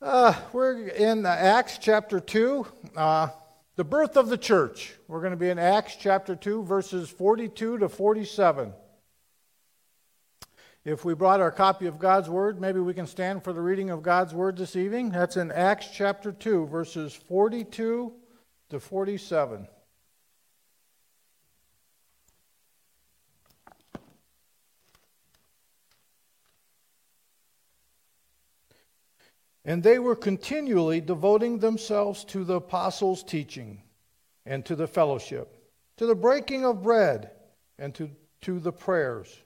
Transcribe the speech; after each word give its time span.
Uh, 0.00 0.32
we're 0.52 0.86
in 0.86 1.26
Acts 1.26 1.76
chapter 1.76 2.20
2, 2.20 2.64
uh, 2.96 3.28
the 3.74 3.82
birth 3.82 4.16
of 4.16 4.28
the 4.28 4.38
church. 4.38 4.94
We're 5.08 5.18
going 5.18 5.32
to 5.32 5.36
be 5.36 5.48
in 5.48 5.58
Acts 5.58 5.96
chapter 5.96 6.36
2, 6.36 6.62
verses 6.62 7.10
42 7.10 7.78
to 7.78 7.88
47. 7.88 8.72
If 10.84 11.04
we 11.04 11.14
brought 11.14 11.40
our 11.40 11.50
copy 11.50 11.86
of 11.86 11.98
God's 11.98 12.30
Word, 12.30 12.60
maybe 12.60 12.78
we 12.78 12.94
can 12.94 13.08
stand 13.08 13.42
for 13.42 13.52
the 13.52 13.60
reading 13.60 13.90
of 13.90 14.04
God's 14.04 14.32
Word 14.32 14.56
this 14.56 14.76
evening. 14.76 15.10
That's 15.10 15.36
in 15.36 15.50
Acts 15.50 15.88
chapter 15.92 16.30
2, 16.30 16.68
verses 16.68 17.12
42 17.12 18.12
to 18.70 18.78
47. 18.78 19.66
And 29.68 29.82
they 29.82 29.98
were 29.98 30.16
continually 30.16 31.02
devoting 31.02 31.58
themselves 31.58 32.24
to 32.24 32.42
the 32.42 32.54
apostles' 32.54 33.22
teaching 33.22 33.82
and 34.46 34.64
to 34.64 34.74
the 34.74 34.86
fellowship, 34.86 35.62
to 35.98 36.06
the 36.06 36.14
breaking 36.14 36.64
of 36.64 36.82
bread 36.82 37.32
and 37.78 37.94
to, 37.96 38.08
to 38.40 38.60
the 38.60 38.72
prayers. 38.72 39.42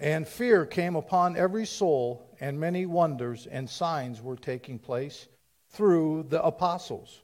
And 0.00 0.26
fear 0.26 0.66
came 0.66 0.96
upon 0.96 1.36
every 1.36 1.64
soul, 1.64 2.36
and 2.40 2.58
many 2.58 2.86
wonders 2.86 3.46
and 3.46 3.70
signs 3.70 4.20
were 4.20 4.34
taking 4.34 4.80
place 4.80 5.28
through 5.68 6.24
the 6.28 6.42
apostles. 6.42 7.22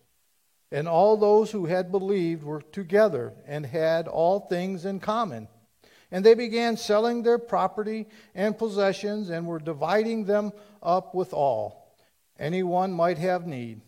And 0.70 0.86
all 0.86 1.16
those 1.16 1.50
who 1.50 1.66
had 1.66 1.90
believed 1.90 2.44
were 2.44 2.62
together 2.62 3.32
and 3.48 3.66
had 3.66 4.06
all 4.06 4.38
things 4.38 4.84
in 4.84 5.00
common. 5.00 5.48
And 6.14 6.24
they 6.24 6.34
began 6.34 6.76
selling 6.76 7.24
their 7.24 7.38
property 7.38 8.06
and 8.36 8.56
possessions 8.56 9.30
and 9.30 9.48
were 9.48 9.58
dividing 9.58 10.26
them 10.26 10.52
up 10.80 11.12
with 11.12 11.32
all 11.32 11.84
anyone 12.38 12.92
might 12.92 13.18
have 13.18 13.48
need, 13.48 13.80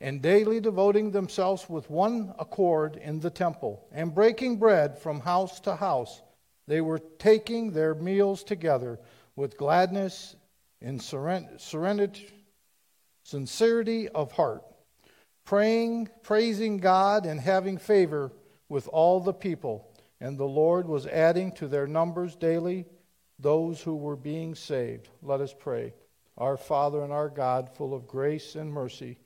and 0.00 0.22
daily 0.22 0.58
devoting 0.58 1.10
themselves 1.10 1.68
with 1.68 1.90
one 1.90 2.34
accord 2.38 2.96
in 2.96 3.20
the 3.20 3.28
temple, 3.28 3.86
and 3.92 4.14
breaking 4.14 4.56
bread 4.56 4.98
from 4.98 5.20
house 5.20 5.60
to 5.60 5.76
house. 5.76 6.22
They 6.66 6.80
were 6.80 7.00
taking 7.18 7.72
their 7.72 7.94
meals 7.94 8.42
together 8.42 8.98
with 9.34 9.58
gladness 9.58 10.34
and 10.80 11.00
serenity, 11.02 12.30
sincerity 13.22 14.08
of 14.08 14.32
heart, 14.32 14.64
praying, 15.44 16.08
praising 16.22 16.78
God, 16.78 17.26
and 17.26 17.38
having 17.38 17.76
favor 17.76 18.32
with 18.70 18.88
all 18.88 19.20
the 19.20 19.34
people. 19.34 19.92
And 20.20 20.38
the 20.38 20.44
Lord 20.44 20.88
was 20.88 21.06
adding 21.06 21.52
to 21.52 21.68
their 21.68 21.86
numbers 21.86 22.36
daily 22.36 22.86
those 23.38 23.80
who 23.82 23.96
were 23.96 24.16
being 24.16 24.54
saved. 24.54 25.08
Let 25.22 25.40
us 25.40 25.54
pray 25.58 25.94
our 26.38 26.56
Father 26.56 27.02
and 27.02 27.12
our 27.12 27.30
God, 27.30 27.70
full 27.74 27.94
of 27.94 28.06
grace 28.06 28.56
and 28.56 28.70
mercy. 28.70 29.16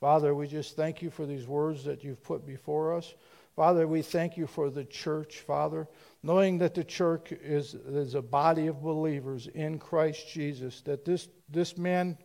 Father, 0.00 0.34
we 0.34 0.46
just 0.46 0.76
thank 0.76 1.02
you 1.02 1.10
for 1.10 1.26
these 1.26 1.46
words 1.46 1.84
that 1.84 2.02
you've 2.02 2.22
put 2.22 2.46
before 2.46 2.96
us. 2.96 3.14
Father, 3.54 3.86
we 3.86 4.02
thank 4.02 4.36
you 4.36 4.46
for 4.46 4.68
the 4.68 4.84
church, 4.84 5.40
Father, 5.40 5.86
knowing 6.22 6.58
that 6.58 6.74
the 6.74 6.82
church 6.82 7.32
is, 7.32 7.74
is 7.74 8.14
a 8.14 8.22
body 8.22 8.66
of 8.66 8.82
believers 8.82 9.46
in 9.46 9.78
Christ 9.78 10.28
Jesus, 10.28 10.80
that 10.82 11.04
this, 11.04 11.28
this 11.48 11.78
man, 11.78 12.18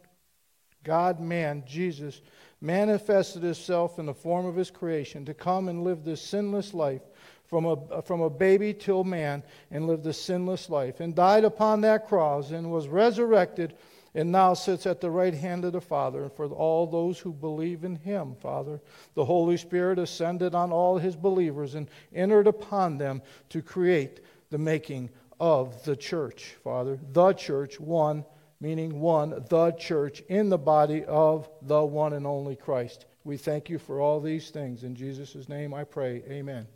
God 0.83 1.19
man, 1.19 1.63
Jesus, 1.67 2.21
manifested 2.61 3.43
himself 3.43 3.99
in 3.99 4.07
the 4.07 4.13
form 4.13 4.45
of 4.45 4.55
his 4.55 4.71
creation 4.71 5.23
to 5.25 5.33
come 5.33 5.69
and 5.69 5.83
live 5.83 6.03
this 6.03 6.21
sinless 6.21 6.73
life 6.73 7.03
from 7.49 7.65
a, 7.65 8.01
from 8.03 8.21
a 8.21 8.29
baby 8.29 8.73
till 8.73 9.03
man 9.03 9.41
and 9.71 9.87
lived 9.87 10.05
a 10.05 10.13
sinless 10.13 10.69
life 10.69 10.99
and 10.99 11.15
died 11.15 11.43
upon 11.43 11.81
that 11.81 12.07
cross 12.07 12.51
and 12.51 12.71
was 12.71 12.87
resurrected 12.87 13.75
and 14.15 14.31
now 14.31 14.53
sits 14.53 14.85
at 14.85 15.01
the 15.01 15.09
right 15.09 15.33
hand 15.33 15.65
of 15.65 15.73
the 15.73 15.81
Father. 15.81 16.23
And 16.23 16.33
for 16.33 16.45
all 16.47 16.85
those 16.85 17.19
who 17.19 17.31
believe 17.31 17.83
in 17.83 17.95
him, 17.95 18.35
Father, 18.41 18.79
the 19.15 19.25
Holy 19.25 19.57
Spirit 19.57 19.99
ascended 19.99 20.55
on 20.55 20.71
all 20.71 20.97
his 20.97 21.15
believers 21.15 21.75
and 21.75 21.89
entered 22.13 22.47
upon 22.47 22.97
them 22.97 23.21
to 23.49 23.61
create 23.61 24.21
the 24.49 24.57
making 24.57 25.09
of 25.39 25.83
the 25.83 25.95
church, 25.95 26.55
Father. 26.63 26.99
The 27.13 27.33
church, 27.33 27.79
one, 27.79 28.25
meaning 28.61 28.99
one, 28.99 29.43
the 29.49 29.71
church 29.71 30.21
in 30.27 30.49
the 30.49 30.57
body 30.57 31.03
of 31.05 31.49
the 31.61 31.83
one 31.83 32.13
and 32.13 32.27
only 32.27 32.55
Christ. 32.55 33.05
We 33.23 33.37
thank 33.37 33.69
you 33.69 33.79
for 33.79 34.01
all 34.01 34.19
these 34.19 34.49
things. 34.49 34.83
In 34.83 34.95
Jesus' 34.95 35.47
name 35.47 35.73
I 35.73 35.83
pray. 35.83 36.23
Amen. 36.29 36.67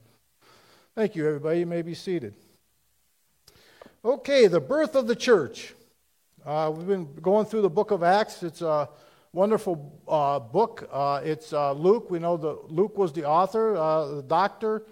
Thank 0.96 1.16
you, 1.16 1.26
everybody. 1.26 1.58
You 1.62 1.66
may 1.66 1.81
be 1.81 1.96
seated. 1.96 2.36
Okay, 4.06 4.46
the 4.46 4.59
birth 4.59 4.94
of 4.94 5.08
the 5.08 5.16
church. 5.16 5.74
Uh, 6.46 6.72
we've 6.76 6.86
been 6.86 7.12
going 7.16 7.48
through 7.48 7.64
the 7.64 7.70
book 7.70 7.90
of 7.90 8.04
Acts. 8.04 8.44
It's 8.44 8.62
a 8.62 8.88
wonderful 9.31 10.00
uh, 10.08 10.38
book. 10.38 10.88
Uh, 10.92 11.20
it's 11.24 11.52
uh, 11.52 11.72
Luke. 11.72 12.12
We 12.12 12.20
know 12.20 12.38
that 12.38 12.72
Luke 12.72 12.96
was 12.96 13.12
the 13.12 13.26
author, 13.26 13.76
uh, 13.76 14.18
the 14.18 14.22
doctor, 14.22 14.84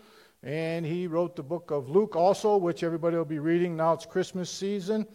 and 0.42 0.88
he 0.88 1.06
wrote 1.06 1.36
the 1.36 1.44
book 1.44 1.70
of 1.70 1.88
Luke 1.88 2.16
also, 2.16 2.58
which 2.58 2.82
everybody 2.82 3.16
will 3.16 3.24
be 3.24 3.38
reading 3.38 3.78
now. 3.78 3.94
It's 3.94 4.08
Christmas 4.08 4.50
season. 4.50 5.06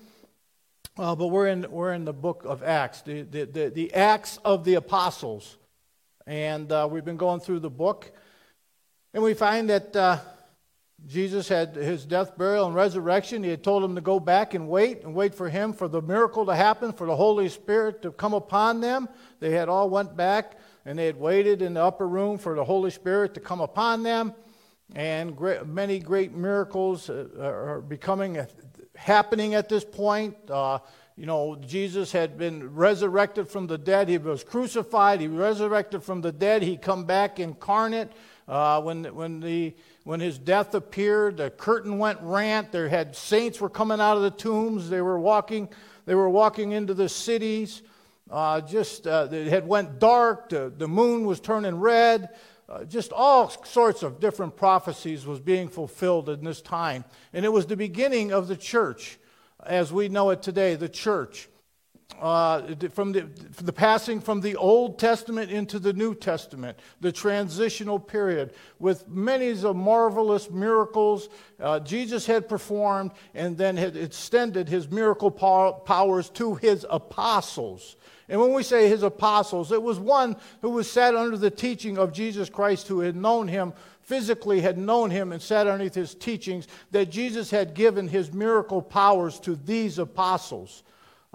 Uh, 0.97 1.17
but 1.17 1.27
we're 1.27 1.49
in, 1.49 1.67
we're 1.69 1.95
in 1.95 2.05
the 2.05 2.13
book 2.13 2.45
of 2.47 2.63
Acts, 2.63 3.03
the, 3.03 3.23
the, 3.23 3.45
the, 3.45 3.71
the 3.71 3.93
Acts 3.93 4.39
of 4.45 4.63
the 4.63 4.75
Apostles. 4.75 5.57
And 6.29 6.71
we've 6.93 7.05
been 7.05 7.17
going 7.17 7.41
through 7.41 7.59
the 7.59 7.71
book. 7.71 8.13
And 9.13 9.25
we 9.25 9.35
find 9.35 9.69
that 9.69 10.23
Jesus 11.07 11.49
had 11.49 11.77
his 11.77 12.05
death, 12.05 12.37
burial, 12.37 12.67
and 12.67 12.75
resurrection. 12.75 13.45
He 13.45 13.51
had 13.51 13.63
told 13.63 13.85
them 13.85 13.95
to 13.95 14.01
go 14.01 14.19
back 14.19 14.55
and 14.55 14.69
wait 14.69 15.05
and 15.05 15.15
wait 15.15 15.35
for 15.35 15.49
him 15.49 15.73
for 15.73 15.87
the 15.87 16.03
miracle 16.03 16.45
to 16.47 16.55
happen, 16.55 16.93
for 16.93 17.07
the 17.07 17.15
Holy 17.15 17.49
Spirit 17.49 18.03
to 18.03 18.11
come 18.11 18.35
upon 18.35 18.81
them. 18.81 19.09
They 19.39 19.53
had 19.53 19.69
all 19.69 19.89
went 19.89 20.17
back 20.17 20.59
and 20.85 20.99
they 20.99 21.07
had 21.07 21.17
waited 21.17 21.63
in 21.63 21.75
the 21.75 21.83
upper 21.83 22.09
room 22.09 22.39
for 22.39 22.57
the 22.57 22.65
Holy 22.65 22.91
Spirit 22.91 23.35
to 23.35 23.41
come 23.41 23.61
upon 23.61 24.03
them. 24.03 24.35
And 24.95 25.37
great, 25.37 25.67
many 25.67 25.99
great 26.01 26.33
miracles 26.33 27.09
uh, 27.09 27.27
are 27.41 27.81
becoming 27.81 28.39
uh, 28.39 28.47
happening 28.97 29.55
at 29.55 29.69
this 29.69 29.85
point. 29.85 30.37
Uh, 30.49 30.79
you 31.17 31.27
know, 31.27 31.57
Jesus 31.57 32.13
had 32.13 32.37
been 32.37 32.75
resurrected 32.75 33.49
from 33.49 33.67
the 33.67 33.79
dead. 33.79 34.09
He 34.09 34.19
was 34.19 34.45
crucified. 34.45 35.21
He 35.21 35.29
resurrected 35.29 36.03
from 36.03 36.21
the 36.21 36.33
dead. 36.33 36.63
He 36.63 36.77
come 36.77 37.05
back 37.05 37.41
incarnate. 37.41 38.13
Uh, 38.49 38.81
when, 38.81 39.05
when, 39.15 39.41
the, 39.41 39.75
when 40.05 40.21
his 40.21 40.39
death 40.39 40.75
appeared, 40.75 41.37
the 41.39 41.51
curtain 41.51 41.99
went 41.99 42.21
rant. 42.23 42.71
There 42.71 42.89
had 42.89 43.17
saints 43.17 43.61
were 43.61 43.71
coming 43.71 44.01
out 44.01 44.17
of 44.17 44.23
the 44.23 44.31
tombs. 44.31 44.89
They 44.89 45.01
were 45.01 45.19
walking, 45.19 45.69
they 46.05 46.15
were 46.15 46.29
walking 46.29 46.73
into 46.73 46.95
the 46.95 47.09
cities. 47.09 47.83
Uh, 48.31 48.61
just 48.61 49.07
uh, 49.07 49.29
it 49.31 49.49
had 49.49 49.67
went 49.67 49.99
dark. 49.99 50.49
The, 50.49 50.73
the 50.77 50.89
moon 50.89 51.27
was 51.27 51.41
turning 51.41 51.77
red. 51.77 52.31
Uh, 52.69 52.85
just 52.85 53.13
all 53.13 53.49
sorts 53.65 54.03
of 54.03 54.19
different 54.19 54.57
prophecies 54.57 55.25
was 55.25 55.39
being 55.39 55.69
fulfilled 55.69 56.29
in 56.29 56.43
this 56.43 56.61
time, 56.61 57.05
and 57.33 57.45
it 57.45 57.53
was 57.53 57.67
the 57.67 57.77
beginning 57.77 58.33
of 58.33 58.49
the 58.49 58.57
church, 58.57 59.19
as 59.65 59.93
we 59.93 60.09
know 60.09 60.31
it 60.31 60.43
today, 60.43 60.75
the 60.75 60.89
church 60.89 61.49
uh, 62.21 62.63
from 62.93 63.13
the, 63.13 63.29
the 63.63 63.73
passing 63.73 64.21
from 64.21 64.41
the 64.41 64.57
Old 64.57 64.99
Testament 64.99 65.51
into 65.51 65.79
the 65.79 65.93
New 65.93 66.15
Testament, 66.15 66.79
the 67.01 67.13
transitional 67.13 67.99
period, 67.99 68.55
with 68.79 69.07
many 69.09 69.51
of 69.51 69.77
marvelous 69.77 70.51
miracles 70.51 71.29
uh, 71.61 71.81
Jesus 71.81 72.27
had 72.27 72.49
performed 72.49 73.11
and 73.35 73.57
then 73.59 73.77
had 73.77 73.97
extended 73.97 74.69
his 74.69 74.91
miracle 74.91 75.31
powers 75.31 76.31
to 76.31 76.55
his 76.55 76.87
apostles. 76.89 77.97
And 78.29 78.41
when 78.41 78.53
we 78.53 78.63
say 78.63 78.89
his 78.89 79.03
apostles, 79.03 79.71
it 79.71 79.83
was 79.83 80.01
one 80.01 80.37
who 80.61 80.71
was 80.71 80.91
sat 80.91 81.15
under 81.15 81.37
the 81.37 81.51
teaching 81.51 81.99
of 81.99 82.13
Jesus 82.13 82.49
Christ, 82.49 82.89
who 82.89 83.01
had 83.01 83.15
known 83.15 83.47
him 83.47 83.73
physically, 84.01 84.61
had 84.61 84.79
known 84.79 85.11
him, 85.11 85.33
and 85.33 85.43
sat 85.43 85.67
underneath 85.67 85.95
his 85.95 86.15
teachings, 86.15 86.67
that 86.93 87.11
Jesus 87.11 87.51
had 87.51 87.75
given 87.75 88.09
his 88.09 88.33
miracle 88.33 88.81
powers 88.81 89.39
to 89.41 89.57
these 89.57 89.99
apostles. 89.99 90.83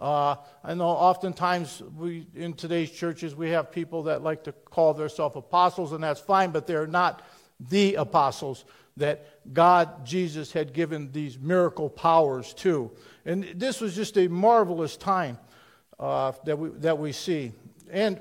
Uh, 0.01 0.35
I 0.63 0.73
know 0.73 0.87
oftentimes 0.87 1.83
we, 1.95 2.25
in 2.33 2.53
today's 2.53 2.89
churches 2.89 3.35
we 3.35 3.51
have 3.51 3.71
people 3.71 4.03
that 4.03 4.23
like 4.23 4.43
to 4.45 4.51
call 4.51 4.95
themselves 4.95 5.35
apostles, 5.35 5.91
and 5.91 6.03
that's 6.03 6.19
fine, 6.19 6.49
but 6.49 6.65
they're 6.65 6.87
not 6.87 7.21
the 7.69 7.95
apostles 7.95 8.65
that 8.97 9.53
God, 9.53 10.03
Jesus, 10.03 10.51
had 10.51 10.73
given 10.73 11.11
these 11.11 11.37
miracle 11.37 11.87
powers 11.87 12.53
to. 12.55 12.89
And 13.25 13.43
this 13.55 13.79
was 13.79 13.95
just 13.95 14.17
a 14.17 14.27
marvelous 14.27 14.97
time 14.97 15.37
uh, 15.99 16.31
that, 16.45 16.57
we, 16.57 16.69
that 16.79 16.97
we 16.97 17.11
see. 17.11 17.51
And 17.91 18.19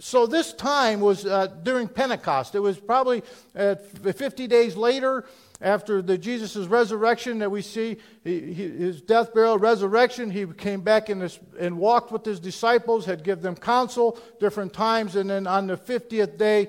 so 0.00 0.26
this 0.26 0.52
time 0.52 1.00
was 1.00 1.24
uh, 1.24 1.46
during 1.62 1.88
Pentecost. 1.88 2.54
It 2.54 2.60
was 2.60 2.78
probably 2.78 3.22
uh, 3.56 3.76
50 3.76 4.46
days 4.48 4.76
later 4.76 5.24
after 5.62 6.02
the 6.02 6.18
Jesus' 6.18 6.66
resurrection 6.66 7.38
that 7.38 7.50
we 7.50 7.62
see 7.62 7.96
his 8.24 9.00
death, 9.00 9.32
burial, 9.32 9.58
resurrection. 9.58 10.30
He 10.30 10.44
came 10.46 10.80
back 10.80 11.06
this, 11.06 11.38
and 11.58 11.78
walked 11.78 12.10
with 12.10 12.24
his 12.24 12.40
disciples, 12.40 13.06
had 13.06 13.22
given 13.22 13.42
them 13.42 13.56
counsel 13.56 14.18
different 14.40 14.72
times, 14.72 15.16
and 15.16 15.30
then 15.30 15.46
on 15.46 15.68
the 15.68 15.76
50th 15.76 16.36
day, 16.36 16.68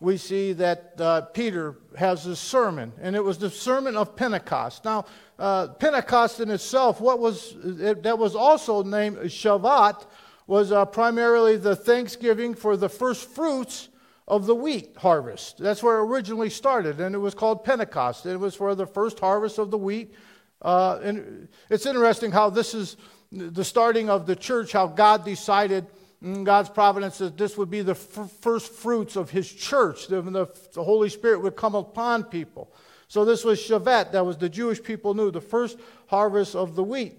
we 0.00 0.16
see 0.16 0.52
that 0.54 0.94
uh, 0.98 1.20
Peter 1.20 1.76
has 1.96 2.24
this 2.24 2.40
sermon, 2.40 2.92
and 3.00 3.14
it 3.14 3.22
was 3.22 3.38
the 3.38 3.50
sermon 3.50 3.96
of 3.96 4.16
Pentecost. 4.16 4.84
Now, 4.84 5.04
uh, 5.38 5.68
Pentecost 5.68 6.40
in 6.40 6.50
itself, 6.50 7.00
what 7.00 7.18
was 7.18 7.54
it, 7.62 8.02
that 8.02 8.18
was 8.18 8.34
also 8.34 8.82
named 8.82 9.18
Shavuot 9.18 10.06
was 10.46 10.72
uh, 10.72 10.84
primarily 10.84 11.56
the 11.56 11.76
thanksgiving 11.76 12.54
for 12.54 12.76
the 12.76 12.88
first 12.88 13.28
fruits 13.30 13.88
of 14.26 14.46
the 14.46 14.54
wheat 14.54 14.96
harvest. 14.96 15.58
That's 15.58 15.82
where 15.82 15.98
it 15.98 16.04
originally 16.04 16.50
started, 16.50 17.00
and 17.00 17.14
it 17.14 17.18
was 17.18 17.34
called 17.34 17.64
Pentecost. 17.64 18.26
It 18.26 18.38
was 18.38 18.54
for 18.54 18.74
the 18.74 18.86
first 18.86 19.20
harvest 19.20 19.58
of 19.58 19.70
the 19.70 19.78
wheat. 19.78 20.14
Uh, 20.62 20.98
and 21.02 21.48
it's 21.68 21.84
interesting 21.84 22.32
how 22.32 22.48
this 22.48 22.74
is 22.74 22.96
the 23.30 23.64
starting 23.64 24.08
of 24.08 24.26
the 24.26 24.36
church, 24.36 24.72
how 24.72 24.86
God 24.86 25.24
decided 25.24 25.86
in 26.22 26.42
God's 26.42 26.70
providence 26.70 27.18
that 27.18 27.36
this 27.36 27.58
would 27.58 27.70
be 27.70 27.82
the 27.82 27.92
f- 27.92 28.30
first 28.40 28.72
fruits 28.72 29.16
of 29.16 29.30
His 29.30 29.50
church. 29.50 30.06
The, 30.06 30.22
the, 30.22 30.48
the, 30.72 30.82
Holy 30.82 31.10
Spirit 31.10 31.42
would 31.42 31.54
come 31.54 31.74
upon 31.74 32.24
people. 32.24 32.72
So 33.08 33.26
this 33.26 33.44
was 33.44 33.60
Shavuot, 33.60 34.12
that 34.12 34.24
was 34.24 34.38
the 34.38 34.48
Jewish 34.48 34.82
people 34.82 35.12
knew, 35.12 35.30
the 35.30 35.42
first 35.42 35.78
harvest 36.06 36.56
of 36.56 36.76
the 36.76 36.82
wheat. 36.82 37.18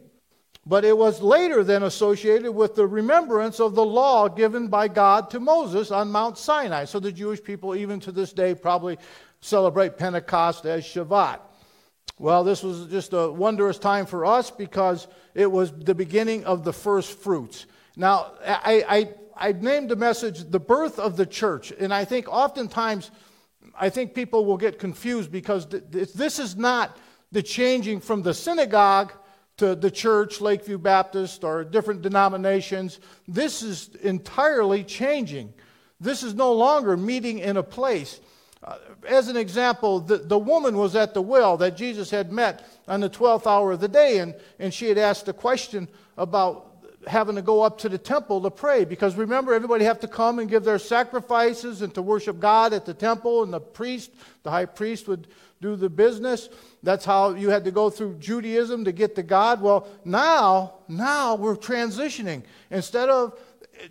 But 0.67 0.83
it 0.83 0.97
was 0.97 1.21
later 1.21 1.63
then 1.63 1.83
associated 1.83 2.51
with 2.51 2.75
the 2.75 2.87
remembrance 2.87 3.59
of 3.59 3.75
the 3.75 3.85
law 3.85 4.27
given 4.27 4.67
by 4.67 4.87
God 4.87 5.29
to 5.29 5.39
Moses 5.39 5.91
on 5.91 6.11
Mount 6.11 6.39
Sinai. 6.39 6.85
So 6.85 6.99
the 6.99 7.11
Jewish 7.11 7.43
people, 7.43 7.75
even 7.75 7.99
to 8.01 8.11
this 8.11 8.33
day, 8.33 8.55
probably 8.55 8.97
celebrate 9.41 9.97
Pentecost 9.97 10.65
as 10.65 10.83
Shavuot. 10.83 11.39
Well, 12.17 12.43
this 12.43 12.63
was 12.63 12.87
just 12.87 13.13
a 13.13 13.29
wondrous 13.29 13.77
time 13.77 14.05
for 14.05 14.25
us 14.25 14.49
because 14.49 15.07
it 15.35 15.51
was 15.51 15.71
the 15.71 15.93
beginning 15.93 16.45
of 16.45 16.63
the 16.63 16.73
first 16.73 17.19
fruits. 17.19 17.67
Now, 17.95 18.33
I, 18.43 19.09
I, 19.37 19.49
I 19.49 19.51
named 19.51 19.89
the 19.89 19.95
message 19.95 20.49
The 20.49 20.59
Birth 20.59 20.97
of 20.97 21.17
the 21.17 21.25
Church, 21.25 21.73
and 21.77 21.93
I 21.93 22.05
think 22.05 22.27
oftentimes 22.27 23.11
I 23.77 23.89
think 23.89 24.13
people 24.13 24.45
will 24.45 24.57
get 24.57 24.79
confused 24.79 25.31
because 25.31 25.67
this 25.67 26.39
is 26.39 26.55
not 26.55 26.97
the 27.31 27.43
changing 27.43 27.99
from 27.99 28.21
the 28.21 28.33
synagogue 28.33 29.11
to 29.57 29.75
the 29.75 29.91
church, 29.91 30.41
Lakeview 30.41 30.77
Baptist, 30.77 31.43
or 31.43 31.63
different 31.63 32.01
denominations. 32.01 32.99
This 33.27 33.63
is 33.63 33.89
entirely 34.01 34.83
changing. 34.83 35.53
This 35.99 36.23
is 36.23 36.33
no 36.33 36.51
longer 36.53 36.97
meeting 36.97 37.39
in 37.39 37.57
a 37.57 37.63
place. 37.63 38.19
Uh, 38.63 38.77
as 39.07 39.27
an 39.27 39.37
example, 39.37 39.99
the, 39.99 40.17
the 40.17 40.37
woman 40.37 40.75
was 40.77 40.95
at 40.95 41.13
the 41.13 41.21
well 41.21 41.55
that 41.57 41.77
Jesus 41.77 42.09
had 42.09 42.31
met 42.31 42.67
on 42.87 42.99
the 42.99 43.09
12th 43.09 43.47
hour 43.47 43.71
of 43.71 43.79
the 43.79 43.87
day, 43.87 44.17
and, 44.19 44.35
and 44.59 44.73
she 44.73 44.89
had 44.89 44.97
asked 44.97 45.27
a 45.27 45.33
question 45.33 45.87
about 46.17 46.75
having 47.07 47.35
to 47.35 47.41
go 47.41 47.61
up 47.61 47.77
to 47.77 47.89
the 47.89 47.97
temple 47.97 48.41
to 48.41 48.49
pray 48.49 48.83
because 48.83 49.15
remember 49.15 49.53
everybody 49.53 49.85
have 49.85 49.99
to 49.99 50.07
come 50.07 50.39
and 50.39 50.49
give 50.49 50.63
their 50.63 50.79
sacrifices 50.79 51.81
and 51.81 51.93
to 51.93 52.01
worship 52.01 52.39
god 52.39 52.73
at 52.73 52.85
the 52.85 52.93
temple 52.93 53.43
and 53.43 53.53
the 53.53 53.59
priest 53.59 54.11
the 54.43 54.49
high 54.49 54.65
priest 54.65 55.07
would 55.07 55.27
do 55.61 55.75
the 55.75 55.89
business. 55.89 56.49
That's 56.83 57.05
how 57.05 57.31
you 57.31 57.49
had 57.49 57.65
to 57.65 57.71
go 57.71 57.89
through 57.89 58.15
judaism 58.15 58.85
to 58.85 58.91
get 58.91 59.15
to 59.15 59.23
god. 59.23 59.61
Well 59.61 59.87
now 60.03 60.75
now 60.87 61.35
we're 61.35 61.55
transitioning. 61.55 62.43
Instead 62.69 63.09
of 63.09 63.39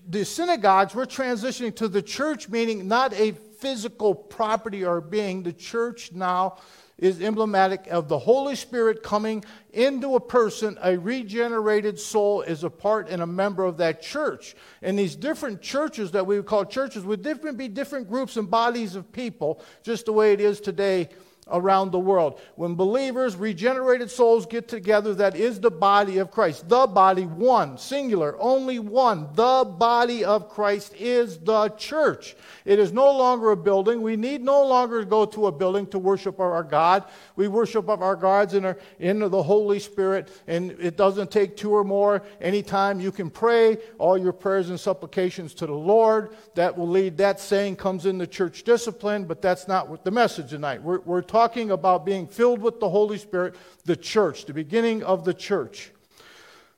the 0.09 0.25
synagogues 0.25 0.95
we're 0.95 1.07
transitioning 1.07 1.75
to 1.77 1.89
the 1.89 2.03
church 2.03 2.49
meaning 2.49 2.87
not 2.87 3.13
a 3.15 3.33
physical 3.33 4.15
property 4.15 4.85
or 4.85 5.01
being. 5.01 5.43
The 5.43 5.53
church 5.53 6.13
now 6.13 6.59
is 6.99 7.21
emblematic 7.21 7.87
of 7.89 8.09
the 8.09 8.19
Holy 8.19 8.55
Spirit 8.55 9.03
coming 9.03 9.45
into 9.73 10.15
a 10.15 10.21
person. 10.21 10.79
A 10.83 10.97
regenerated 10.97 11.99
soul 11.99 12.43
is 12.43 12.63
a 12.63 12.71
part 12.71 13.09
and 13.09 13.23
a 13.23 13.27
member 13.27 13.65
of 13.65 13.79
that 13.79 14.01
church. 14.01 14.55
And 14.83 14.99
these 14.99 15.17
different 15.17 15.61
churches 15.61 16.13
that 16.13 16.27
we 16.27 16.37
would 16.37 16.47
call 16.47 16.65
churches 16.65 17.05
would 17.05 17.23
different, 17.23 17.59
be 17.59 17.69
different 17.69 18.09
groups 18.09 18.37
and 18.37 18.51
bodies 18.51 18.95
of 18.95 19.11
people, 19.13 19.61
just 19.83 20.07
the 20.07 20.13
way 20.13 20.33
it 20.33 20.41
is 20.41 20.61
today 20.61 21.09
around 21.49 21.91
the 21.91 21.99
world. 21.99 22.41
When 22.57 22.75
believers, 22.75 23.37
regenerated 23.37 24.11
souls 24.11 24.47
get 24.47 24.69
together, 24.69 25.15
that 25.15 25.37
is 25.37 25.61
the 25.61 25.71
body 25.71 26.19
of 26.19 26.31
Christ. 26.31 26.69
The 26.69 26.87
body, 26.87 27.27
one, 27.27 27.79
singular, 27.79 28.37
only 28.39 28.79
one. 28.79 29.29
The 29.35 29.65
body 29.65 30.25
of 30.25 30.49
Christ 30.49 30.95
is 30.99 31.39
the 31.39 31.69
church. 31.71 32.37
It 32.65 32.79
is 32.79 32.93
no 32.93 33.11
longer 33.13 33.51
a 33.51 33.57
building. 33.57 34.01
We 34.01 34.17
need 34.17 34.43
no 34.43 34.65
longer 34.67 35.05
go 35.05 35.27
to 35.27 35.47
a 35.47 35.53
building 35.53 35.87
to 35.89 35.99
worship 35.99 36.41
our 36.41 36.63
God. 36.63 37.05
We 37.37 37.49
worship 37.49 37.89
our 37.89 38.17
gods 38.17 38.55
in, 38.55 38.65
our, 38.65 38.79
in 38.99 39.19
the 39.19 39.43
Holy 39.43 39.79
Spirit, 39.79 40.31
and 40.47 40.71
it 40.73 40.97
doesn't 40.97 41.31
take 41.31 41.57
two 41.57 41.73
or 41.73 41.85
more. 41.85 42.23
Anytime 42.41 43.01
you 43.01 43.13
can 43.13 43.31
pray 43.31 43.79
all 43.99 44.17
your 44.17 44.33
prayers 44.33 44.71
and 44.71 44.81
supplications 44.81 45.53
to 45.55 45.67
the 45.67 45.73
Lord, 45.73 46.37
that 46.55 46.77
will 46.77 46.89
lead, 46.89 47.19
that 47.19 47.39
saying 47.41 47.77
comes 47.77 48.07
in 48.07 48.19
the 48.19 48.27
church 48.27 48.63
discipline, 48.63 49.25
but 49.25 49.43
that's 49.43 49.69
not 49.69 49.89
what 49.89 50.05
the 50.05 50.11
message 50.11 50.51
tonight. 50.51 50.83
We're, 50.83 51.01
we're 51.01 51.23
talking 51.35 51.73
about 51.73 52.07
being 52.07 52.29
filled 52.29 52.61
with 52.61 52.79
the 52.79 52.89
Holy 52.89 53.19
Spirit, 53.19 53.57
the 53.85 53.97
church, 53.97 54.45
the 54.45 54.55
beginning 54.55 55.03
of 55.03 55.25
the 55.25 55.35
church. 55.35 55.91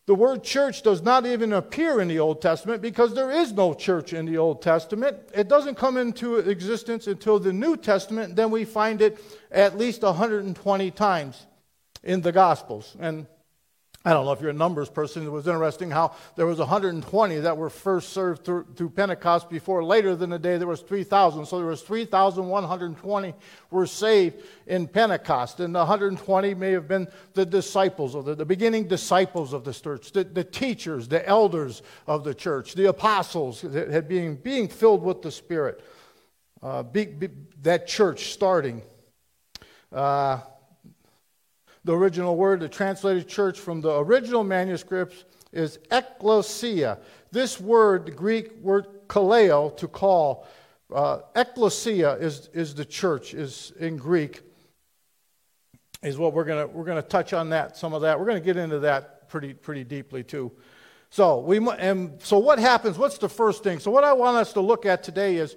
The 0.06 0.14
word 0.14 0.43
church 0.43 0.81
does 0.81 1.03
not 1.03 1.26
even 1.26 1.53
appear 1.53 2.00
in 2.00 2.08
the 2.08 2.20
Old 2.20 2.41
Testament 2.41 2.81
because 2.81 3.12
there 3.12 3.31
is 3.31 3.53
no 3.53 3.75
church 3.75 4.14
in 4.14 4.25
the 4.25 4.38
Old 4.38 4.62
Testament. 4.62 5.19
It 5.35 5.49
doesn't 5.49 5.75
come 5.75 5.99
into 5.99 6.38
existence 6.38 7.06
until 7.06 7.38
the 7.38 7.53
New 7.53 7.76
Testament. 7.76 8.35
Then 8.35 8.50
we 8.50 8.64
find 8.64 9.03
it 9.03 9.23
at 9.50 9.76
least 9.76 10.00
120 10.00 10.91
times 10.93 11.47
in 12.03 12.23
the 12.23 12.32
Gospels. 12.32 12.97
And 12.99 13.26
I 14.06 14.12
don't 14.12 14.25
know 14.25 14.31
if 14.31 14.41
you're 14.41 14.50
a 14.50 14.53
numbers 14.53 14.88
person. 14.88 15.26
It 15.26 15.32
was 15.32 15.49
interesting 15.49 15.91
how 15.91 16.14
there 16.37 16.47
was 16.47 16.61
120 16.61 17.38
that 17.41 17.56
were 17.56 17.69
first 17.69 18.11
served 18.11 18.44
through, 18.44 18.67
through 18.76 18.91
Pentecost 18.91 19.50
before 19.50 19.82
later 19.82 20.14
than 20.14 20.31
the 20.31 20.38
day 20.38 20.58
there 20.58 20.69
was 20.69 20.81
3,000. 20.82 21.44
So 21.44 21.58
there 21.58 21.67
was 21.67 21.82
3,120 21.82 23.35
were 23.73 23.87
saved 23.87 24.44
in 24.69 24.87
Pentecost. 24.87 25.58
And 25.58 25.75
the 25.75 25.81
120 25.81 26.55
may 26.55 26.70
have 26.70 26.87
been 26.87 27.08
the 27.35 27.44
disciples, 27.44 28.14
or 28.14 28.23
the, 28.23 28.37
the 28.37 28.44
beginning 28.44 28.87
disciples 28.87 29.53
of 29.53 29.64
the 29.64 29.75
church, 29.75 30.12
the, 30.12 30.23
the 30.23 30.44
teachers, 30.44 31.08
the 31.08 31.29
elders 31.29 31.82
of 32.06 32.23
the 32.23 32.32
church, 32.32 32.75
the 32.75 32.88
apostles 32.88 33.62
that 33.62 33.91
had 33.91 34.06
been 34.06 34.37
being 34.37 34.69
filled 34.69 35.03
with 35.03 35.20
the 35.20 35.32
Spirit. 35.32 35.82
Uh, 36.62 36.85
be, 36.85 37.06
be, 37.06 37.29
that 37.62 37.88
church 37.88 38.32
starting. 38.32 38.82
Uh, 39.91 40.38
the 41.87 41.97
original 41.97 42.37
word, 42.37 42.59
the 42.59 42.69
translated 42.69 43.29
church 43.29 43.61
from 43.61 43.81
the 43.81 43.97
original 43.97 44.43
manuscripts 44.43 45.25
is 45.53 45.79
ekklesia. 45.93 46.99
This 47.31 47.61
word, 47.61 48.06
the 48.06 48.11
Greek 48.11 48.56
word 48.61 48.88
kaleo, 49.06 49.75
to 49.77 49.87
call, 49.87 50.49
uh, 50.93 51.21
ekklesia 51.37 52.21
is, 52.21 52.50
is 52.53 52.75
the 52.75 52.85
church, 52.85 53.35
is 53.35 53.73
in 53.79 53.97
Greek, 53.97 54.43
is 56.03 56.19
what 56.19 56.33
we're 56.33 56.44
going 56.44 56.73
we're 56.73 56.85
gonna 56.85 57.03
touch 57.03 57.33
on 57.33 57.50
that, 57.50 57.77
some 57.77 57.94
of 57.94 58.03
that. 58.03 58.19
We're 58.19 58.27
going 58.27 58.43
to 58.43 58.44
get 58.44 58.56
into 58.56 58.81
that 58.81 59.29
pretty, 59.29 59.55
pretty 59.55 59.85
deeply 59.85 60.25
too. 60.25 60.50
So, 61.11 61.39
we, 61.39 61.65
and 61.79 62.21
so 62.21 62.39
what 62.39 62.59
happens? 62.59 62.99
What's 62.99 63.19
the 63.19 63.29
first 63.29 63.62
thing? 63.62 63.79
So, 63.79 63.93
what 63.93 64.03
I 64.03 64.12
want 64.12 64.37
us 64.39 64.53
to 64.55 64.60
look 64.60 64.87
at 64.87 65.05
today 65.05 65.37
is 65.37 65.55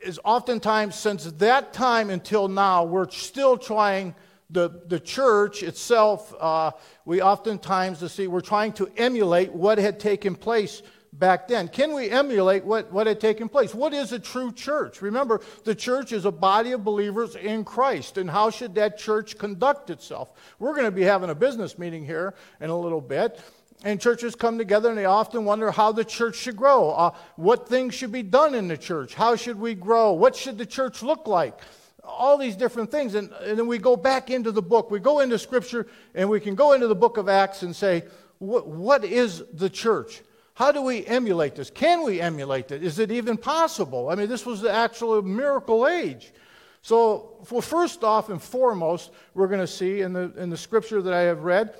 is 0.00 0.18
oftentimes 0.24 0.94
since 0.94 1.24
that 1.24 1.74
time 1.74 2.08
until 2.08 2.48
now, 2.48 2.84
we're 2.84 3.10
still 3.10 3.58
trying 3.58 4.14
the, 4.50 4.82
the 4.86 5.00
church 5.00 5.62
itself, 5.62 6.34
uh, 6.40 6.72
we 7.04 7.22
oftentimes, 7.22 8.12
see, 8.12 8.26
we're 8.26 8.40
trying 8.40 8.72
to 8.74 8.90
emulate 8.96 9.52
what 9.52 9.78
had 9.78 10.00
taken 10.00 10.34
place 10.34 10.82
back 11.12 11.48
then. 11.48 11.68
Can 11.68 11.94
we 11.94 12.10
emulate 12.10 12.64
what, 12.64 12.92
what 12.92 13.06
had 13.06 13.20
taken 13.20 13.48
place? 13.48 13.74
What 13.74 13.92
is 13.92 14.12
a 14.12 14.18
true 14.18 14.52
church? 14.52 15.02
Remember, 15.02 15.40
the 15.64 15.74
church 15.74 16.12
is 16.12 16.24
a 16.24 16.30
body 16.30 16.72
of 16.72 16.84
believers 16.84 17.36
in 17.36 17.64
Christ, 17.64 18.18
and 18.18 18.30
how 18.30 18.50
should 18.50 18.74
that 18.76 18.98
church 18.98 19.38
conduct 19.38 19.90
itself? 19.90 20.32
We're 20.58 20.74
going 20.74 20.86
to 20.86 20.90
be 20.90 21.02
having 21.02 21.30
a 21.30 21.34
business 21.34 21.78
meeting 21.78 22.04
here 22.04 22.34
in 22.60 22.70
a 22.70 22.78
little 22.78 23.00
bit. 23.00 23.40
And 23.82 23.98
churches 23.98 24.34
come 24.34 24.58
together 24.58 24.90
and 24.90 24.98
they 24.98 25.06
often 25.06 25.46
wonder 25.46 25.70
how 25.70 25.90
the 25.90 26.04
church 26.04 26.36
should 26.36 26.56
grow. 26.56 26.90
Uh, 26.90 27.14
what 27.36 27.66
things 27.66 27.94
should 27.94 28.12
be 28.12 28.22
done 28.22 28.54
in 28.54 28.68
the 28.68 28.76
church? 28.76 29.14
How 29.14 29.36
should 29.36 29.58
we 29.58 29.74
grow? 29.74 30.12
What 30.12 30.36
should 30.36 30.58
the 30.58 30.66
church 30.66 31.02
look 31.02 31.26
like? 31.26 31.58
All 32.10 32.38
these 32.38 32.56
different 32.56 32.90
things. 32.90 33.14
And, 33.14 33.32
and 33.42 33.58
then 33.58 33.66
we 33.66 33.78
go 33.78 33.96
back 33.96 34.30
into 34.30 34.52
the 34.52 34.62
book. 34.62 34.90
We 34.90 35.00
go 35.00 35.20
into 35.20 35.38
Scripture 35.38 35.86
and 36.14 36.28
we 36.28 36.40
can 36.40 36.54
go 36.54 36.72
into 36.72 36.86
the 36.86 36.94
book 36.94 37.16
of 37.16 37.28
Acts 37.28 37.62
and 37.62 37.74
say, 37.74 38.04
what, 38.38 38.66
what 38.66 39.04
is 39.04 39.42
the 39.52 39.70
church? 39.70 40.22
How 40.54 40.72
do 40.72 40.82
we 40.82 41.06
emulate 41.06 41.54
this? 41.54 41.70
Can 41.70 42.04
we 42.04 42.20
emulate 42.20 42.70
it? 42.70 42.82
Is 42.82 42.98
it 42.98 43.10
even 43.10 43.36
possible? 43.36 44.10
I 44.10 44.14
mean, 44.14 44.28
this 44.28 44.44
was 44.44 44.60
the 44.60 44.70
actual 44.70 45.22
miracle 45.22 45.88
age. 45.88 46.32
So, 46.82 47.46
well, 47.50 47.60
first 47.60 48.04
off 48.04 48.30
and 48.30 48.40
foremost, 48.40 49.10
we're 49.34 49.48
going 49.48 49.60
to 49.60 49.66
see 49.66 50.00
in 50.00 50.12
the, 50.12 50.32
in 50.36 50.50
the 50.50 50.56
scripture 50.56 51.02
that 51.02 51.12
I 51.12 51.20
have 51.22 51.44
read, 51.44 51.74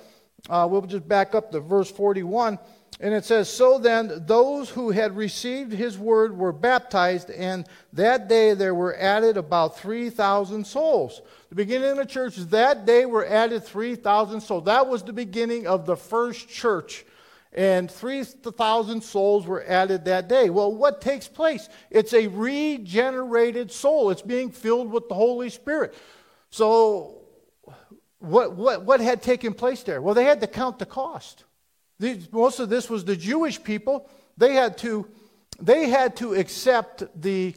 uh, 0.49 0.67
we'll 0.69 0.81
just 0.81 1.07
back 1.07 1.35
up 1.35 1.51
to 1.51 1.59
verse 1.59 1.91
41. 1.91 2.57
And 2.99 3.13
it 3.13 3.25
says, 3.25 3.49
So 3.49 3.77
then, 3.77 4.23
those 4.27 4.69
who 4.69 4.91
had 4.91 5.15
received 5.15 5.71
his 5.71 5.97
word 5.97 6.37
were 6.37 6.51
baptized, 6.51 7.29
and 7.31 7.67
that 7.93 8.27
day 8.27 8.53
there 8.53 8.75
were 8.75 8.95
added 8.95 9.37
about 9.37 9.77
3,000 9.79 10.65
souls. 10.65 11.21
The 11.49 11.55
beginning 11.55 11.91
of 11.91 11.97
the 11.97 12.05
church, 12.05 12.35
that 12.35 12.85
day 12.85 13.05
were 13.05 13.25
added 13.25 13.63
3,000 13.63 14.41
souls. 14.41 14.65
That 14.65 14.87
was 14.87 15.03
the 15.03 15.13
beginning 15.13 15.67
of 15.67 15.85
the 15.85 15.95
first 15.95 16.47
church. 16.49 17.05
And 17.53 17.91
3,000 17.91 19.01
souls 19.01 19.45
were 19.45 19.63
added 19.65 20.05
that 20.05 20.29
day. 20.29 20.49
Well, 20.49 20.73
what 20.73 21.01
takes 21.01 21.27
place? 21.27 21.67
It's 21.89 22.13
a 22.13 22.27
regenerated 22.27 23.71
soul, 23.71 24.11
it's 24.11 24.21
being 24.21 24.51
filled 24.51 24.91
with 24.91 25.09
the 25.09 25.15
Holy 25.15 25.49
Spirit. 25.49 25.93
So, 26.51 27.17
what, 28.19 28.53
what, 28.55 28.85
what 28.85 28.99
had 28.99 29.23
taken 29.23 29.53
place 29.53 29.83
there? 29.83 30.01
Well, 30.01 30.13
they 30.13 30.25
had 30.25 30.41
to 30.41 30.47
count 30.47 30.77
the 30.77 30.85
cost. 30.85 31.45
Most 32.31 32.59
of 32.59 32.69
this 32.69 32.89
was 32.89 33.05
the 33.05 33.15
Jewish 33.15 33.63
people. 33.63 34.09
They 34.37 34.53
had 34.53 34.77
to, 34.79 35.07
they 35.61 35.89
had 35.89 36.15
to 36.17 36.33
accept 36.33 37.03
the, 37.19 37.53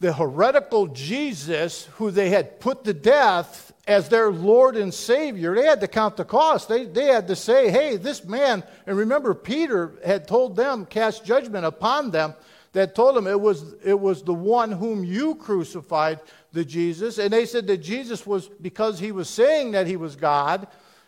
the 0.00 0.12
heretical 0.12 0.86
Jesus 0.88 1.86
who 1.94 2.10
they 2.10 2.30
had 2.30 2.60
put 2.60 2.84
to 2.84 2.94
death 2.94 3.72
as 3.86 4.08
their 4.08 4.30
Lord 4.30 4.76
and 4.76 4.94
Savior. 4.94 5.54
They 5.54 5.66
had 5.66 5.80
to 5.80 5.88
count 5.88 6.16
the 6.16 6.24
cost. 6.24 6.68
They, 6.68 6.84
they 6.84 7.06
had 7.06 7.28
to 7.28 7.36
say, 7.36 7.70
hey, 7.70 7.96
this 7.96 8.24
man, 8.24 8.62
and 8.86 8.96
remember, 8.96 9.34
Peter 9.34 9.94
had 10.04 10.28
told 10.28 10.56
them, 10.56 10.86
cast 10.86 11.24
judgment 11.24 11.66
upon 11.66 12.10
them, 12.10 12.34
that 12.72 12.94
told 12.94 13.14
them 13.14 13.26
it 13.26 13.40
was, 13.40 13.74
it 13.84 13.98
was 13.98 14.22
the 14.22 14.34
one 14.34 14.72
whom 14.72 15.04
you 15.04 15.34
crucified, 15.36 16.20
the 16.52 16.64
Jesus. 16.64 17.18
And 17.18 17.32
they 17.32 17.46
said 17.46 17.66
that 17.66 17.78
Jesus 17.78 18.26
was, 18.26 18.48
because 18.48 18.98
he 18.98 19.12
was 19.12 19.28
saying 19.28 19.72
that 19.72 19.86
he 19.86 19.96
was 19.96 20.16
God, 20.16 20.66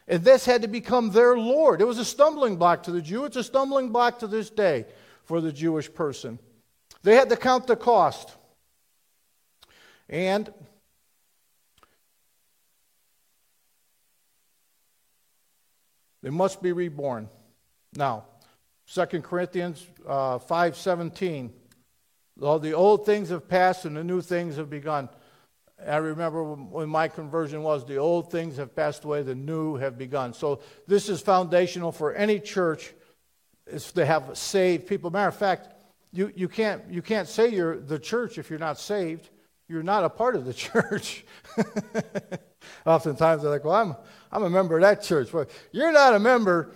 and 0.09 0.23
this 0.23 0.45
had 0.45 0.63
to 0.63 0.69
become 0.69 1.11
their 1.11 1.37
Lord. 1.37 1.81
It 1.81 1.87
was 1.87 1.99
a 1.99 2.05
stumbling 2.05 2.57
block 2.57 2.85
to 2.85 2.93
the 2.93 3.03
Jew. 3.03 3.25
It's 3.25 3.37
a 3.37 3.43
stumbling 3.43 3.91
block 3.91 4.21
to 4.21 4.27
this 4.27 4.51
day 4.51 4.87
for 5.25 5.41
the 5.41 5.53
Jewish 5.53 5.93
person. 5.93 6.39
They 7.03 7.17
had 7.17 7.29
to 7.31 7.37
count 7.37 7.67
the 7.67 7.77
cost. 7.77 8.31
And 10.09 10.53
they 16.23 16.31
must 16.31 16.63
be 16.63 16.71
reborn. 16.71 17.29
Now, 17.95 18.25
2 18.93 19.07
Corinthians 19.23 19.85
uh, 20.07 20.39
5.17, 20.39 21.51
all 22.41 22.61
the 22.61 22.75
old 22.75 23.05
things 23.05 23.31
have 23.31 23.49
passed 23.49 23.85
and 23.85 23.97
the 23.97 24.05
new 24.05 24.21
things 24.21 24.57
have 24.57 24.71
begun. 24.71 25.09
I 25.85 25.97
remember 25.97 26.43
when 26.43 26.89
my 26.89 27.09
conversion 27.09 27.63
was 27.63 27.85
the 27.85 27.97
old 27.97 28.31
things 28.31 28.57
have 28.57 28.75
passed 28.75 29.05
away, 29.05 29.23
the 29.23 29.35
new 29.35 29.77
have 29.77 29.99
begun. 29.99 30.33
So 30.33 30.61
this 30.87 31.09
is 31.09 31.21
foundational 31.21 31.93
for 31.93 32.15
any 32.15 32.41
church 32.41 32.95
is 33.67 33.93
to 33.93 34.07
have 34.07 34.39
saved 34.39 34.87
people. 34.87 35.11
Matter 35.11 35.29
of 35.29 35.37
fact, 35.37 35.69
you, 36.13 36.33
you, 36.35 36.49
can't, 36.49 36.83
you 36.91 37.03
can't 37.03 37.29
say 37.29 37.49
you're 37.49 37.79
the 37.79 37.99
church 37.99 38.39
if 38.39 38.49
you're 38.49 38.59
not 38.59 38.79
saved. 38.79 39.29
You're 39.69 39.83
not 39.83 40.05
a 40.05 40.09
part 40.09 40.35
of 40.35 40.45
the 40.45 40.55
church. 40.55 41.25
Oftentimes 42.87 43.43
they're 43.43 43.51
like, 43.51 43.65
well, 43.65 43.75
I'm, 43.75 43.97
I'm 44.33 44.45
a 44.45 44.51
member 44.51 44.77
of 44.77 44.83
that 44.83 45.03
church. 45.03 45.33
Well, 45.33 45.47
you're 45.73 45.93
not 45.93 46.15
a 46.15 46.19
member 46.19 46.71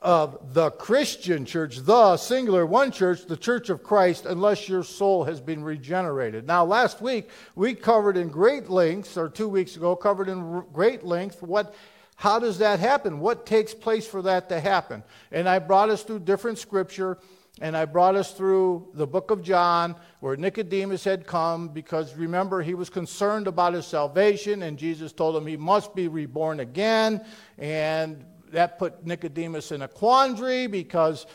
of 0.00 0.54
the 0.54 0.70
Christian 0.72 1.44
church, 1.44 1.78
the 1.78 2.16
singular 2.16 2.66
one 2.66 2.90
church, 2.90 3.26
the 3.26 3.36
church 3.36 3.70
of 3.70 3.82
Christ, 3.82 4.26
unless 4.26 4.68
your 4.68 4.82
soul 4.82 5.24
has 5.24 5.40
been 5.40 5.64
regenerated. 5.64 6.46
Now, 6.46 6.64
last 6.64 7.00
week 7.00 7.30
we 7.54 7.74
covered 7.74 8.16
in 8.16 8.28
great 8.28 8.68
length, 8.68 9.16
or 9.16 9.28
two 9.28 9.48
weeks 9.48 9.76
ago, 9.76 9.96
covered 9.96 10.28
in 10.28 10.62
great 10.72 11.04
length 11.04 11.42
what. 11.42 11.74
How 12.18 12.38
does 12.38 12.58
that 12.58 12.80
happen? 12.80 13.20
What 13.20 13.44
takes 13.44 13.74
place 13.74 14.06
for 14.06 14.22
that 14.22 14.48
to 14.48 14.58
happen? 14.58 15.02
And 15.30 15.46
I 15.46 15.58
brought 15.58 15.90
us 15.90 16.02
through 16.02 16.20
different 16.20 16.56
scripture, 16.56 17.18
and 17.60 17.76
I 17.76 17.84
brought 17.84 18.14
us 18.14 18.32
through 18.32 18.88
the 18.94 19.06
book 19.06 19.30
of 19.30 19.42
John, 19.42 19.96
where 20.20 20.34
Nicodemus 20.34 21.04
had 21.04 21.26
come 21.26 21.68
because 21.68 22.14
remember, 22.14 22.62
he 22.62 22.72
was 22.72 22.88
concerned 22.88 23.46
about 23.46 23.74
his 23.74 23.86
salvation, 23.86 24.62
and 24.62 24.78
Jesus 24.78 25.12
told 25.12 25.36
him 25.36 25.46
he 25.46 25.58
must 25.58 25.94
be 25.94 26.08
reborn 26.08 26.60
again. 26.60 27.22
And 27.58 28.24
that 28.52 28.78
put 28.78 29.04
Nicodemus 29.06 29.72
in 29.72 29.82
a 29.82 29.88
quandary 29.88 30.66
because 30.66 31.26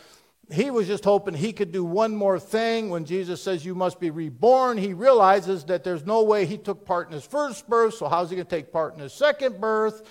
he 0.51 0.69
was 0.69 0.87
just 0.87 1.03
hoping 1.03 1.33
he 1.33 1.53
could 1.53 1.71
do 1.71 1.83
one 1.83 2.15
more 2.15 2.39
thing. 2.39 2.89
When 2.89 3.05
Jesus 3.05 3.41
says, 3.41 3.65
You 3.65 3.75
must 3.75 3.99
be 3.99 4.09
reborn, 4.09 4.77
he 4.77 4.93
realizes 4.93 5.63
that 5.65 5.83
there's 5.83 6.05
no 6.05 6.23
way 6.23 6.45
he 6.45 6.57
took 6.57 6.85
part 6.85 7.07
in 7.07 7.13
his 7.13 7.25
first 7.25 7.67
birth, 7.69 7.95
so 7.95 8.07
how's 8.07 8.29
he 8.29 8.35
going 8.35 8.45
to 8.45 8.55
take 8.55 8.71
part 8.71 8.93
in 8.93 8.99
his 8.99 9.13
second 9.13 9.61
birth? 9.61 10.01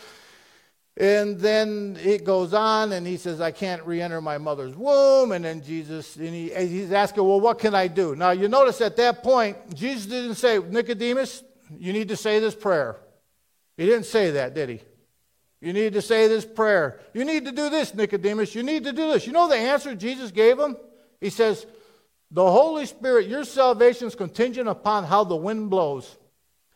And 0.97 1.38
then 1.38 1.97
it 2.02 2.25
goes 2.25 2.52
on, 2.52 2.92
and 2.92 3.07
he 3.07 3.16
says, 3.16 3.40
I 3.40 3.52
can't 3.52 3.83
re 3.85 4.00
enter 4.00 4.21
my 4.21 4.38
mother's 4.38 4.75
womb. 4.75 5.33
And 5.33 5.45
then 5.45 5.62
Jesus, 5.62 6.16
and 6.16 6.28
he, 6.28 6.50
he's 6.54 6.92
asking, 6.92 7.25
Well, 7.25 7.40
what 7.40 7.59
can 7.59 7.75
I 7.75 7.87
do? 7.87 8.16
Now, 8.16 8.30
you 8.30 8.49
notice 8.49 8.80
at 8.80 8.97
that 8.97 9.23
point, 9.23 9.75
Jesus 9.75 10.07
didn't 10.07 10.35
say, 10.37 10.59
Nicodemus, 10.59 11.42
you 11.78 11.92
need 11.92 12.09
to 12.09 12.16
say 12.16 12.38
this 12.38 12.54
prayer. 12.54 12.97
He 13.76 13.87
didn't 13.87 14.07
say 14.07 14.33
that, 14.33 14.54
did 14.54 14.69
he? 14.69 14.80
You 15.61 15.73
need 15.73 15.93
to 15.93 16.02
say 16.02 16.26
this 16.26 16.45
prayer. 16.45 17.00
You 17.12 17.25
need 17.25 17.45
to 17.45 17.52
do 17.52 17.69
this, 17.69 17.95
Nicodemus. 17.95 18.55
You 18.55 18.62
need 18.62 18.85
to 18.85 18.93
do 18.93 19.12
this. 19.12 19.26
You 19.26 19.33
know 19.33 19.49
the 19.49 19.57
answer 19.57 19.95
Jesus 19.95 20.31
gave 20.31 20.59
him? 20.59 20.76
He 21.21 21.29
says, 21.29 21.67
The 22.31 22.50
Holy 22.50 22.87
Spirit, 22.87 23.29
your 23.29 23.45
salvation 23.45 24.09
is 24.09 24.14
contingent 24.14 24.69
upon 24.69 25.05
how 25.05 25.25
the 25.25 25.37
wind 25.37 25.69
blows. 25.69 26.17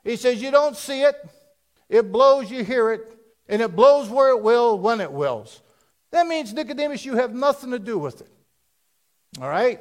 He 0.02 0.16
says, 0.16 0.42
You 0.42 0.50
don't 0.50 0.76
see 0.76 1.02
it, 1.02 1.16
it 1.88 2.12
blows, 2.12 2.50
you 2.50 2.62
hear 2.62 2.90
it, 2.92 3.18
and 3.48 3.62
it 3.62 3.74
blows 3.74 4.10
where 4.10 4.30
it 4.30 4.42
will, 4.42 4.78
when 4.78 5.00
it 5.00 5.10
wills. 5.10 5.62
That 6.10 6.26
means, 6.26 6.52
Nicodemus, 6.52 7.04
you 7.04 7.16
have 7.16 7.34
nothing 7.34 7.70
to 7.70 7.78
do 7.78 7.98
with 7.98 8.20
it. 8.20 8.30
All 9.40 9.48
right? 9.48 9.80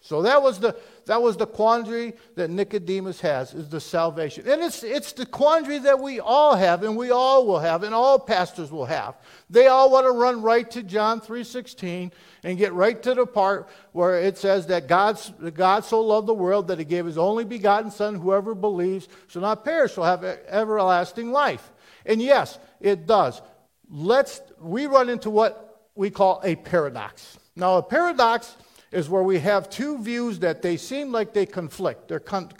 So 0.00 0.22
that 0.22 0.42
was 0.42 0.58
the 0.58 0.76
that 1.06 1.20
was 1.20 1.36
the 1.36 1.46
quandary 1.46 2.14
that 2.36 2.50
Nicodemus 2.50 3.20
has 3.20 3.54
is 3.54 3.68
the 3.68 3.80
salvation. 3.80 4.48
And 4.48 4.62
it's 4.62 4.82
it's 4.82 5.12
the 5.12 5.26
quandary 5.26 5.78
that 5.80 6.00
we 6.00 6.20
all 6.20 6.54
have 6.54 6.82
and 6.82 6.96
we 6.96 7.10
all 7.10 7.46
will 7.46 7.58
have 7.58 7.82
and 7.82 7.94
all 7.94 8.18
pastors 8.18 8.70
will 8.70 8.86
have. 8.86 9.16
They 9.48 9.66
all 9.66 9.90
want 9.90 10.06
to 10.06 10.12
run 10.12 10.42
right 10.42 10.70
to 10.70 10.82
John 10.82 11.20
3:16 11.20 12.12
and 12.44 12.58
get 12.58 12.72
right 12.72 13.02
to 13.02 13.14
the 13.14 13.26
part 13.26 13.68
where 13.92 14.18
it 14.18 14.38
says 14.38 14.66
that 14.68 14.86
God's, 14.86 15.32
God 15.54 15.84
so 15.84 16.00
loved 16.00 16.26
the 16.26 16.34
world 16.34 16.68
that 16.68 16.78
he 16.78 16.84
gave 16.84 17.06
his 17.06 17.18
only 17.18 17.44
begotten 17.44 17.90
son 17.90 18.14
whoever 18.14 18.54
believes 18.54 19.08
shall 19.28 19.42
not 19.42 19.64
perish 19.64 19.94
shall 19.94 20.04
have 20.04 20.24
everlasting 20.24 21.32
life. 21.32 21.70
And 22.06 22.22
yes, 22.22 22.58
it 22.80 23.06
does. 23.06 23.42
Let's 23.90 24.40
we 24.60 24.86
run 24.86 25.08
into 25.08 25.30
what 25.30 25.88
we 25.94 26.10
call 26.10 26.40
a 26.44 26.56
paradox. 26.56 27.38
Now 27.56 27.76
a 27.76 27.82
paradox 27.82 28.56
is 28.92 29.08
where 29.08 29.22
we 29.22 29.38
have 29.38 29.70
two 29.70 30.02
views 30.02 30.38
that 30.40 30.62
they 30.62 30.76
seem 30.76 31.12
like 31.12 31.32
they 31.32 31.46
conflict, 31.46 32.08
they 32.08 32.18
con- 32.18 32.50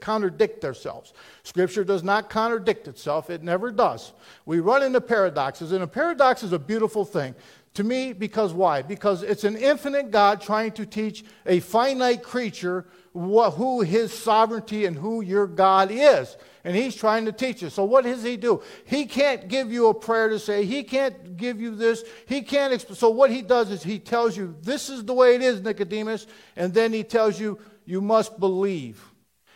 contradict 0.00 0.60
themselves. 0.60 1.12
Scripture 1.42 1.84
does 1.84 2.02
not 2.02 2.30
contradict 2.30 2.86
itself, 2.86 3.28
it 3.30 3.42
never 3.42 3.70
does. 3.70 4.12
We 4.46 4.60
run 4.60 4.82
into 4.82 5.00
paradoxes, 5.00 5.72
and 5.72 5.82
a 5.82 5.86
paradox 5.86 6.42
is 6.42 6.52
a 6.52 6.58
beautiful 6.58 7.04
thing. 7.04 7.34
To 7.74 7.84
me, 7.84 8.12
because 8.12 8.52
why? 8.52 8.82
Because 8.82 9.22
it's 9.22 9.44
an 9.44 9.56
infinite 9.56 10.10
God 10.10 10.40
trying 10.42 10.72
to 10.72 10.84
teach 10.84 11.24
a 11.46 11.60
finite 11.60 12.22
creature 12.22 12.84
what, 13.12 13.52
who 13.52 13.82
his 13.82 14.12
sovereignty 14.12 14.86
and 14.86 14.96
who 14.96 15.20
your 15.20 15.46
God 15.46 15.90
is 15.90 16.36
and 16.64 16.76
he's 16.76 16.94
trying 16.94 17.24
to 17.24 17.32
teach 17.32 17.62
us. 17.64 17.74
So 17.74 17.84
what 17.84 18.04
does 18.04 18.22
he 18.22 18.36
do? 18.36 18.62
He 18.84 19.06
can't 19.06 19.48
give 19.48 19.72
you 19.72 19.88
a 19.88 19.94
prayer 19.94 20.28
to 20.28 20.38
say. 20.38 20.64
He 20.64 20.84
can't 20.84 21.36
give 21.36 21.60
you 21.60 21.74
this. 21.74 22.04
He 22.26 22.42
can't. 22.42 22.72
Exp- 22.72 22.96
so 22.96 23.10
what 23.10 23.30
he 23.30 23.42
does 23.42 23.70
is 23.70 23.82
he 23.82 23.98
tells 23.98 24.36
you 24.36 24.54
this 24.62 24.88
is 24.88 25.04
the 25.04 25.14
way 25.14 25.34
it 25.34 25.42
is, 25.42 25.60
Nicodemus, 25.60 26.26
and 26.56 26.72
then 26.72 26.92
he 26.92 27.02
tells 27.02 27.40
you 27.40 27.58
you 27.84 28.00
must 28.00 28.38
believe. 28.38 29.04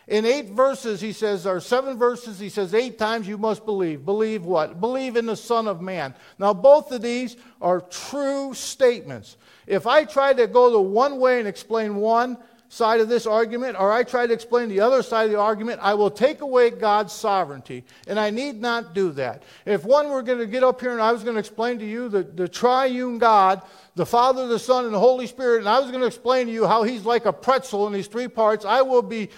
In 0.07 0.25
eight 0.25 0.51
verses, 0.51 1.01
he 1.01 1.11
says, 1.11 1.45
or 1.45 1.59
seven 1.59 1.97
verses, 1.97 2.39
he 2.39 2.47
says, 2.47 2.73
eight 2.73 2.97
times 2.97 3.27
you 3.27 3.37
must 3.37 3.65
believe. 3.65 4.05
Believe 4.05 4.45
what? 4.45 4.79
Believe 4.79 5.17
in 5.17 5.25
the 5.25 5.35
Son 5.35 5.67
of 5.67 5.81
Man. 5.81 6.15
Now, 6.39 6.53
both 6.53 6.93
of 6.93 7.01
these 7.01 7.35
are 7.61 7.81
true 7.81 8.53
statements. 8.53 9.35
If 9.65 9.85
I 9.85 10.05
try 10.05 10.33
to 10.33 10.47
go 10.47 10.71
the 10.71 10.79
one 10.79 11.19
way 11.19 11.39
and 11.39 11.47
explain 11.47 11.97
one, 11.97 12.37
side 12.69 12.99
of 12.99 13.07
this 13.07 13.25
argument 13.25 13.79
or 13.79 13.91
I 13.91 14.03
try 14.03 14.27
to 14.27 14.33
explain 14.33 14.69
the 14.69 14.81
other 14.81 15.01
side 15.01 15.25
of 15.25 15.31
the 15.31 15.39
argument, 15.39 15.79
I 15.81 15.93
will 15.93 16.11
take 16.11 16.41
away 16.41 16.69
God's 16.69 17.13
sovereignty. 17.13 17.83
And 18.07 18.19
I 18.19 18.29
need 18.29 18.59
not 18.59 18.93
do 18.93 19.11
that. 19.13 19.43
If 19.65 19.85
one 19.85 20.09
were 20.09 20.21
going 20.21 20.39
to 20.39 20.45
get 20.45 20.63
up 20.63 20.81
here 20.81 20.91
and 20.91 21.01
I 21.01 21.11
was 21.11 21.23
going 21.23 21.35
to 21.35 21.39
explain 21.39 21.79
to 21.79 21.85
you 21.85 22.09
the, 22.09 22.23
the 22.23 22.47
triune 22.47 23.17
God, 23.17 23.61
the 23.95 24.05
Father, 24.05 24.47
the 24.47 24.59
Son, 24.59 24.85
and 24.85 24.93
the 24.93 24.99
Holy 24.99 25.27
Spirit, 25.27 25.59
and 25.59 25.69
I 25.69 25.79
was 25.79 25.89
going 25.89 26.01
to 26.01 26.07
explain 26.07 26.47
to 26.47 26.51
you 26.51 26.67
how 26.67 26.83
he's 26.83 27.05
like 27.05 27.25
a 27.25 27.33
pretzel 27.33 27.87
in 27.87 27.93
these 27.93 28.07
three 28.07 28.27
parts, 28.27 28.65
I 28.65 28.81
will 28.81 29.01
be, 29.01 29.29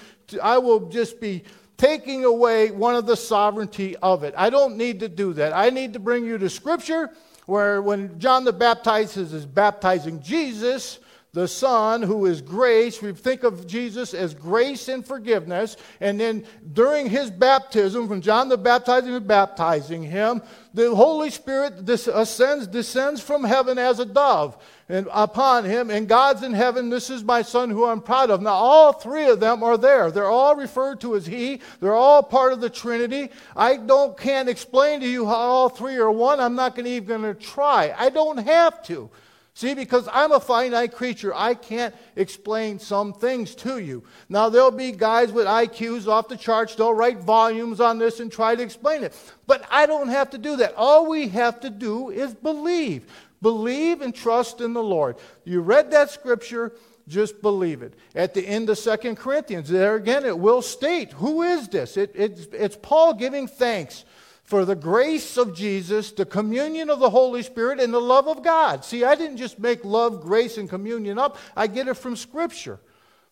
I 0.41 0.57
will 0.57 0.89
just 0.89 1.19
be 1.21 1.43
taking 1.77 2.25
away 2.25 2.71
one 2.71 2.95
of 2.95 3.05
the 3.05 3.15
sovereignty 3.15 3.95
of 3.97 4.23
it. 4.23 4.33
I 4.35 4.49
don't 4.49 4.75
need 4.75 4.99
to 4.99 5.07
do 5.07 5.33
that. 5.33 5.53
I 5.55 5.69
need 5.69 5.93
to 5.93 5.99
bring 5.99 6.25
you 6.25 6.37
to 6.37 6.49
Scripture 6.49 7.11
where 7.45 7.81
when 7.81 8.19
John 8.19 8.43
the 8.43 8.53
Baptizer 8.53 9.33
is 9.33 9.45
baptizing 9.45 10.21
Jesus, 10.21 10.99
the 11.31 11.47
Son, 11.47 12.01
who 12.01 12.25
is 12.25 12.41
grace. 12.41 13.01
We 13.01 13.13
think 13.13 13.43
of 13.43 13.67
Jesus 13.67 14.15
as 14.15 14.33
grace 14.33 14.87
and 14.87 15.05
forgiveness. 15.05 15.77
And 16.01 16.19
then 16.19 16.45
during 16.73 17.07
his 17.07 17.29
baptism, 17.29 18.07
from 18.07 18.21
John 18.21 18.49
the 18.49 18.57
Baptizer 18.57 19.13
is 19.13 19.19
baptizing 19.19 20.01
him, 20.01 20.41
the 20.73 20.93
Holy 20.93 21.29
Spirit 21.29 21.87
ascends, 21.87 22.65
descends 22.65 23.21
from 23.21 23.43
heaven 23.43 23.77
as 23.77 23.99
a 23.99 24.05
dove 24.05 24.57
and 24.87 25.07
upon 25.11 25.65
him. 25.65 25.91
And 25.91 26.07
God's 26.07 26.41
in 26.41 26.53
heaven. 26.53 26.89
This 26.89 27.11
is 27.11 27.23
my 27.23 27.43
Son 27.43 27.69
who 27.69 27.85
I'm 27.85 28.01
proud 28.01 28.31
of. 28.31 28.41
Now, 28.41 28.53
all 28.53 28.93
three 28.93 29.29
of 29.29 29.39
them 29.39 29.61
are 29.61 29.77
there. 29.77 30.09
They're 30.09 30.25
all 30.25 30.55
referred 30.55 30.99
to 31.01 31.15
as 31.15 31.27
He. 31.27 31.61
They're 31.79 31.93
all 31.93 32.23
part 32.23 32.53
of 32.53 32.61
the 32.61 32.71
Trinity. 32.71 33.29
I 33.55 33.77
don't 33.77 34.17
can't 34.17 34.49
explain 34.49 34.99
to 35.01 35.07
you 35.07 35.27
how 35.27 35.33
all 35.33 35.69
three 35.69 35.97
are 35.97 36.11
one. 36.11 36.39
I'm 36.39 36.55
not 36.55 36.75
going 36.75 36.85
to 36.85 36.91
even 36.91 37.21
going 37.21 37.35
to 37.35 37.39
try. 37.39 37.93
I 37.95 38.09
don't 38.09 38.37
have 38.37 38.81
to. 38.83 39.11
See, 39.59 39.73
because 39.73 40.07
I'm 40.13 40.31
a 40.31 40.39
finite 40.39 40.93
creature, 40.93 41.33
I 41.35 41.53
can't 41.53 41.93
explain 42.15 42.79
some 42.79 43.11
things 43.11 43.55
to 43.55 43.79
you. 43.79 44.05
Now, 44.29 44.47
there'll 44.47 44.71
be 44.71 44.93
guys 44.93 45.33
with 45.33 45.47
IQs 45.47 46.07
off 46.07 46.29
the 46.29 46.37
charts, 46.37 46.75
they'll 46.75 46.93
write 46.93 47.19
volumes 47.19 47.81
on 47.81 47.97
this 47.97 48.21
and 48.21 48.31
try 48.31 48.55
to 48.55 48.63
explain 48.63 49.03
it. 49.03 49.13
But 49.47 49.65
I 49.69 49.85
don't 49.85 50.07
have 50.07 50.29
to 50.29 50.37
do 50.37 50.55
that. 50.55 50.75
All 50.77 51.09
we 51.09 51.27
have 51.27 51.59
to 51.59 51.69
do 51.69 52.09
is 52.09 52.33
believe. 52.33 53.05
Believe 53.41 54.01
and 54.01 54.15
trust 54.15 54.61
in 54.61 54.71
the 54.71 54.81
Lord. 54.81 55.17
You 55.43 55.59
read 55.59 55.91
that 55.91 56.09
scripture, 56.09 56.71
just 57.09 57.41
believe 57.41 57.81
it. 57.81 57.95
At 58.15 58.33
the 58.33 58.47
end 58.47 58.69
of 58.69 58.77
Second 58.77 59.17
Corinthians, 59.17 59.67
there 59.67 59.95
again, 59.95 60.23
it 60.23 60.39
will 60.39 60.61
state 60.61 61.11
who 61.11 61.41
is 61.41 61.67
this? 61.67 61.97
It, 61.97 62.11
it's, 62.15 62.47
it's 62.53 62.77
Paul 62.81 63.13
giving 63.13 63.45
thanks 63.45 64.05
for 64.49 64.65
the 64.65 64.75
grace 64.75 65.37
of 65.37 65.55
Jesus, 65.55 66.11
the 66.11 66.25
communion 66.25 66.89
of 66.89 66.97
the 66.97 67.11
Holy 67.11 67.43
Spirit, 67.43 67.79
and 67.79 67.93
the 67.93 68.01
love 68.01 68.27
of 68.27 68.41
God. 68.41 68.83
See, 68.83 69.03
I 69.03 69.13
didn't 69.13 69.37
just 69.37 69.59
make 69.59 69.85
love, 69.85 70.21
grace, 70.21 70.57
and 70.57 70.67
communion 70.67 71.19
up, 71.19 71.37
I 71.55 71.67
get 71.67 71.87
it 71.87 71.93
from 71.93 72.15
Scripture. 72.15 72.79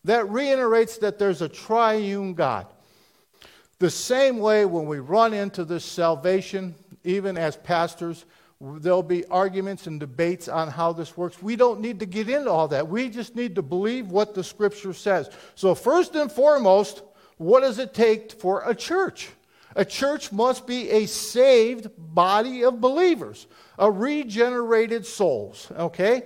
That 0.04 0.30
reiterates 0.30 0.98
that 0.98 1.18
there's 1.18 1.42
a 1.42 1.48
triune 1.48 2.34
God. 2.34 2.68
The 3.80 3.90
same 3.90 4.38
way 4.38 4.64
when 4.64 4.86
we 4.86 5.00
run 5.00 5.34
into 5.34 5.64
this 5.64 5.84
salvation, 5.84 6.76
even 7.02 7.36
as 7.36 7.56
pastors, 7.56 8.24
there'll 8.60 9.02
be 9.02 9.26
arguments 9.26 9.88
and 9.88 9.98
debates 9.98 10.46
on 10.46 10.68
how 10.68 10.92
this 10.92 11.16
works. 11.16 11.42
We 11.42 11.56
don't 11.56 11.80
need 11.80 11.98
to 11.98 12.06
get 12.06 12.28
into 12.28 12.52
all 12.52 12.68
that. 12.68 12.86
We 12.86 13.08
just 13.08 13.34
need 13.34 13.56
to 13.56 13.62
believe 13.62 14.12
what 14.12 14.34
the 14.34 14.44
scripture 14.44 14.92
says. 14.92 15.30
So, 15.56 15.74
first 15.74 16.14
and 16.14 16.30
foremost, 16.30 17.02
what 17.38 17.62
does 17.62 17.80
it 17.80 17.92
take 17.92 18.30
for 18.30 18.62
a 18.64 18.72
church? 18.72 19.30
A 19.78 19.84
church 19.84 20.32
must 20.32 20.66
be 20.66 20.90
a 20.90 21.06
saved 21.06 21.88
body 21.96 22.64
of 22.64 22.80
believers, 22.80 23.46
a 23.78 23.88
regenerated 23.88 25.06
souls, 25.06 25.70
okay? 25.70 26.24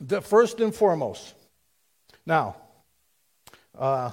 The 0.00 0.20
first 0.20 0.58
and 0.58 0.74
foremost. 0.74 1.32
Now, 2.26 2.56
uh, 3.78 4.10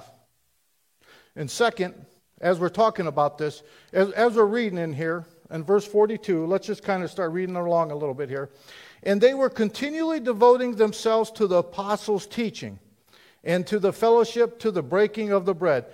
and 1.34 1.50
second, 1.50 1.94
as 2.40 2.60
we're 2.60 2.68
talking 2.68 3.08
about 3.08 3.38
this, 3.38 3.64
as, 3.92 4.12
as 4.12 4.36
we're 4.36 4.46
reading 4.46 4.78
in 4.78 4.92
here, 4.92 5.26
in 5.50 5.64
verse 5.64 5.84
42, 5.84 6.46
let's 6.46 6.68
just 6.68 6.84
kind 6.84 7.02
of 7.02 7.10
start 7.10 7.32
reading 7.32 7.56
along 7.56 7.90
a 7.90 7.96
little 7.96 8.14
bit 8.14 8.28
here. 8.28 8.50
And 9.02 9.20
they 9.20 9.34
were 9.34 9.50
continually 9.50 10.20
devoting 10.20 10.76
themselves 10.76 11.32
to 11.32 11.48
the 11.48 11.56
apostles' 11.56 12.28
teaching 12.28 12.78
and 13.42 13.66
to 13.66 13.80
the 13.80 13.92
fellowship, 13.92 14.60
to 14.60 14.70
the 14.70 14.82
breaking 14.82 15.32
of 15.32 15.44
the 15.44 15.54
bread. 15.54 15.86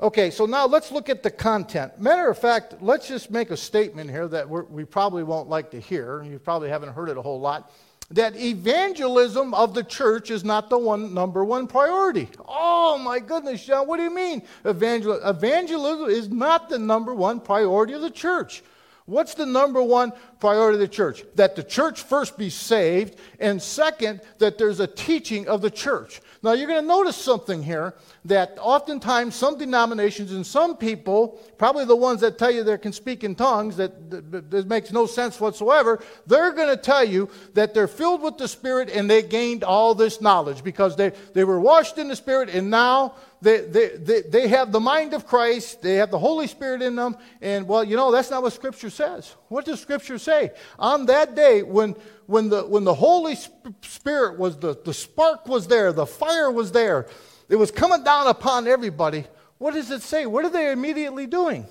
Okay, 0.00 0.30
so 0.30 0.46
now 0.46 0.66
let's 0.66 0.92
look 0.92 1.08
at 1.08 1.24
the 1.24 1.30
content. 1.30 1.98
Matter 2.00 2.28
of 2.28 2.38
fact, 2.38 2.76
let's 2.80 3.08
just 3.08 3.32
make 3.32 3.50
a 3.50 3.56
statement 3.56 4.08
here 4.08 4.28
that 4.28 4.48
we 4.48 4.84
probably 4.84 5.24
won't 5.24 5.48
like 5.48 5.72
to 5.72 5.80
hear. 5.80 6.22
You 6.22 6.38
probably 6.38 6.68
haven't 6.68 6.92
heard 6.92 7.08
it 7.08 7.16
a 7.16 7.22
whole 7.22 7.40
lot 7.40 7.72
that 8.10 8.34
evangelism 8.36 9.52
of 9.52 9.74
the 9.74 9.84
church 9.84 10.30
is 10.30 10.42
not 10.42 10.70
the 10.70 10.78
one 10.78 11.12
number 11.12 11.44
one 11.44 11.66
priority. 11.66 12.28
Oh 12.46 12.98
my 12.98 13.18
goodness, 13.18 13.64
John, 13.64 13.86
what 13.86 13.98
do 13.98 14.02
you 14.02 14.14
mean? 14.14 14.42
Evangel- 14.64 15.20
evangelism 15.24 16.08
is 16.08 16.30
not 16.30 16.68
the 16.68 16.78
number 16.78 17.14
one 17.14 17.40
priority 17.40 17.92
of 17.92 18.00
the 18.00 18.10
church. 18.10 18.62
What's 19.08 19.32
the 19.32 19.46
number 19.46 19.82
one 19.82 20.12
priority 20.38 20.74
of 20.74 20.80
the 20.80 20.86
church? 20.86 21.24
That 21.36 21.56
the 21.56 21.62
church 21.62 22.02
first 22.02 22.36
be 22.36 22.50
saved, 22.50 23.18
and 23.40 23.60
second, 23.60 24.20
that 24.36 24.58
there's 24.58 24.80
a 24.80 24.86
teaching 24.86 25.48
of 25.48 25.62
the 25.62 25.70
church. 25.70 26.20
Now, 26.42 26.52
you're 26.52 26.68
going 26.68 26.82
to 26.82 26.86
notice 26.86 27.16
something 27.16 27.62
here 27.62 27.94
that 28.26 28.58
oftentimes 28.60 29.34
some 29.34 29.56
denominations 29.56 30.32
and 30.32 30.46
some 30.46 30.76
people, 30.76 31.40
probably 31.56 31.86
the 31.86 31.96
ones 31.96 32.20
that 32.20 32.36
tell 32.36 32.50
you 32.50 32.62
they 32.62 32.76
can 32.76 32.92
speak 32.92 33.24
in 33.24 33.34
tongues, 33.34 33.78
that, 33.78 34.10
that, 34.10 34.50
that 34.50 34.66
makes 34.68 34.92
no 34.92 35.06
sense 35.06 35.40
whatsoever, 35.40 36.04
they're 36.26 36.52
going 36.52 36.68
to 36.68 36.76
tell 36.76 37.02
you 37.02 37.30
that 37.54 37.72
they're 37.72 37.88
filled 37.88 38.20
with 38.20 38.36
the 38.36 38.46
Spirit 38.46 38.90
and 38.90 39.08
they 39.08 39.22
gained 39.22 39.64
all 39.64 39.94
this 39.94 40.20
knowledge 40.20 40.62
because 40.62 40.96
they, 40.96 41.12
they 41.32 41.44
were 41.44 41.58
washed 41.58 41.96
in 41.96 42.08
the 42.08 42.16
Spirit 42.16 42.50
and 42.50 42.68
now 42.68 43.14
they, 43.40 43.60
they, 43.60 43.88
they, 43.96 44.20
they 44.22 44.48
have 44.48 44.72
the 44.72 44.80
mind 44.80 45.14
of 45.14 45.26
Christ, 45.26 45.82
they 45.82 45.94
have 45.94 46.10
the 46.10 46.18
Holy 46.18 46.46
Spirit 46.46 46.82
in 46.82 46.96
them, 46.96 47.16
and 47.40 47.68
well, 47.68 47.84
you 47.84 47.96
know, 47.96 48.10
that's 48.10 48.30
not 48.30 48.42
what 48.42 48.52
Scripture 48.52 48.90
says. 48.90 49.34
What 49.48 49.64
does 49.64 49.80
Scripture 49.80 50.18
say? 50.18 50.50
On 50.78 51.06
that 51.06 51.36
day, 51.36 51.62
when, 51.62 51.94
when, 52.26 52.48
the, 52.48 52.62
when 52.62 52.84
the 52.84 52.94
Holy 52.94 53.36
Spirit 53.82 54.38
was, 54.38 54.56
the, 54.58 54.76
the 54.84 54.92
spark 54.92 55.46
was 55.46 55.68
there, 55.68 55.92
the 55.92 56.06
fire 56.06 56.50
was 56.50 56.72
there, 56.72 57.06
it 57.48 57.56
was 57.56 57.70
coming 57.70 58.02
down 58.02 58.26
upon 58.26 58.66
everybody, 58.66 59.24
what 59.58 59.74
does 59.74 59.90
it 59.90 60.02
say? 60.02 60.26
What 60.26 60.44
are 60.44 60.50
they 60.50 60.72
immediately 60.72 61.26
doing? 61.26 61.66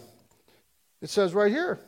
It 1.02 1.10
says 1.10 1.34
right 1.34 1.52
here. 1.52 1.80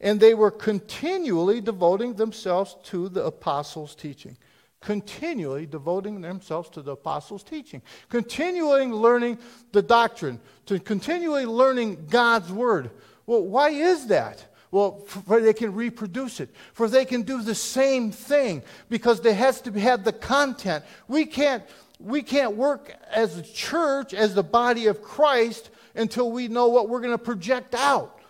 And 0.00 0.18
they 0.18 0.34
were 0.34 0.50
continually 0.50 1.60
devoting 1.60 2.14
themselves 2.14 2.76
to 2.84 3.08
the 3.08 3.24
apostles' 3.24 3.94
teaching 3.94 4.36
continually 4.80 5.66
devoting 5.66 6.20
themselves 6.20 6.70
to 6.70 6.82
the 6.82 6.92
apostles' 6.92 7.42
teaching, 7.42 7.82
continually 8.08 8.86
learning 8.86 9.38
the 9.72 9.82
doctrine, 9.82 10.40
to 10.66 10.78
continually 10.80 11.44
learning 11.44 12.06
God's 12.08 12.50
word. 12.50 12.90
Well, 13.26 13.42
why 13.42 13.70
is 13.70 14.06
that? 14.06 14.46
Well, 14.70 15.00
for 15.00 15.40
they 15.40 15.52
can 15.52 15.74
reproduce 15.74 16.40
it, 16.40 16.54
for 16.72 16.88
they 16.88 17.04
can 17.04 17.22
do 17.22 17.42
the 17.42 17.54
same 17.54 18.10
thing, 18.10 18.62
because 18.88 19.20
they 19.20 19.34
has 19.34 19.60
to 19.62 19.72
have 19.72 20.04
the 20.04 20.12
content. 20.12 20.84
We 21.08 21.26
can't, 21.26 21.64
we 21.98 22.22
can't 22.22 22.56
work 22.56 22.94
as 23.10 23.36
a 23.36 23.42
church, 23.42 24.14
as 24.14 24.34
the 24.34 24.44
body 24.44 24.86
of 24.86 25.02
Christ, 25.02 25.70
until 25.94 26.30
we 26.30 26.48
know 26.48 26.68
what 26.68 26.88
we're 26.88 27.00
going 27.00 27.10
to 27.10 27.18
project 27.18 27.74
out. 27.74 28.20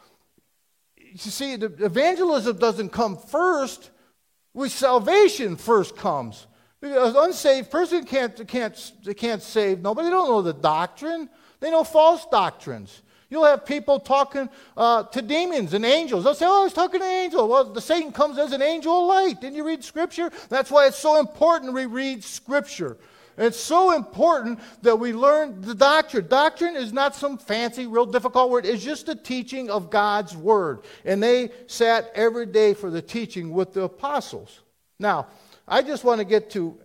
You 0.97 1.19
see, 1.19 1.57
the 1.57 1.67
evangelism 1.85 2.59
doesn't 2.59 2.89
come 2.91 3.17
first 3.17 3.91
with 4.55 4.73
salvation 4.73 5.57
first 5.57 5.97
comes. 5.97 6.47
Because 6.81 7.15
an 7.15 7.23
unsaved 7.25 7.71
person 7.71 8.05
can't, 8.05 8.49
can't, 8.49 8.93
they 9.05 9.15
can't 9.15 9.43
save 9.43 9.81
nobody. 9.81 10.07
They 10.07 10.13
don't 10.13 10.29
know 10.29 10.43
the 10.43 10.55
doctrine. 10.55 11.29
They 11.61 11.71
know 11.71 11.85
false 11.85 12.27
doctrines. 12.31 13.03
You'll 13.29 13.45
have 13.45 13.65
people 13.65 14.01
talking 14.01 14.49
uh, 14.77 15.05
to 15.05 15.23
demons 15.23 15.73
and 15.75 15.85
angels. 15.85 16.25
They'll 16.25 16.35
say, 16.35 16.47
Oh, 16.47 16.63
I 16.63 16.65
was 16.65 16.73
talking 16.73 16.99
to 17.01 17.07
an 17.07 17.13
angel. 17.13 17.47
Well, 17.49 17.65
the 17.67 17.81
Satan 17.81 18.13
comes 18.13 18.39
as 18.39 18.53
an 18.53 18.63
angel 18.63 19.03
of 19.03 19.09
light. 19.09 19.41
Didn't 19.41 19.57
you 19.57 19.65
read 19.65 19.85
Scripture? 19.85 20.31
That's 20.49 20.71
why 20.71 20.87
it's 20.87 20.99
so 20.99 21.21
important 21.21 21.75
we 21.75 21.87
read 21.87 22.25
Scripture. 22.25 22.97
It's 23.41 23.59
so 23.59 23.93
important 23.93 24.61
that 24.83 24.97
we 24.97 25.15
learn 25.15 25.63
the 25.63 25.75
doctrine. 25.75 26.29
Doctrine 26.29 26.77
is 26.77 26.93
not 26.93 27.15
some 27.15 27.39
fancy, 27.39 27.87
real 27.87 28.05
difficult 28.05 28.51
word. 28.51 28.67
It's 28.67 28.85
just 28.85 29.07
the 29.07 29.15
teaching 29.15 29.71
of 29.71 29.89
God's 29.89 30.37
Word. 30.37 30.81
And 31.07 31.23
they 31.23 31.51
sat 31.67 32.13
every 32.15 32.45
day 32.45 32.75
for 32.75 32.91
the 32.91 33.01
teaching 33.01 33.51
with 33.51 33.73
the 33.73 33.85
apostles. 33.85 34.61
Now, 34.99 35.29
I 35.67 35.81
just 35.81 36.05
want 36.05 36.19
to 36.19 36.27
get 36.27 36.51
to, 36.51 36.79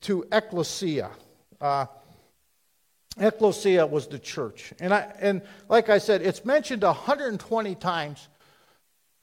to 0.00 0.26
ecclesia. 0.32 1.10
Uh, 1.60 1.86
ecclesia 3.16 3.86
was 3.86 4.08
the 4.08 4.18
church. 4.18 4.72
And, 4.80 4.92
I, 4.92 5.12
and 5.20 5.42
like 5.68 5.90
I 5.90 5.98
said, 5.98 6.22
it's 6.22 6.44
mentioned 6.44 6.82
120 6.82 7.74
times 7.76 8.28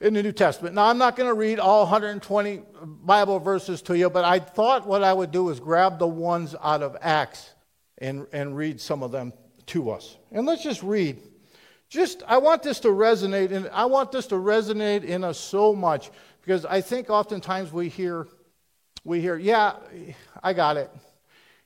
in 0.01 0.15
the 0.15 0.23
New 0.23 0.31
Testament. 0.31 0.75
Now, 0.75 0.85
I'm 0.85 0.97
not 0.97 1.15
going 1.15 1.29
to 1.29 1.33
read 1.33 1.59
all 1.59 1.83
120 1.83 2.61
Bible 2.83 3.39
verses 3.39 3.81
to 3.83 3.97
you, 3.97 4.09
but 4.09 4.25
I 4.25 4.39
thought 4.39 4.87
what 4.87 5.03
I 5.03 5.13
would 5.13 5.31
do 5.31 5.49
is 5.49 5.59
grab 5.59 5.99
the 5.99 6.07
ones 6.07 6.55
out 6.61 6.81
of 6.81 6.97
Acts 7.01 7.53
and, 7.99 8.27
and 8.33 8.57
read 8.57 8.81
some 8.81 9.03
of 9.03 9.11
them 9.11 9.31
to 9.67 9.91
us. 9.91 10.17
And 10.31 10.45
let's 10.45 10.63
just 10.63 10.81
read. 10.81 11.17
Just, 11.87 12.23
I 12.27 12.37
want 12.37 12.63
this 12.63 12.79
to 12.81 12.87
resonate, 12.87 13.51
and 13.51 13.69
I 13.71 13.85
want 13.85 14.11
this 14.11 14.27
to 14.27 14.35
resonate 14.35 15.03
in 15.03 15.23
us 15.23 15.37
so 15.37 15.73
much 15.75 16.09
because 16.41 16.65
I 16.65 16.81
think 16.81 17.09
oftentimes 17.09 17.71
we 17.71 17.87
hear 17.87 18.27
we 19.03 19.19
hear, 19.19 19.35
yeah, 19.35 19.77
I 20.43 20.53
got 20.53 20.77
it. 20.77 20.91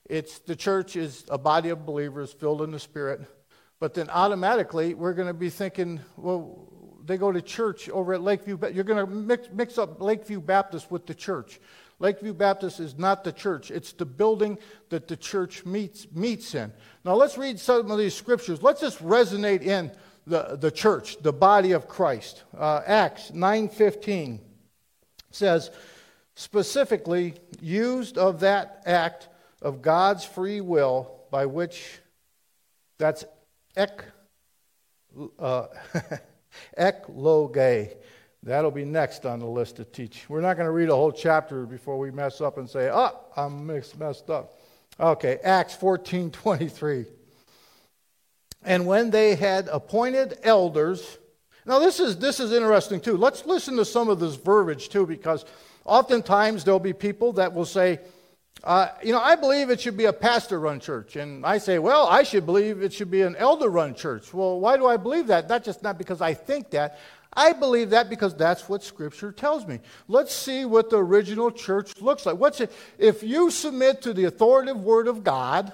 It's 0.05 0.39
the 0.39 0.55
church 0.55 0.95
is 0.95 1.25
a 1.29 1.37
body 1.37 1.69
of 1.69 1.85
believers 1.85 2.31
filled 2.31 2.61
in 2.61 2.71
the 2.71 2.79
Spirit. 2.79 3.21
But 3.79 3.93
then 3.93 4.09
automatically 4.09 4.93
we're 4.93 5.13
going 5.13 5.27
to 5.27 5.33
be 5.33 5.49
thinking, 5.49 5.99
well, 6.15 6.69
they 7.05 7.17
go 7.17 7.31
to 7.31 7.41
church 7.41 7.89
over 7.89 8.13
at 8.13 8.21
Lakeview. 8.21 8.57
You're 8.73 8.83
going 8.83 9.05
to 9.05 9.11
mix, 9.11 9.47
mix 9.53 9.77
up 9.77 10.01
Lakeview 10.01 10.41
Baptist 10.41 10.91
with 10.91 11.05
the 11.05 11.13
church. 11.13 11.59
Lakeview 11.99 12.33
Baptist 12.33 12.79
is 12.79 12.97
not 12.97 13.23
the 13.23 13.31
church, 13.31 13.71
it's 13.71 13.93
the 13.93 14.05
building 14.05 14.57
that 14.89 15.07
the 15.07 15.15
church 15.15 15.65
meets, 15.65 16.07
meets 16.11 16.53
in. 16.53 16.73
Now 17.05 17.15
let's 17.15 17.37
read 17.37 17.59
some 17.59 17.89
of 17.89 17.97
these 17.97 18.13
scriptures. 18.13 18.61
Let's 18.61 18.81
just 18.81 19.01
resonate 19.01 19.61
in 19.61 19.91
the, 20.27 20.57
the 20.59 20.71
church, 20.71 21.21
the 21.21 21.31
body 21.31 21.71
of 21.71 21.87
Christ. 21.87 22.43
Uh, 22.57 22.81
Acts 22.85 23.31
9.15 23.31 24.39
says, 25.31 25.71
specifically 26.35 27.35
used 27.61 28.17
of 28.17 28.41
that 28.41 28.83
act 28.85 29.29
of 29.61 29.81
God's 29.81 30.25
free 30.25 30.59
will 30.59 31.21
by 31.31 31.45
which 31.45 31.99
that's 32.97 33.23
ek, 33.75 34.03
uh, 35.39 35.67
ekloge. 36.77 37.95
That'll 38.43 38.71
be 38.71 38.85
next 38.85 39.25
on 39.25 39.39
the 39.39 39.47
list 39.47 39.77
to 39.77 39.85
teach. 39.85 40.29
We're 40.29 40.41
not 40.41 40.55
going 40.55 40.67
to 40.67 40.71
read 40.71 40.89
a 40.89 40.95
whole 40.95 41.11
chapter 41.11 41.65
before 41.65 41.97
we 41.97 42.11
mess 42.11 42.41
up 42.41 42.57
and 42.57 42.69
say, 42.69 42.89
oh, 42.91 43.19
I'm 43.35 43.65
messed 43.65 44.29
up. 44.29 44.59
Okay, 44.99 45.39
Acts 45.43 45.75
14 45.75 46.31
23. 46.31 47.05
And 48.63 48.85
when 48.85 49.09
they 49.09 49.35
had 49.35 49.67
appointed 49.67 50.39
elders, 50.43 51.17
now 51.65 51.79
this 51.79 51.99
is, 51.99 52.17
this 52.17 52.39
is 52.39 52.51
interesting 52.51 52.99
too. 52.99 53.17
Let's 53.17 53.45
listen 53.45 53.77
to 53.77 53.85
some 53.85 54.09
of 54.09 54.19
this 54.19 54.35
verbiage 54.35 54.89
too, 54.89 55.05
because 55.05 55.45
Oftentimes, 55.85 56.63
there'll 56.63 56.79
be 56.79 56.93
people 56.93 57.33
that 57.33 57.53
will 57.53 57.65
say, 57.65 57.99
uh, 58.65 58.89
you 59.03 59.11
know, 59.11 59.21
I 59.21 59.35
believe 59.35 59.69
it 59.69 59.79
should 59.79 59.95
be 59.95 60.05
a 60.05 60.13
pastor 60.13 60.59
run 60.59 60.79
church. 60.79 61.15
And 61.15 61.45
I 61.45 61.59
say, 61.59 61.77
well, 61.77 62.07
I 62.07 62.23
should 62.23 62.47
believe 62.47 62.81
it 62.81 62.91
should 62.91 63.11
be 63.11 63.21
an 63.21 63.35
elder 63.35 63.69
run 63.69 63.93
church. 63.93 64.33
Well, 64.33 64.59
why 64.59 64.75
do 64.75 64.87
I 64.87 64.97
believe 64.97 65.27
that? 65.27 65.47
Not 65.47 65.63
just 65.63 65.83
not 65.83 65.99
because 65.99 66.19
I 66.19 66.33
think 66.33 66.71
that. 66.71 66.99
I 67.31 67.53
believe 67.53 67.91
that 67.91 68.09
because 68.09 68.33
that's 68.33 68.67
what 68.67 68.81
Scripture 68.81 69.31
tells 69.31 69.67
me. 69.67 69.81
Let's 70.07 70.33
see 70.33 70.65
what 70.65 70.89
the 70.89 70.97
original 70.97 71.51
church 71.51 72.01
looks 72.01 72.25
like. 72.25 72.37
What's 72.37 72.59
it? 72.61 72.71
If 72.97 73.21
you 73.21 73.51
submit 73.51 74.01
to 74.03 74.13
the 74.13 74.23
authoritative 74.25 74.81
Word 74.81 75.07
of 75.07 75.23
God 75.23 75.73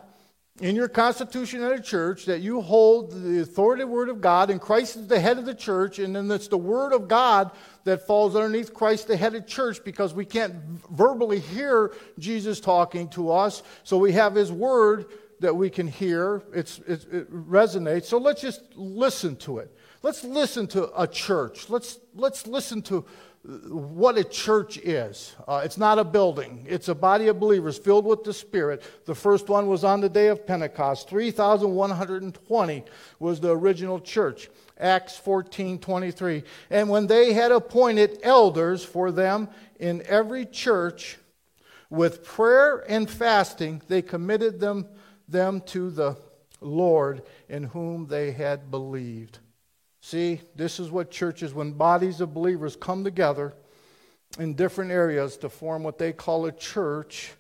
in 0.60 0.75
your 0.75 0.88
constitution 0.89 1.62
at 1.63 1.71
a 1.71 1.80
church, 1.80 2.25
that 2.25 2.41
you 2.41 2.62
hold 2.62 3.12
the 3.12 3.41
authoritative 3.41 3.89
Word 3.89 4.10
of 4.10 4.19
God, 4.19 4.49
and 4.49 4.60
Christ 4.60 4.97
is 4.97 5.08
the 5.08 5.19
head 5.19 5.38
of 5.38 5.45
the 5.45 5.56
church, 5.56 5.99
and 5.99 6.15
then 6.15 6.30
it's 6.30 6.47
the 6.49 6.58
Word 6.58 6.93
of 6.93 7.08
God 7.08 7.51
that 7.84 8.06
falls 8.08 8.36
underneath 8.36 8.74
Christ, 8.74 9.08
the 9.08 9.17
head 9.17 9.36
of 9.36 9.48
church, 9.48 9.84
because 9.84 10.13
we 10.13 10.26
can't 10.26 10.54
verbally 10.91 11.39
hear 11.39 11.94
Jesus 12.20 12.60
talking 12.60 13.10
to 13.10 13.32
us, 13.32 13.63
so 13.84 13.98
we 13.98 14.12
have 14.13 14.36
His 14.36 14.52
Word 14.52 15.06
that 15.39 15.56
we 15.56 15.70
can 15.70 15.88
hear. 15.88 16.44
It's, 16.54 16.80
it, 16.80 17.06
it 17.12 17.34
resonates. 17.34 18.06
So 18.06 18.17
let's 18.17 18.41
just 18.41 18.62
listen 18.76 19.36
to 19.38 19.58
it. 19.58 19.76
Let's 20.04 20.24
listen 20.24 20.67
to 20.67 20.89
a 21.00 21.08
church. 21.08 21.70
Let's, 21.70 22.00
let's 22.15 22.48
listen 22.48 22.82
to 22.84 23.06
what 23.43 24.17
a 24.17 24.23
church 24.23 24.77
is. 24.77 25.36
Uh, 25.47 25.62
it's 25.63 25.77
not 25.77 25.97
a 25.97 26.04
building, 26.04 26.65
it's 26.69 26.89
a 26.89 26.95
body 26.95 27.27
of 27.27 27.39
believers 27.39 27.77
filled 27.77 28.06
with 28.06 28.23
the 28.23 28.34
Spirit. 28.34 28.84
The 29.06 29.15
first 29.15 29.49
one 29.49 29.67
was 29.67 29.84
on 29.84 30.01
the 30.01 30.10
day 30.10 30.27
of 30.27 30.45
Pentecost. 30.45 31.10
3,120 31.10 32.84
was 33.19 33.39
the 33.39 33.56
original 33.56 33.99
church. 33.99 34.49
Acts 34.77 35.17
14 35.17 35.80
23. 35.80 36.43
And 36.69 36.89
when 36.89 37.08
they 37.08 37.34
had 37.34 37.51
appointed 37.51 38.19
elders 38.23 38.84
for 38.84 39.12
them 39.12 39.49
in 39.80 40.04
every 40.08 40.45
church, 40.45 41.17
with 41.89 42.23
prayer 42.23 42.86
and 42.88 43.10
fasting, 43.10 43.82
they 43.88 44.01
committed 44.01 44.60
them, 44.60 44.88
them 45.27 45.62
to 45.67 45.91
the 45.91 46.17
Lord 46.62 47.23
in 47.49 47.65
whom 47.65 48.08
they 48.08 48.32
had 48.32 48.71
believed. 48.71 49.39
See, 50.02 50.42
this 50.56 50.80
is 50.80 50.90
what 50.90 51.12
churches, 51.12 51.54
when 51.54 51.74
bodies 51.74 52.22
of 52.22 52.34
believers 52.34 52.76
come 52.76 53.04
together 53.04 53.54
in 54.40 54.56
different 54.56 54.92
areas 54.92 55.38
to 55.38 55.50
form 55.50 55.84
what 55.84 56.00
they 56.00 56.12
call 56.12 56.48
a 56.48 56.52
church, 56.52 57.34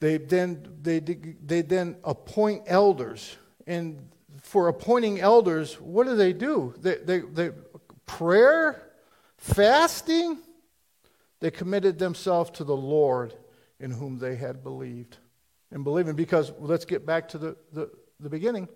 they 0.00 0.18
then, 0.18 0.66
they, 0.82 0.98
they 0.98 1.62
then 1.62 1.96
appoint 2.02 2.64
elders. 2.66 3.36
And 3.66 4.08
for 4.42 4.68
appointing 4.68 5.20
elders, 5.20 5.80
what 5.80 6.06
do 6.06 6.16
they 6.16 6.32
do? 6.32 6.74
They, 6.78 6.96
they, 6.96 7.20
they 7.20 7.50
prayer, 8.06 8.82
fasting, 9.36 10.38
they 11.40 11.52
committed 11.52 11.98
themselves 12.00 12.50
to 12.52 12.64
the 12.64 12.76
Lord 12.76 13.32
in 13.78 13.92
whom 13.92 14.18
they 14.18 14.34
had 14.34 14.64
believed. 14.64 15.18
And 15.70 15.84
believing, 15.84 16.16
because 16.16 16.52
let's 16.58 16.84
get 16.84 17.06
back 17.06 17.28
to 17.28 17.38
the, 17.38 17.56
the, 17.72 17.90
the 18.18 18.30
beginning. 18.30 18.68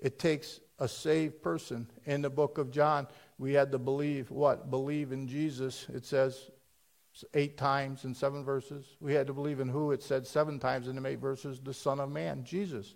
It 0.00 0.18
takes 0.18 0.60
a 0.78 0.88
saved 0.88 1.42
person. 1.42 1.88
In 2.06 2.22
the 2.22 2.30
book 2.30 2.58
of 2.58 2.70
John, 2.70 3.06
we 3.38 3.52
had 3.52 3.72
to 3.72 3.78
believe 3.78 4.30
what? 4.30 4.70
Believe 4.70 5.12
in 5.12 5.28
Jesus. 5.28 5.86
It 5.92 6.04
says 6.04 6.50
eight 7.34 7.56
times 7.56 8.04
in 8.04 8.14
seven 8.14 8.44
verses. 8.44 8.84
We 9.00 9.14
had 9.14 9.26
to 9.26 9.32
believe 9.32 9.60
in 9.60 9.68
who? 9.68 9.92
It 9.92 10.02
said 10.02 10.26
seven 10.26 10.58
times 10.58 10.88
in 10.88 11.00
the 11.00 11.08
eight 11.08 11.18
verses 11.18 11.60
the 11.60 11.74
Son 11.74 12.00
of 12.00 12.10
Man, 12.10 12.44
Jesus. 12.44 12.94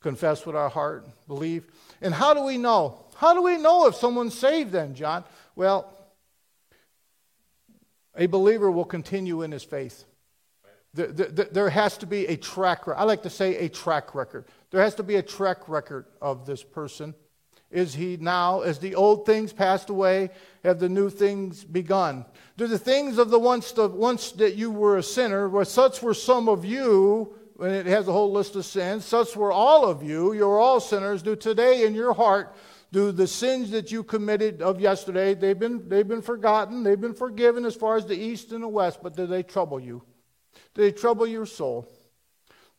Confess 0.00 0.44
with 0.44 0.54
our 0.54 0.68
heart, 0.68 1.08
believe. 1.26 1.66
And 2.02 2.12
how 2.12 2.34
do 2.34 2.42
we 2.42 2.58
know? 2.58 3.06
How 3.16 3.32
do 3.32 3.42
we 3.42 3.56
know 3.56 3.86
if 3.86 3.94
someone's 3.94 4.38
saved 4.38 4.72
then, 4.72 4.94
John? 4.94 5.24
Well, 5.56 5.90
a 8.16 8.26
believer 8.26 8.70
will 8.70 8.84
continue 8.84 9.42
in 9.42 9.50
his 9.50 9.64
faith. 9.64 10.04
There 10.94 11.68
has 11.70 11.98
to 11.98 12.06
be 12.06 12.26
a 12.26 12.36
track 12.36 12.86
record. 12.86 13.00
I 13.00 13.04
like 13.04 13.22
to 13.24 13.30
say 13.30 13.56
a 13.58 13.68
track 13.68 14.14
record. 14.14 14.46
There 14.70 14.80
has 14.80 14.94
to 14.96 15.02
be 15.02 15.16
a 15.16 15.22
track 15.22 15.68
record 15.68 16.06
of 16.22 16.46
this 16.46 16.62
person. 16.62 17.14
Is 17.70 17.92
he 17.94 18.16
now, 18.16 18.60
as 18.60 18.78
the 18.78 18.94
old 18.94 19.26
things 19.26 19.52
passed 19.52 19.90
away, 19.90 20.30
have 20.62 20.78
the 20.78 20.88
new 20.88 21.10
things 21.10 21.64
begun? 21.64 22.24
Do 22.56 22.68
the 22.68 22.78
things 22.78 23.18
of 23.18 23.30
the 23.30 23.38
once, 23.38 23.72
the 23.72 23.88
once 23.88 24.30
that 24.32 24.54
you 24.54 24.70
were 24.70 24.98
a 24.98 25.02
sinner, 25.02 25.48
where 25.48 25.64
such 25.64 26.00
were 26.00 26.14
some 26.14 26.48
of 26.48 26.64
you, 26.64 27.34
and 27.58 27.72
it 27.72 27.86
has 27.86 28.06
a 28.06 28.12
whole 28.12 28.30
list 28.30 28.54
of 28.54 28.64
sins, 28.64 29.04
such 29.04 29.34
were 29.34 29.50
all 29.50 29.86
of 29.86 30.04
you, 30.04 30.32
you're 30.34 30.60
all 30.60 30.78
sinners, 30.78 31.20
do 31.22 31.34
today 31.34 31.84
in 31.84 31.96
your 31.96 32.12
heart, 32.12 32.54
do 32.92 33.10
the 33.10 33.26
sins 33.26 33.72
that 33.72 33.90
you 33.90 34.04
committed 34.04 34.62
of 34.62 34.80
yesterday, 34.80 35.34
they've 35.34 35.58
been, 35.58 35.88
they've 35.88 36.06
been 36.06 36.22
forgotten, 36.22 36.84
they've 36.84 37.00
been 37.00 37.14
forgiven 37.14 37.64
as 37.64 37.74
far 37.74 37.96
as 37.96 38.06
the 38.06 38.16
east 38.16 38.52
and 38.52 38.62
the 38.62 38.68
west, 38.68 39.00
but 39.02 39.16
do 39.16 39.26
they 39.26 39.42
trouble 39.42 39.80
you? 39.80 40.00
Do 40.74 40.82
they 40.82 40.92
trouble 40.92 41.26
your 41.26 41.46
soul? 41.46 41.88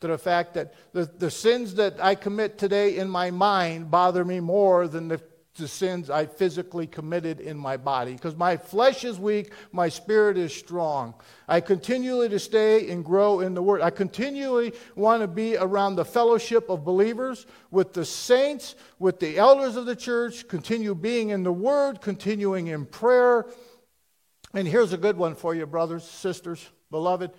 To 0.02 0.08
the 0.08 0.18
fact 0.18 0.56
that 0.56 0.74
the, 0.92 1.06
the 1.06 1.32
sins 1.32 1.76
that 1.76 2.04
I 2.04 2.16
commit 2.16 2.58
today 2.58 2.98
in 2.98 3.10
my 3.10 3.32
mind 3.32 3.90
bother 3.90 4.26
me 4.26 4.42
more 4.42 4.90
than 4.90 5.08
the, 5.08 5.22
the 5.56 5.70
sins 5.70 6.10
I 6.10 6.26
physically 6.26 6.86
committed 6.86 7.40
in 7.40 7.58
my 7.58 7.78
body. 7.78 8.12
Because 8.12 8.36
my 8.36 8.58
flesh 8.58 9.06
is 9.06 9.18
weak, 9.18 9.54
my 9.72 9.88
spirit 9.88 10.38
is 10.38 10.54
strong. 10.54 11.14
I 11.48 11.62
continually 11.62 12.28
to 12.28 12.40
stay 12.40 12.92
and 12.92 13.06
grow 13.06 13.40
in 13.40 13.54
the 13.54 13.64
Word. 13.64 13.82
I 13.82 13.90
continually 13.90 14.74
want 14.96 15.22
to 15.22 15.28
be 15.28 15.56
around 15.56 15.96
the 15.96 16.06
fellowship 16.06 16.70
of 16.70 16.84
believers, 16.84 17.48
with 17.72 17.94
the 17.94 18.04
saints, 18.04 18.76
with 19.00 19.22
the 19.22 19.38
elders 19.38 19.78
of 19.78 19.86
the 19.86 19.96
church, 19.96 20.50
continue 20.50 20.94
being 20.94 21.30
in 21.30 21.44
the 21.44 21.54
Word, 21.54 22.02
continuing 22.02 22.68
in 22.68 22.86
prayer. 22.86 23.46
And 24.54 24.68
here's 24.68 24.92
a 24.92 24.98
good 24.98 25.18
one 25.18 25.36
for 25.36 25.56
you, 25.56 25.66
brothers, 25.66 26.04
sisters, 26.04 26.68
beloved. 26.92 27.32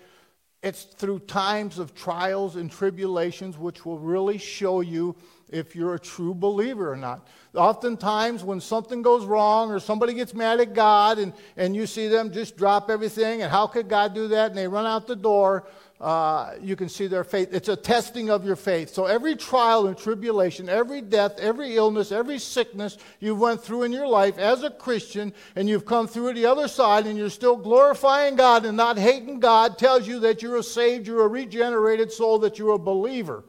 It's 0.63 0.83
through 0.83 1.19
times 1.19 1.77
of 1.77 1.93
trials 1.93 2.55
and 2.55 2.71
tribulations 2.71 3.57
which 3.57 3.85
will 3.85 3.99
really 3.99 4.39
show 4.39 4.81
you 4.81 5.15
if 5.49 5.75
you're 5.75 5.93
a 5.93 5.99
true 5.99 6.33
believer 6.33 6.91
or 6.91 6.95
not. 6.95 7.27
Oftentimes, 7.55 8.43
when 8.43 8.59
something 8.59 9.01
goes 9.01 9.25
wrong 9.25 9.71
or 9.71 9.79
somebody 9.79 10.13
gets 10.13 10.33
mad 10.33 10.59
at 10.59 10.73
God 10.73 11.19
and, 11.19 11.33
and 11.55 11.75
you 11.75 11.85
see 11.85 12.07
them 12.07 12.31
just 12.31 12.57
drop 12.57 12.89
everything, 12.89 13.41
and 13.43 13.51
how 13.51 13.67
could 13.67 13.87
God 13.87 14.13
do 14.13 14.27
that? 14.29 14.49
And 14.49 14.57
they 14.57 14.67
run 14.67 14.85
out 14.85 15.07
the 15.07 15.15
door, 15.15 15.67
uh, 15.99 16.53
you 16.61 16.75
can 16.75 16.89
see 16.89 17.07
their 17.07 17.23
faith. 17.23 17.49
It's 17.51 17.69
a 17.69 17.75
testing 17.75 18.29
of 18.29 18.45
your 18.45 18.55
faith. 18.55 18.93
So 18.93 19.05
every 19.05 19.35
trial 19.35 19.87
and 19.87 19.97
tribulation, 19.97 20.69
every 20.69 21.01
death, 21.01 21.39
every 21.39 21.75
illness, 21.75 22.11
every 22.11 22.37
sickness 22.37 22.97
you 23.19 23.33
went 23.33 23.63
through 23.63 23.83
in 23.83 23.91
your 23.91 24.07
life 24.07 24.37
as 24.37 24.63
a 24.63 24.69
Christian, 24.69 25.33
and 25.55 25.67
you've 25.67 25.85
come 25.85 26.07
through 26.07 26.33
the 26.33 26.45
other 26.45 26.67
side 26.67 27.07
and 27.07 27.17
you're 27.17 27.31
still 27.31 27.55
glorifying 27.55 28.35
God 28.35 28.65
and 28.65 28.77
not 28.77 28.99
hating 28.99 29.39
God, 29.39 29.79
tells 29.79 30.07
you 30.07 30.19
that 30.19 30.43
you're 30.43 30.57
a 30.57 30.63
saved, 30.63 31.07
you're 31.07 31.25
a 31.25 31.27
regenerated 31.27 32.11
soul, 32.11 32.37
that 32.39 32.59
you're 32.59 32.75
a 32.75 32.79
believer. 32.79 33.43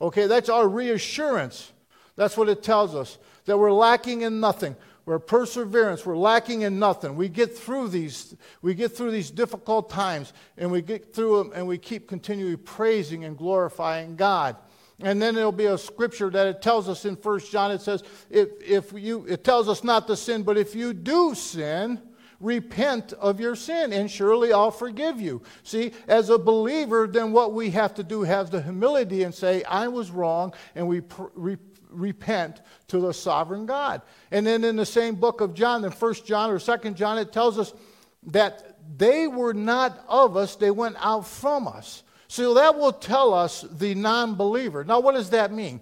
Okay, 0.00 0.28
that's 0.28 0.48
our 0.48 0.68
reassurance. 0.68 1.72
That's 2.14 2.36
what 2.36 2.48
it 2.48 2.62
tells 2.62 2.94
us, 2.94 3.18
that 3.46 3.58
we're 3.58 3.72
lacking 3.72 4.22
in 4.22 4.40
nothing. 4.40 4.76
We're 5.06 5.18
perseverance. 5.18 6.04
We're 6.04 6.16
lacking 6.16 6.62
in 6.62 6.78
nothing. 6.78 7.16
We 7.16 7.28
get 7.28 7.56
through 7.56 7.88
these, 7.88 8.34
we 8.62 8.74
get 8.74 8.96
through 8.96 9.10
these 9.10 9.30
difficult 9.30 9.90
times, 9.90 10.32
and 10.56 10.70
we 10.70 10.82
get 10.82 11.14
through 11.14 11.38
them, 11.38 11.52
and 11.54 11.66
we 11.66 11.78
keep 11.78 12.08
continually 12.08 12.56
praising 12.56 13.24
and 13.24 13.36
glorifying 13.36 14.16
God. 14.16 14.56
And 15.02 15.20
then 15.20 15.34
there'll 15.34 15.52
be 15.52 15.66
a 15.66 15.78
scripture 15.78 16.28
that 16.30 16.46
it 16.46 16.60
tells 16.60 16.88
us 16.88 17.06
in 17.06 17.16
First 17.16 17.50
John. 17.50 17.70
It 17.70 17.80
says, 17.80 18.02
if, 18.28 18.48
if 18.60 18.92
you, 18.92 19.24
it 19.26 19.44
tells 19.44 19.68
us 19.68 19.82
not 19.82 20.06
to 20.08 20.16
sin, 20.16 20.42
but 20.42 20.58
if 20.58 20.74
you 20.74 20.92
do 20.92 21.34
sin, 21.34 22.02
repent 22.38 23.12
of 23.14 23.40
your 23.40 23.54
sin, 23.56 23.92
and 23.92 24.10
surely 24.10 24.52
I'll 24.52 24.70
forgive 24.70 25.20
you. 25.20 25.42
See, 25.62 25.92
as 26.08 26.30
a 26.30 26.38
believer, 26.38 27.06
then 27.06 27.32
what 27.32 27.52
we 27.52 27.70
have 27.70 27.94
to 27.94 28.02
do 28.02 28.22
have 28.22 28.50
the 28.50 28.62
humility 28.62 29.22
and 29.22 29.34
say, 29.34 29.62
I 29.64 29.88
was 29.88 30.10
wrong, 30.10 30.52
and 30.74 30.86
we 30.86 31.00
pr- 31.00 31.24
repent 31.34 31.69
to 32.88 33.00
the 33.00 33.12
sovereign 33.12 33.66
God. 33.66 34.02
And 34.30 34.46
then 34.46 34.64
in 34.64 34.76
the 34.76 34.86
same 34.86 35.14
book 35.14 35.40
of 35.40 35.54
John, 35.54 35.84
in 35.84 35.90
1 35.90 36.14
John 36.24 36.50
or 36.50 36.58
2 36.58 36.90
John, 36.90 37.18
it 37.18 37.32
tells 37.32 37.58
us 37.58 37.72
that 38.24 38.76
they 38.96 39.26
were 39.26 39.54
not 39.54 40.04
of 40.08 40.36
us, 40.36 40.56
they 40.56 40.70
went 40.70 40.96
out 40.98 41.26
from 41.26 41.66
us. 41.68 42.02
So 42.28 42.54
that 42.54 42.76
will 42.76 42.92
tell 42.92 43.34
us 43.34 43.62
the 43.62 43.94
non 43.94 44.36
believer. 44.36 44.84
Now, 44.84 45.00
what 45.00 45.14
does 45.14 45.30
that 45.30 45.52
mean? 45.52 45.80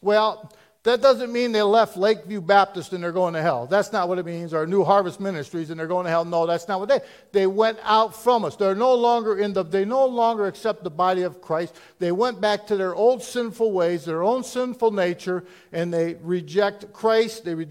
Well, 0.00 0.52
that 0.82 1.02
doesn't 1.02 1.30
mean 1.30 1.52
they 1.52 1.60
left 1.60 1.98
Lakeview 1.98 2.40
Baptist 2.40 2.94
and 2.94 3.04
they're 3.04 3.12
going 3.12 3.34
to 3.34 3.42
hell. 3.42 3.66
That's 3.66 3.92
not 3.92 4.08
what 4.08 4.18
it 4.18 4.24
means. 4.24 4.54
Or 4.54 4.66
New 4.66 4.82
Harvest 4.82 5.20
Ministries 5.20 5.68
and 5.68 5.78
they're 5.78 5.86
going 5.86 6.04
to 6.04 6.10
hell. 6.10 6.24
No, 6.24 6.46
that's 6.46 6.68
not 6.68 6.80
what 6.80 6.88
they. 6.88 7.00
They 7.32 7.46
went 7.46 7.78
out 7.82 8.16
from 8.16 8.46
us. 8.46 8.56
They're 8.56 8.74
no 8.74 8.94
longer 8.94 9.36
in 9.38 9.52
the. 9.52 9.62
They 9.62 9.84
no 9.84 10.06
longer 10.06 10.46
accept 10.46 10.82
the 10.82 10.90
body 10.90 11.20
of 11.22 11.42
Christ. 11.42 11.76
They 11.98 12.12
went 12.12 12.40
back 12.40 12.66
to 12.68 12.78
their 12.78 12.94
old 12.94 13.22
sinful 13.22 13.72
ways, 13.72 14.06
their 14.06 14.22
own 14.22 14.42
sinful 14.42 14.92
nature, 14.92 15.44
and 15.70 15.92
they 15.92 16.14
reject 16.22 16.92
Christ. 16.94 17.44
They 17.44 17.54
re- 17.54 17.68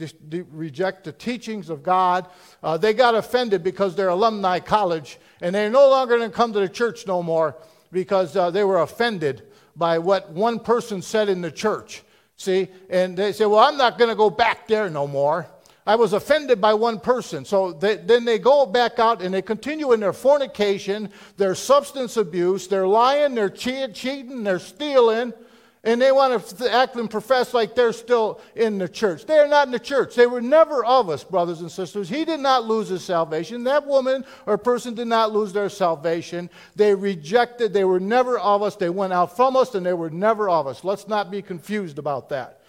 reject 0.52 1.06
the 1.06 1.12
teachings 1.12 1.72
of 1.72 1.82
God. 1.82 2.28
Uh, 2.62 2.78
they 2.78 2.94
got 2.94 3.16
offended 3.16 3.64
because 3.64 3.96
they're 3.96 4.10
alumni 4.10 4.60
college 4.60 5.18
and 5.42 5.56
they're 5.56 5.70
no 5.70 5.90
longer 5.90 6.18
going 6.18 6.30
to 6.30 6.36
come 6.36 6.54
to 6.54 6.60
the 6.60 6.70
church 6.70 7.08
no 7.08 7.24
more 7.24 7.56
because 7.92 8.36
uh, 8.36 8.52
they 8.52 8.64
were 8.64 8.82
offended 8.82 9.44
by 9.76 9.98
what 9.98 10.30
one 10.32 10.60
person 10.60 11.02
said 11.02 11.30
in 11.30 11.42
the 11.42 11.52
church. 11.52 12.04
See, 12.40 12.70
and 12.90 13.18
they 13.18 13.34
say, 13.34 13.46
Well, 13.46 13.60
I'm 13.60 13.76
not 13.76 13.98
going 13.98 14.10
to 14.10 14.16
go 14.16 14.30
back 14.30 14.66
there 14.66 14.90
no 14.90 15.06
more. 15.06 15.46
I 15.86 15.96
was 15.96 16.14
offended 16.14 16.62
by 16.62 16.74
one 16.74 17.00
person. 17.00 17.44
So 17.44 17.74
they, 17.74 17.98
then 17.98 18.24
they 18.24 18.40
go 18.40 18.66
back 18.66 18.98
out 18.98 19.22
and 19.22 19.34
they 19.34 19.42
continue 19.42 19.92
in 19.92 20.00
their 20.00 20.14
fornication, 20.14 21.10
their 21.36 21.54
substance 21.54 22.16
abuse, 22.16 22.68
they're 22.68 22.88
lying, 22.88 23.36
they're 23.36 23.50
cheat, 23.50 23.94
cheating, 23.94 24.44
they're 24.44 24.60
stealing, 24.60 25.34
And 25.82 26.02
they 26.02 26.12
want 26.12 26.46
to 26.46 26.74
act 26.74 26.98
and 26.98 27.10
profess 27.10 27.54
like 27.54 27.74
they're 27.74 27.94
still 27.94 28.42
in 28.54 28.78
the 28.78 28.90
church. 28.90 29.26
They 29.26 29.38
are 29.38 29.48
not 29.48 29.68
in 29.68 29.72
the 29.72 29.80
church. 29.80 30.14
They 30.14 30.28
were 30.28 30.42
never 30.42 30.84
of 30.84 31.10
us, 31.10 31.24
brothers 31.24 31.62
and 31.62 31.72
sisters. 31.72 32.10
He 32.10 32.26
did 32.26 32.42
not 32.42 32.66
lose 32.66 32.90
his 32.90 33.02
salvation. 33.02 33.64
That 33.64 33.88
woman 33.88 34.26
or 34.46 34.58
person 34.58 34.94
did 34.94 35.08
not 35.08 35.32
lose 35.32 35.54
their 35.54 35.70
salvation. 35.70 36.50
They 36.76 36.94
rejected, 36.94 37.72
they 37.72 37.86
were 37.86 38.02
never 38.02 38.38
of 38.38 38.62
us. 38.62 38.76
They 38.76 38.90
went 38.90 39.14
out 39.14 39.38
from 39.38 39.56
us 39.56 39.74
and 39.74 39.86
they 39.86 39.94
were 39.94 40.10
never 40.10 40.50
of 40.50 40.68
us. 40.68 40.84
Let's 40.84 41.08
not 41.08 41.32
be 41.32 41.42
confused 41.42 41.98
about 41.98 42.28
that. 42.30 42.62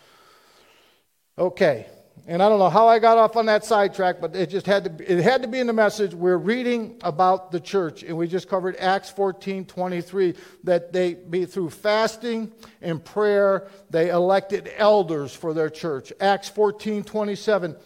Okay. 1.36 1.86
And 2.26 2.42
I 2.42 2.48
don't 2.48 2.59
know 2.59 2.70
how 2.70 2.87
I 2.87 2.98
got 2.98 3.18
off 3.18 3.37
on 3.37 3.46
that 3.46 3.64
sidetrack, 3.64 4.20
but 4.20 4.37
it 4.37 4.50
just 4.50 4.66
had 4.66 4.85
to, 4.85 4.90
be, 4.90 5.04
it 5.04 5.22
had 5.22 5.42
to 5.42 5.48
be 5.48 5.59
in 5.59 5.66
the 5.66 5.72
message. 5.72 6.14
We're 6.14 6.37
reading 6.37 6.96
about 7.02 7.50
the 7.50 7.61
church, 7.61 8.02
and 8.02 8.16
we 8.16 8.28
just 8.28 8.48
covered 8.48 8.76
Acts 8.76 9.11
14 9.11 9.64
23, 9.64 10.35
that 10.64 10.92
they, 10.92 11.14
be 11.14 11.46
through 11.46 11.70
fasting 11.70 12.52
and 12.83 13.04
prayer, 13.04 13.68
they 13.90 14.11
elected 14.11 14.70
elders 14.76 15.35
for 15.35 15.54
their 15.54 15.70
church. 15.70 16.12
Acts 16.20 16.48
14 16.48 17.04
27, 17.04 17.76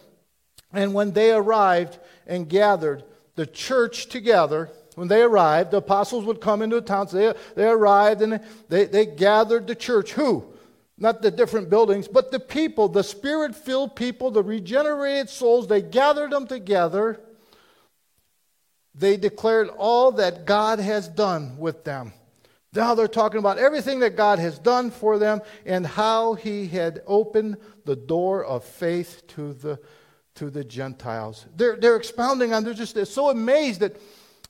and 0.73 0.93
when 0.93 1.11
they 1.11 1.31
arrived 1.31 1.97
and 2.27 2.49
gathered 2.49 3.03
the 3.35 3.45
church 3.45 4.07
together, 4.07 4.69
when 4.95 5.07
they 5.07 5.21
arrived, 5.21 5.71
the 5.71 5.77
apostles 5.77 6.25
would 6.25 6.41
come 6.41 6.61
into 6.61 6.77
the 6.77 6.81
town. 6.81 7.07
So 7.07 7.17
they, 7.17 7.39
they 7.55 7.67
arrived 7.67 8.21
and 8.21 8.39
they, 8.69 8.85
they 8.85 9.05
gathered 9.05 9.67
the 9.67 9.75
church. 9.75 10.13
Who? 10.13 10.45
Not 10.97 11.21
the 11.21 11.31
different 11.31 11.69
buildings, 11.69 12.07
but 12.07 12.31
the 12.31 12.39
people, 12.39 12.87
the 12.87 13.03
spirit 13.03 13.55
filled 13.55 13.95
people, 13.95 14.31
the 14.31 14.43
regenerated 14.43 15.29
souls, 15.29 15.67
they 15.67 15.81
gathered 15.81 16.31
them 16.31 16.47
together. 16.47 17.19
They 18.93 19.17
declared 19.17 19.69
all 19.69 20.13
that 20.13 20.45
God 20.45 20.79
has 20.79 21.07
done 21.07 21.57
with 21.57 21.83
them. 21.83 22.13
Now 22.73 22.95
they're 22.95 23.07
talking 23.07 23.39
about 23.39 23.57
everything 23.57 23.99
that 24.01 24.15
God 24.15 24.39
has 24.39 24.59
done 24.59 24.91
for 24.91 25.17
them 25.17 25.41
and 25.65 25.85
how 25.85 26.33
he 26.33 26.67
had 26.67 27.01
opened 27.07 27.57
the 27.85 27.95
door 27.95 28.43
of 28.43 28.63
faith 28.63 29.23
to 29.27 29.53
the, 29.53 29.79
to 30.35 30.49
the 30.49 30.63
Gentiles. 30.63 31.45
They're, 31.55 31.77
they're 31.77 31.95
expounding 31.95 32.53
on, 32.53 32.63
they're 32.63 32.73
just 32.73 32.95
they're 32.95 33.05
so 33.05 33.29
amazed 33.29 33.79
that, 33.79 33.95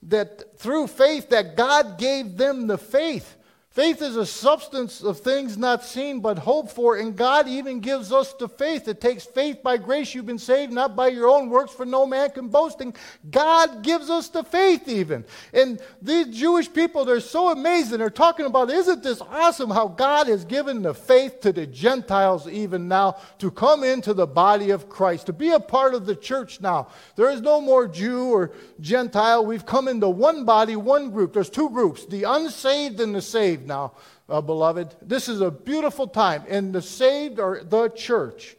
that 0.04 0.58
through 0.58 0.88
faith 0.88 1.30
that 1.30 1.56
God 1.56 1.98
gave 1.98 2.38
them 2.38 2.68
the 2.68 2.78
faith. 2.78 3.36
Faith 3.76 4.02
is 4.02 4.16
a 4.16 4.26
substance 4.26 5.04
of 5.04 5.20
things 5.20 5.58
not 5.58 5.84
seen 5.84 6.22
but 6.22 6.40
hoped 6.40 6.72
for, 6.72 6.96
and 6.96 7.14
God 7.14 7.46
even 7.50 7.82
gives 7.82 8.14
us 8.14 8.32
the 8.32 8.48
faith. 8.48 8.88
It 8.88 9.02
takes 9.02 9.26
faith 9.26 9.62
by 9.62 9.76
grace 9.76 10.16
you've 10.16 10.26
been 10.26 10.40
saved, 10.40 10.72
not 10.72 10.96
by 10.96 11.10
your 11.10 11.28
own 11.28 11.50
works, 11.50 11.74
for 11.74 11.86
no 11.86 12.06
man 12.06 12.30
can 12.30 12.48
boasting. 12.48 12.96
God 13.30 13.84
gives 13.84 14.10
us 14.10 14.30
the 14.30 14.46
faith 14.46 14.88
even. 14.88 15.26
And 15.54 15.82
these 16.02 16.28
Jewish 16.28 16.72
people, 16.72 17.04
they're 17.04 17.20
so 17.20 17.50
amazing. 17.50 18.00
They're 18.00 18.10
talking 18.10 18.46
about, 18.46 18.72
isn't 18.72 19.04
this 19.04 19.20
awesome 19.20 19.70
how 19.70 19.90
God 19.90 20.28
has 20.28 20.46
given 20.46 20.82
the 20.82 20.94
faith 20.94 21.42
to 21.42 21.52
the 21.52 21.68
Gentiles 21.68 22.48
even 22.48 22.88
now 22.88 23.18
to 23.40 23.52
come 23.52 23.84
into 23.84 24.14
the 24.14 24.26
body 24.26 24.70
of 24.70 24.88
Christ, 24.88 25.26
to 25.26 25.34
be 25.34 25.50
a 25.50 25.60
part 25.60 25.94
of 25.94 26.06
the 26.06 26.16
church 26.16 26.62
now. 26.62 26.88
There 27.18 27.30
is 27.30 27.42
no 27.42 27.60
more 27.60 27.90
Jew 27.90 28.32
or 28.32 28.54
Gentile. 28.80 29.46
We've 29.46 29.66
come 29.66 29.90
into 29.90 30.08
one 30.08 30.46
body, 30.46 30.78
one 30.78 31.10
group. 31.10 31.34
There's 31.34 31.50
two 31.50 31.70
groups, 31.72 32.06
the 32.06 32.24
unsaved 32.24 33.02
and 33.02 33.14
the 33.14 33.22
saved 33.22 33.65
now, 33.66 33.94
uh, 34.30 34.42
beloved. 34.42 34.96
This 35.02 35.28
is 35.28 35.42
a 35.42 35.52
beautiful 35.52 36.08
time, 36.08 36.44
and 36.48 36.74
the 36.74 36.82
saved 36.82 37.40
are 37.40 37.64
the 37.64 37.90
church. 37.90 38.56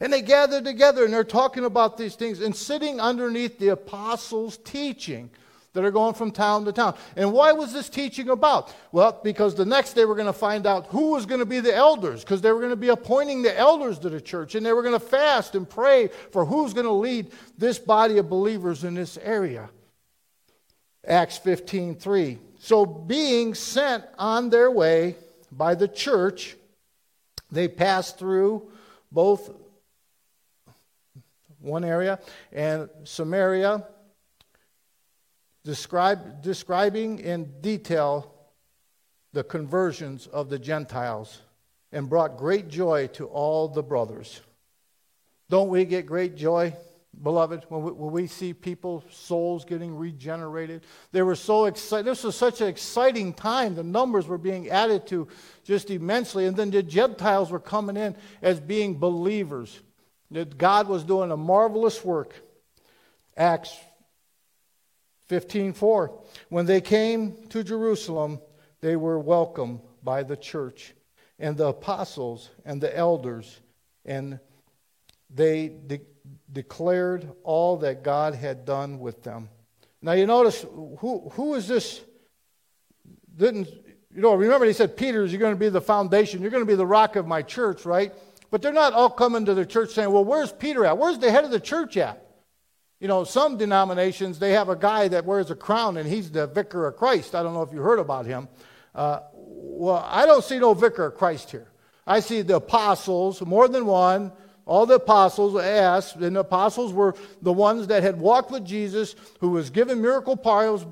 And 0.00 0.12
they 0.12 0.22
gather 0.22 0.62
together 0.62 1.04
and 1.04 1.12
they're 1.12 1.24
talking 1.24 1.66
about 1.66 1.98
these 1.98 2.14
things 2.14 2.40
and 2.40 2.56
sitting 2.56 3.00
underneath 3.00 3.58
the 3.58 3.68
apostles' 3.68 4.56
teaching 4.56 5.28
that 5.72 5.84
are 5.84 5.90
going 5.90 6.14
from 6.14 6.30
town 6.30 6.64
to 6.64 6.72
town. 6.72 6.96
And 7.16 7.32
why 7.32 7.52
was 7.52 7.72
this 7.72 7.88
teaching 7.88 8.30
about? 8.30 8.74
Well, 8.92 9.20
because 9.22 9.54
the 9.54 9.64
next 9.64 9.92
day 9.92 10.04
we're 10.04 10.16
going 10.16 10.26
to 10.26 10.32
find 10.32 10.66
out 10.66 10.86
who 10.86 11.12
was 11.12 11.26
going 11.26 11.38
to 11.38 11.46
be 11.46 11.60
the 11.60 11.74
elders, 11.74 12.24
because 12.24 12.40
they 12.40 12.50
were 12.50 12.58
going 12.58 12.70
to 12.70 12.76
be 12.76 12.88
appointing 12.88 13.42
the 13.42 13.56
elders 13.56 13.98
to 14.00 14.08
the 14.08 14.20
church, 14.20 14.54
and 14.54 14.66
they 14.66 14.72
were 14.72 14.82
going 14.82 14.98
to 14.98 15.06
fast 15.06 15.54
and 15.54 15.68
pray 15.68 16.08
for 16.32 16.44
who's 16.44 16.74
going 16.74 16.86
to 16.86 16.92
lead 16.92 17.30
this 17.56 17.78
body 17.78 18.18
of 18.18 18.28
believers 18.28 18.84
in 18.84 18.94
this 18.94 19.16
area. 19.18 19.70
Acts 21.10 21.36
15 21.38 21.96
3. 21.96 22.38
So, 22.60 22.86
being 22.86 23.54
sent 23.54 24.04
on 24.16 24.48
their 24.48 24.70
way 24.70 25.16
by 25.50 25.74
the 25.74 25.88
church, 25.88 26.56
they 27.50 27.66
passed 27.66 28.18
through 28.18 28.70
both 29.10 29.50
one 31.58 31.84
area 31.84 32.20
and 32.52 32.88
Samaria, 33.02 33.84
describe, 35.64 36.42
describing 36.42 37.18
in 37.18 37.60
detail 37.60 38.32
the 39.32 39.42
conversions 39.42 40.28
of 40.28 40.48
the 40.48 40.58
Gentiles, 40.58 41.40
and 41.92 42.08
brought 42.08 42.36
great 42.36 42.68
joy 42.68 43.08
to 43.08 43.26
all 43.26 43.66
the 43.66 43.82
brothers. 43.82 44.40
Don't 45.48 45.68
we 45.70 45.84
get 45.84 46.06
great 46.06 46.36
joy? 46.36 46.72
Beloved, 47.22 47.64
when 47.68 47.82
we, 47.82 47.92
when 47.92 48.12
we 48.12 48.26
see 48.26 48.52
people's 48.52 49.04
souls 49.10 49.64
getting 49.64 49.96
regenerated. 49.96 50.84
They 51.12 51.22
were 51.22 51.34
so 51.34 51.66
excited. 51.66 52.06
This 52.06 52.24
was 52.24 52.36
such 52.36 52.60
an 52.60 52.68
exciting 52.68 53.34
time. 53.34 53.74
The 53.74 53.82
numbers 53.82 54.26
were 54.26 54.38
being 54.38 54.70
added 54.70 55.06
to 55.08 55.28
just 55.64 55.90
immensely. 55.90 56.46
And 56.46 56.56
then 56.56 56.70
the 56.70 56.82
Gentiles 56.82 57.50
were 57.50 57.60
coming 57.60 57.96
in 57.96 58.16
as 58.42 58.60
being 58.60 58.98
believers. 58.98 59.80
That 60.30 60.56
God 60.56 60.88
was 60.88 61.02
doing 61.02 61.32
a 61.32 61.36
marvelous 61.36 62.04
work. 62.04 62.34
Acts 63.36 63.76
15:4. 65.28 66.10
When 66.48 66.66
they 66.66 66.80
came 66.80 67.48
to 67.48 67.64
Jerusalem, 67.64 68.40
they 68.80 68.96
were 68.96 69.18
welcomed 69.18 69.80
by 70.02 70.22
the 70.22 70.36
church 70.36 70.94
and 71.38 71.56
the 71.56 71.68
apostles 71.68 72.50
and 72.64 72.80
the 72.80 72.94
elders, 72.96 73.60
and 74.04 74.38
they 75.28 75.68
de- 75.68 76.00
declared 76.52 77.30
all 77.42 77.78
that 77.78 78.02
God 78.02 78.34
had 78.34 78.64
done 78.64 78.98
with 78.98 79.22
them. 79.22 79.48
Now 80.02 80.12
you 80.12 80.26
notice 80.26 80.62
who 80.62 81.30
who 81.34 81.54
is 81.54 81.68
this? 81.68 82.00
Didn't 83.36 83.68
you 84.14 84.22
know? 84.22 84.34
Remember, 84.34 84.66
he 84.66 84.72
said, 84.72 84.96
"Peter, 84.96 85.24
you're 85.24 85.40
going 85.40 85.54
to 85.54 85.58
be 85.58 85.68
the 85.68 85.80
foundation. 85.80 86.40
You're 86.40 86.50
going 86.50 86.62
to 86.62 86.66
be 86.66 86.74
the 86.74 86.86
rock 86.86 87.16
of 87.16 87.26
my 87.26 87.42
church, 87.42 87.84
right?" 87.84 88.12
But 88.50 88.62
they're 88.62 88.72
not 88.72 88.92
all 88.92 89.10
coming 89.10 89.44
to 89.44 89.54
the 89.54 89.66
church 89.66 89.90
saying, 89.90 90.10
"Well, 90.10 90.24
where's 90.24 90.52
Peter 90.52 90.84
at? 90.84 90.98
Where's 90.98 91.18
the 91.18 91.30
head 91.30 91.44
of 91.44 91.50
the 91.50 91.60
church 91.60 91.96
at?" 91.96 92.26
You 92.98 93.08
know, 93.08 93.24
some 93.24 93.56
denominations 93.56 94.38
they 94.38 94.52
have 94.52 94.68
a 94.68 94.76
guy 94.76 95.08
that 95.08 95.24
wears 95.24 95.50
a 95.50 95.54
crown 95.54 95.96
and 95.96 96.08
he's 96.08 96.30
the 96.30 96.46
vicar 96.46 96.86
of 96.86 96.96
Christ. 96.96 97.34
I 97.34 97.42
don't 97.42 97.54
know 97.54 97.62
if 97.62 97.72
you 97.72 97.80
heard 97.80 97.98
about 97.98 98.26
him. 98.26 98.48
Uh, 98.94 99.20
well, 99.32 100.06
I 100.06 100.26
don't 100.26 100.44
see 100.44 100.58
no 100.58 100.74
vicar 100.74 101.06
of 101.06 101.14
Christ 101.14 101.50
here. 101.50 101.68
I 102.06 102.20
see 102.20 102.42
the 102.42 102.56
apostles, 102.56 103.40
more 103.40 103.68
than 103.68 103.86
one, 103.86 104.32
all 104.70 104.86
the 104.86 104.94
apostles 104.94 105.56
asked, 105.56 106.14
and 106.14 106.36
the 106.36 106.40
apostles 106.40 106.92
were 106.92 107.16
the 107.42 107.52
ones 107.52 107.88
that 107.88 108.04
had 108.04 108.20
walked 108.20 108.52
with 108.52 108.64
Jesus, 108.64 109.16
who 109.40 109.48
was 109.48 109.68
given 109.68 110.00
miracle 110.00 110.36
powers, 110.36 110.86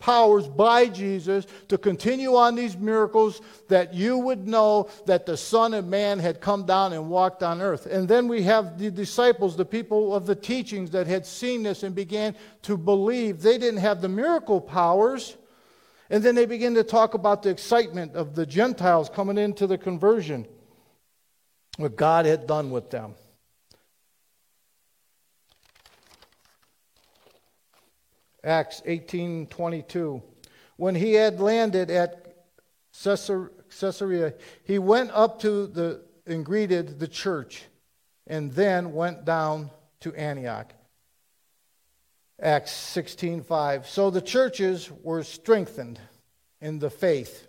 powers 0.00 0.48
by 0.48 0.88
Jesus 0.88 1.46
to 1.68 1.78
continue 1.78 2.34
on 2.34 2.56
these 2.56 2.76
miracles, 2.76 3.40
that 3.68 3.94
you 3.94 4.18
would 4.18 4.48
know 4.48 4.88
that 5.06 5.24
the 5.24 5.36
Son 5.36 5.72
of 5.72 5.86
Man 5.86 6.18
had 6.18 6.40
come 6.40 6.66
down 6.66 6.92
and 6.92 7.08
walked 7.08 7.44
on 7.44 7.62
earth. 7.62 7.86
And 7.86 8.08
then 8.08 8.26
we 8.26 8.42
have 8.42 8.76
the 8.76 8.90
disciples, 8.90 9.56
the 9.56 9.64
people 9.64 10.16
of 10.16 10.26
the 10.26 10.34
teachings 10.34 10.90
that 10.90 11.06
had 11.06 11.24
seen 11.24 11.62
this 11.62 11.84
and 11.84 11.94
began 11.94 12.34
to 12.62 12.76
believe. 12.76 13.40
They 13.40 13.56
didn't 13.56 13.78
have 13.82 14.00
the 14.00 14.08
miracle 14.08 14.60
powers. 14.60 15.36
And 16.10 16.24
then 16.24 16.34
they 16.34 16.46
begin 16.46 16.74
to 16.74 16.82
talk 16.82 17.14
about 17.14 17.44
the 17.44 17.50
excitement 17.50 18.16
of 18.16 18.34
the 18.34 18.46
Gentiles 18.46 19.08
coming 19.08 19.38
into 19.38 19.68
the 19.68 19.78
conversion 19.78 20.48
what 21.76 21.96
God 21.96 22.26
had 22.26 22.46
done 22.46 22.70
with 22.70 22.90
them. 22.90 23.14
Acts 28.44 28.82
18:22 28.84 30.22
When 30.76 30.94
he 30.94 31.14
had 31.14 31.40
landed 31.40 31.90
at 31.90 32.34
Caesarea 32.92 34.34
he 34.64 34.78
went 34.78 35.10
up 35.12 35.40
to 35.40 35.66
the 35.66 36.04
and 36.26 36.44
greeted 36.44 36.98
the 36.98 37.08
church 37.08 37.64
and 38.26 38.52
then 38.52 38.92
went 38.92 39.24
down 39.24 39.70
to 40.00 40.14
Antioch. 40.14 40.72
Acts 42.40 42.72
16:5 42.72 43.86
So 43.86 44.10
the 44.10 44.20
churches 44.20 44.90
were 44.90 45.22
strengthened 45.22 46.00
in 46.60 46.80
the 46.80 46.90
faith 46.90 47.46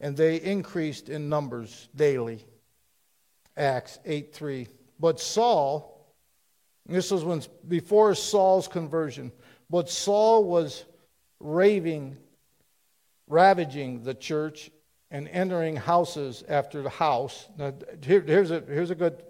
and 0.00 0.16
they 0.16 0.36
increased 0.36 1.08
in 1.08 1.28
numbers 1.28 1.88
daily. 1.94 2.44
Acts 3.58 3.98
8 4.04 4.32
3. 4.32 4.68
But 5.00 5.20
Saul, 5.20 6.12
this 6.86 7.10
was 7.10 7.24
when 7.24 7.42
before 7.66 8.14
Saul's 8.14 8.68
conversion, 8.68 9.32
but 9.70 9.88
Saul 9.90 10.44
was 10.44 10.84
raving, 11.40 12.16
ravaging 13.28 14.02
the 14.02 14.14
church 14.14 14.70
and 15.10 15.28
entering 15.28 15.76
houses 15.76 16.44
after 16.48 16.82
the 16.82 16.90
house. 16.90 17.48
Now, 17.56 17.72
here, 18.02 18.20
here's, 18.20 18.50
a, 18.50 18.60
here's 18.60 18.90
a 18.90 18.94
good 18.94 19.22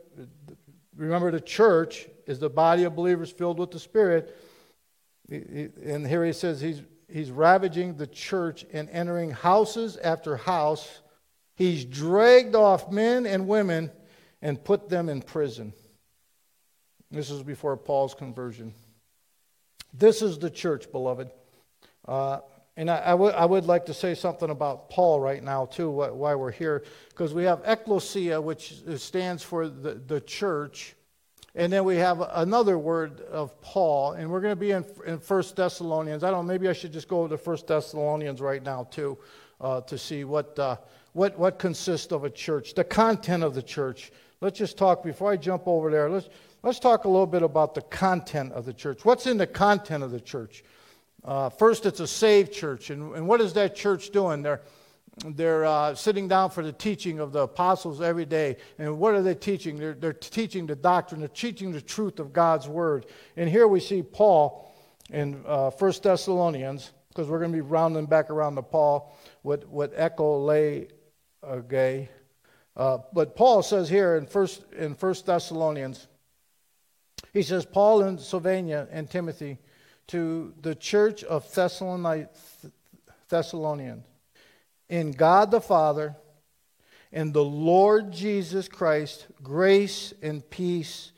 remember 0.96 1.30
the 1.30 1.40
church 1.40 2.08
is 2.26 2.38
the 2.38 2.50
body 2.50 2.84
of 2.84 2.96
believers 2.96 3.30
filled 3.30 3.58
with 3.58 3.70
the 3.70 3.78
Spirit. 3.78 4.36
And 5.30 6.06
here 6.06 6.24
he 6.24 6.32
says 6.32 6.60
he's, 6.60 6.82
he's 7.08 7.30
ravaging 7.30 7.96
the 7.96 8.06
church 8.06 8.64
and 8.72 8.88
entering 8.90 9.30
houses 9.30 9.96
after 9.98 10.36
house 10.36 11.02
He's 11.58 11.84
dragged 11.84 12.54
off 12.54 12.92
men 12.92 13.26
and 13.26 13.48
women 13.48 13.90
and 14.42 14.62
put 14.62 14.88
them 14.88 15.08
in 15.08 15.22
prison. 15.22 15.72
This 17.10 17.30
is 17.30 17.42
before 17.42 17.76
Paul's 17.76 18.14
conversion. 18.14 18.74
This 19.94 20.22
is 20.22 20.38
the 20.38 20.50
church, 20.50 20.90
beloved. 20.92 21.30
Uh, 22.06 22.40
and 22.76 22.90
I, 22.90 22.98
I, 22.98 23.10
w- 23.10 23.32
I 23.32 23.44
would 23.44 23.64
like 23.64 23.86
to 23.86 23.94
say 23.94 24.14
something 24.14 24.50
about 24.50 24.90
Paul 24.90 25.18
right 25.20 25.42
now, 25.42 25.66
too, 25.66 25.90
wh- 25.90 26.14
why 26.14 26.34
we're 26.34 26.52
here. 26.52 26.84
Because 27.08 27.34
we 27.34 27.44
have 27.44 27.62
ecclesia, 27.64 28.40
which 28.40 28.74
stands 28.98 29.42
for 29.42 29.68
the, 29.68 29.94
the 29.94 30.20
church. 30.20 30.94
And 31.54 31.72
then 31.72 31.84
we 31.84 31.96
have 31.96 32.20
another 32.20 32.78
word 32.78 33.22
of 33.22 33.60
Paul, 33.62 34.12
and 34.12 34.30
we're 34.30 34.40
going 34.40 34.52
to 34.52 34.60
be 34.60 34.70
in, 34.70 34.84
in 35.06 35.16
1 35.16 35.42
Thessalonians. 35.56 36.22
I 36.22 36.30
don't 36.30 36.46
know, 36.46 36.52
maybe 36.52 36.68
I 36.68 36.72
should 36.72 36.92
just 36.92 37.08
go 37.08 37.26
to 37.26 37.36
1 37.36 37.58
Thessalonians 37.66 38.40
right 38.40 38.62
now, 38.62 38.84
too, 38.84 39.18
uh, 39.60 39.80
to 39.80 39.98
see 39.98 40.22
what, 40.24 40.56
uh, 40.58 40.76
what, 41.14 41.36
what 41.36 41.58
consists 41.58 42.12
of 42.12 42.22
a 42.22 42.30
church, 42.30 42.74
the 42.74 42.84
content 42.84 43.42
of 43.42 43.54
the 43.54 43.62
church. 43.62 44.12
Let's 44.40 44.58
just 44.58 44.78
talk, 44.78 45.02
before 45.02 45.32
I 45.32 45.36
jump 45.36 45.64
over 45.66 45.90
there, 45.90 46.08
let's, 46.08 46.28
let's 46.62 46.78
talk 46.78 47.04
a 47.04 47.08
little 47.08 47.26
bit 47.26 47.42
about 47.42 47.74
the 47.74 47.82
content 47.82 48.52
of 48.52 48.64
the 48.66 48.72
church. 48.72 49.04
What's 49.04 49.26
in 49.26 49.36
the 49.36 49.48
content 49.48 50.04
of 50.04 50.12
the 50.12 50.20
church? 50.20 50.62
Uh, 51.24 51.48
first, 51.48 51.86
it's 51.86 51.98
a 51.98 52.06
saved 52.06 52.52
church. 52.52 52.90
And, 52.90 53.16
and 53.16 53.26
what 53.26 53.40
is 53.40 53.52
that 53.54 53.74
church 53.74 54.10
doing? 54.10 54.42
They're, 54.42 54.60
they're 55.26 55.64
uh, 55.64 55.96
sitting 55.96 56.28
down 56.28 56.50
for 56.50 56.62
the 56.62 56.72
teaching 56.72 57.18
of 57.18 57.32
the 57.32 57.40
apostles 57.40 58.00
every 58.00 58.26
day. 58.26 58.58
And 58.78 59.00
what 59.00 59.14
are 59.14 59.22
they 59.22 59.34
teaching? 59.34 59.76
They're, 59.76 59.94
they're 59.94 60.12
teaching 60.12 60.66
the 60.66 60.76
doctrine, 60.76 61.20
they're 61.20 61.28
teaching 61.28 61.72
the 61.72 61.80
truth 61.80 62.20
of 62.20 62.32
God's 62.32 62.68
word. 62.68 63.06
And 63.36 63.50
here 63.50 63.66
we 63.66 63.80
see 63.80 64.02
Paul 64.02 64.72
in 65.10 65.42
uh, 65.46 65.70
1 65.70 65.92
Thessalonians, 66.00 66.92
because 67.08 67.26
we're 67.26 67.40
going 67.40 67.50
to 67.50 67.56
be 67.56 67.62
rounding 67.62 68.06
back 68.06 68.30
around 68.30 68.54
to 68.54 68.62
Paul 68.62 69.16
with, 69.42 69.66
with 69.66 69.92
echo 69.96 70.38
lay 70.44 70.88
gay. 71.68 72.08
Uh, 72.78 72.98
but 73.12 73.36
Paul 73.36 73.62
says 73.62 73.88
here 73.88 74.16
in 74.16 74.26
first 74.26 74.64
in 74.72 74.94
First 74.94 75.26
Thessalonians, 75.26 76.06
he 77.32 77.42
says, 77.42 77.66
Paul 77.66 78.02
and 78.02 78.20
Silvanus 78.20 78.88
and 78.90 79.10
Timothy 79.10 79.58
to 80.06 80.54
the 80.62 80.74
church 80.74 81.24
of 81.24 81.52
Thessalonians, 81.52 82.28
in 84.88 85.12
God 85.12 85.50
the 85.50 85.60
Father 85.60 86.16
in 87.12 87.32
the 87.32 87.44
Lord 87.44 88.12
Jesus 88.12 88.68
Christ, 88.68 89.26
grace 89.42 90.12
and 90.22 90.48
peace. 90.50 91.12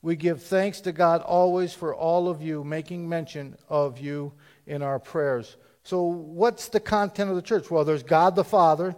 We 0.00 0.16
give 0.16 0.42
thanks 0.42 0.80
to 0.82 0.92
God 0.92 1.20
always 1.22 1.72
for 1.72 1.94
all 1.94 2.28
of 2.28 2.42
you, 2.42 2.64
making 2.64 3.08
mention 3.08 3.56
of 3.68 3.98
you 3.98 4.32
in 4.66 4.82
our 4.82 4.98
prayers. 4.98 5.56
So, 5.84 6.02
what's 6.02 6.68
the 6.68 6.80
content 6.80 7.30
of 7.30 7.36
the 7.36 7.42
church? 7.42 7.70
Well, 7.70 7.84
there's 7.84 8.02
God 8.02 8.36
the 8.36 8.44
Father, 8.44 8.94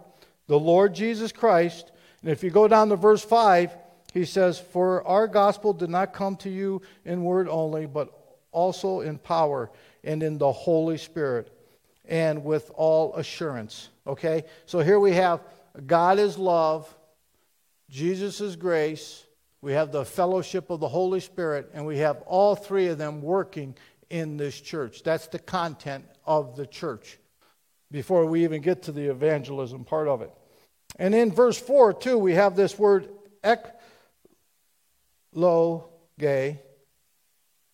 the 0.47 0.59
Lord 0.59 0.93
Jesus 0.93 1.31
Christ. 1.31 1.91
And 2.25 2.31
if 2.31 2.43
you 2.43 2.49
go 2.49 2.67
down 2.67 2.89
to 2.89 2.95
verse 2.95 3.23
5, 3.23 3.71
he 4.11 4.25
says, 4.25 4.57
For 4.57 5.05
our 5.05 5.27
gospel 5.27 5.73
did 5.73 5.91
not 5.91 6.11
come 6.11 6.35
to 6.37 6.49
you 6.49 6.81
in 7.05 7.23
word 7.23 7.47
only, 7.47 7.85
but 7.85 8.09
also 8.51 9.01
in 9.01 9.19
power 9.19 9.69
and 10.03 10.23
in 10.23 10.39
the 10.39 10.51
Holy 10.51 10.97
Spirit 10.97 11.55
and 12.03 12.43
with 12.43 12.71
all 12.73 13.13
assurance. 13.13 13.89
Okay? 14.07 14.45
So 14.65 14.79
here 14.79 14.99
we 14.99 15.11
have 15.11 15.41
God 15.85 16.17
is 16.17 16.35
love, 16.35 16.91
Jesus 17.91 18.41
is 18.41 18.55
grace, 18.55 19.23
we 19.61 19.73
have 19.73 19.91
the 19.91 20.03
fellowship 20.03 20.71
of 20.71 20.79
the 20.79 20.87
Holy 20.87 21.19
Spirit, 21.19 21.69
and 21.75 21.85
we 21.85 21.99
have 21.99 22.23
all 22.23 22.55
three 22.55 22.87
of 22.87 22.97
them 22.97 23.21
working 23.21 23.75
in 24.09 24.35
this 24.35 24.59
church. 24.59 25.03
That's 25.03 25.27
the 25.27 25.37
content 25.37 26.05
of 26.25 26.55
the 26.55 26.65
church 26.65 27.19
before 27.91 28.25
we 28.25 28.45
even 28.45 28.63
get 28.63 28.81
to 28.83 28.91
the 28.91 29.11
evangelism 29.11 29.85
part 29.85 30.07
of 30.07 30.23
it. 30.23 30.31
And 30.97 31.13
in 31.13 31.31
verse 31.31 31.57
4, 31.57 31.93
too, 31.93 32.17
we 32.17 32.33
have 32.33 32.55
this 32.55 32.79
word 32.79 33.09
ekloge, 35.33 36.59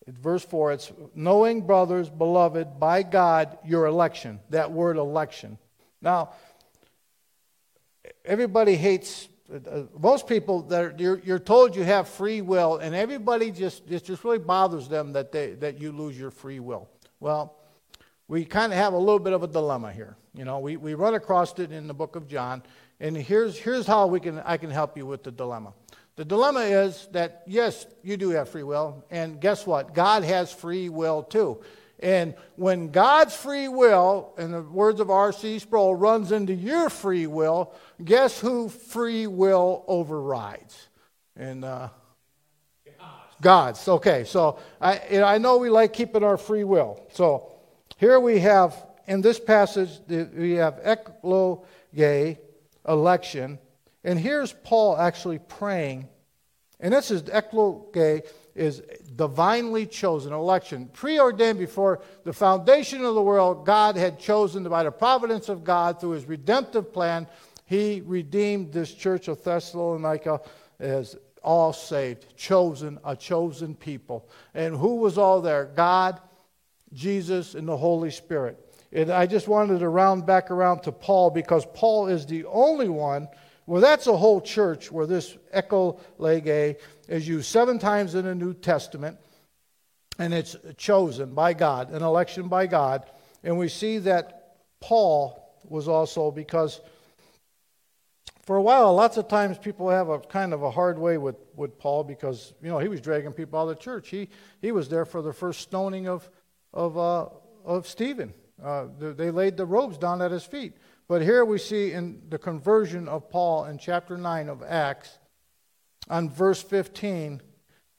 verse 0.08 0.44
4, 0.44 0.72
it's 0.72 0.92
knowing, 1.14 1.62
brothers, 1.62 2.08
beloved, 2.08 2.80
by 2.80 3.02
God, 3.02 3.58
your 3.64 3.86
election. 3.86 4.40
That 4.50 4.72
word 4.72 4.96
election. 4.96 5.58
Now, 6.00 6.32
everybody 8.24 8.74
hates, 8.74 9.28
uh, 9.52 9.82
most 9.98 10.26
people, 10.26 10.62
that 10.62 10.98
you're, 10.98 11.20
you're, 11.20 11.38
told 11.38 11.76
you 11.76 11.84
have 11.84 12.08
free 12.08 12.40
will, 12.40 12.78
and 12.78 12.94
everybody 12.94 13.52
just, 13.52 13.88
it 13.88 14.04
just 14.04 14.24
really 14.24 14.38
bothers 14.38 14.88
them 14.88 15.12
that, 15.12 15.30
they, 15.30 15.52
that 15.52 15.80
you 15.80 15.92
lose 15.92 16.18
your 16.18 16.32
free 16.32 16.58
will. 16.58 16.88
Well, 17.20 17.56
we 18.26 18.44
kind 18.44 18.72
of 18.72 18.78
have 18.78 18.94
a 18.94 18.98
little 18.98 19.18
bit 19.18 19.32
of 19.32 19.42
a 19.42 19.46
dilemma 19.46 19.92
here. 19.92 20.16
You 20.34 20.44
know, 20.44 20.58
we, 20.58 20.76
we 20.76 20.94
run 20.94 21.14
across 21.14 21.58
it 21.58 21.70
in 21.70 21.86
the 21.86 21.94
book 21.94 22.16
of 22.16 22.26
John, 22.26 22.62
and 23.00 23.16
here's, 23.16 23.58
here's 23.58 23.86
how 23.86 24.06
we 24.06 24.20
can, 24.20 24.38
I 24.40 24.56
can 24.56 24.70
help 24.70 24.96
you 24.96 25.06
with 25.06 25.22
the 25.22 25.30
dilemma. 25.30 25.72
The 26.16 26.24
dilemma 26.24 26.60
is 26.60 27.08
that, 27.12 27.42
yes, 27.46 27.86
you 28.02 28.16
do 28.16 28.30
have 28.30 28.48
free 28.48 28.62
will, 28.62 29.04
and 29.10 29.40
guess 29.40 29.66
what? 29.66 29.94
God 29.94 30.24
has 30.24 30.52
free 30.52 30.88
will 30.88 31.22
too. 31.22 31.60
And 32.00 32.34
when 32.56 32.90
God's 32.90 33.34
free 33.34 33.68
will, 33.68 34.34
in 34.36 34.50
the 34.50 34.60
words 34.60 35.00
of 35.00 35.08
R.C. 35.08 35.60
Sproul, 35.60 35.94
runs 35.94 36.32
into 36.32 36.52
your 36.52 36.90
free 36.90 37.28
will, 37.28 37.72
guess 38.04 38.40
who 38.40 38.68
free 38.68 39.28
will 39.28 39.84
overrides? 39.86 40.88
And 41.36 41.64
uh, 41.64 41.88
God's. 43.40 43.86
Okay, 43.86 44.24
so 44.24 44.58
I, 44.80 45.22
I 45.22 45.38
know 45.38 45.58
we 45.58 45.70
like 45.70 45.92
keeping 45.92 46.24
our 46.24 46.36
free 46.36 46.64
will. 46.64 47.00
So 47.12 47.52
here 47.98 48.18
we 48.18 48.40
have, 48.40 48.74
in 49.06 49.20
this 49.20 49.38
passage, 49.38 49.90
we 50.08 50.52
have 50.52 50.82
ekloge, 50.82 52.38
election, 52.86 53.58
and 54.04 54.18
here's 54.18 54.52
Paul 54.52 54.96
actually 54.96 55.38
praying. 55.38 56.08
And 56.80 56.92
this 56.92 57.10
is 57.10 57.22
ekloge 57.22 58.26
is 58.54 58.82
divinely 59.14 59.86
chosen 59.86 60.32
election. 60.32 60.90
Preordained 60.92 61.58
before 61.58 62.02
the 62.24 62.32
foundation 62.32 63.04
of 63.04 63.14
the 63.14 63.22
world, 63.22 63.64
God 63.64 63.96
had 63.96 64.18
chosen 64.18 64.64
by 64.64 64.82
the 64.82 64.90
providence 64.90 65.48
of 65.48 65.64
God 65.64 66.00
through 66.00 66.10
his 66.10 66.26
redemptive 66.26 66.92
plan, 66.92 67.28
he 67.64 68.02
redeemed 68.04 68.72
this 68.72 68.92
church 68.92 69.28
of 69.28 69.42
Thessalonica 69.42 70.40
as 70.78 71.16
all 71.42 71.72
saved, 71.72 72.36
chosen, 72.36 72.98
a 73.04 73.16
chosen 73.16 73.74
people. 73.74 74.28
And 74.52 74.76
who 74.76 74.96
was 74.96 75.16
all 75.16 75.40
there? 75.40 75.64
God, 75.64 76.20
Jesus, 76.92 77.54
and 77.54 77.66
the 77.66 77.76
Holy 77.76 78.10
Spirit. 78.10 78.71
And 78.92 79.10
I 79.10 79.26
just 79.26 79.48
wanted 79.48 79.78
to 79.80 79.88
round 79.88 80.26
back 80.26 80.50
around 80.50 80.82
to 80.82 80.92
Paul 80.92 81.30
because 81.30 81.66
Paul 81.72 82.08
is 82.08 82.26
the 82.26 82.44
only 82.44 82.88
one 82.88 83.28
well, 83.66 83.80
that's 83.80 84.06
a 84.06 84.16
whole 84.16 84.40
church 84.40 84.90
where 84.90 85.06
this 85.06 85.36
echo 85.52 86.00
lege 86.18 86.76
is 87.08 87.28
used 87.28 87.46
seven 87.46 87.78
times 87.78 88.14
in 88.14 88.24
the 88.24 88.34
New 88.34 88.54
Testament, 88.54 89.18
and 90.18 90.34
it's 90.34 90.56
chosen 90.76 91.34
by 91.34 91.54
God, 91.54 91.90
an 91.90 92.02
election 92.02 92.48
by 92.48 92.66
God. 92.66 93.06
And 93.44 93.58
we 93.58 93.68
see 93.68 93.98
that 93.98 94.56
Paul 94.80 95.56
was 95.68 95.86
also 95.86 96.30
because 96.30 96.80
for 98.42 98.56
a 98.56 98.62
while, 98.62 98.92
lots 98.94 99.16
of 99.16 99.28
times 99.28 99.56
people 99.58 99.88
have 99.88 100.08
a 100.08 100.18
kind 100.18 100.52
of 100.52 100.64
a 100.64 100.70
hard 100.70 100.98
way 100.98 101.16
with, 101.16 101.36
with 101.54 101.78
Paul 101.78 102.02
because, 102.02 102.52
you 102.60 102.68
know, 102.68 102.80
he 102.80 102.88
was 102.88 103.00
dragging 103.00 103.32
people 103.32 103.60
out 103.60 103.68
of 103.68 103.76
the 103.76 103.82
church. 103.82 104.08
He, 104.08 104.28
he 104.60 104.72
was 104.72 104.88
there 104.88 105.04
for 105.04 105.22
the 105.22 105.32
first 105.32 105.60
stoning 105.60 106.08
of, 106.08 106.28
of, 106.74 106.98
uh, 106.98 107.28
of 107.64 107.86
Stephen. 107.86 108.34
Uh, 108.62 108.86
they 108.98 109.30
laid 109.30 109.56
the 109.56 109.66
robes 109.66 109.98
down 109.98 110.22
at 110.22 110.30
his 110.30 110.44
feet. 110.44 110.74
But 111.08 111.22
here 111.22 111.44
we 111.44 111.58
see 111.58 111.92
in 111.92 112.22
the 112.28 112.38
conversion 112.38 113.08
of 113.08 113.28
Paul 113.28 113.66
in 113.66 113.78
chapter 113.78 114.16
9 114.16 114.48
of 114.48 114.62
Acts, 114.62 115.18
on 116.08 116.30
verse 116.30 116.62
15, 116.62 117.40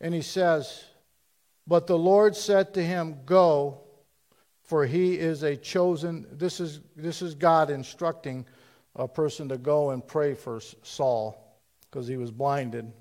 and 0.01 0.13
he 0.13 0.21
says, 0.21 0.83
But 1.67 1.87
the 1.87 1.97
Lord 1.97 2.35
said 2.35 2.73
to 2.73 2.83
him, 2.83 3.19
Go, 3.25 3.81
for 4.63 4.85
he 4.85 5.19
is 5.19 5.43
a 5.43 5.55
chosen. 5.55 6.25
This 6.31 6.59
is, 6.59 6.79
this 6.95 7.21
is 7.21 7.35
God 7.35 7.69
instructing 7.69 8.45
a 8.95 9.07
person 9.07 9.49
to 9.49 9.57
go 9.57 9.91
and 9.91 10.05
pray 10.05 10.33
for 10.33 10.59
Saul 10.83 11.57
because 11.89 12.07
he 12.07 12.17
was 12.17 12.31
blinded. 12.31 12.91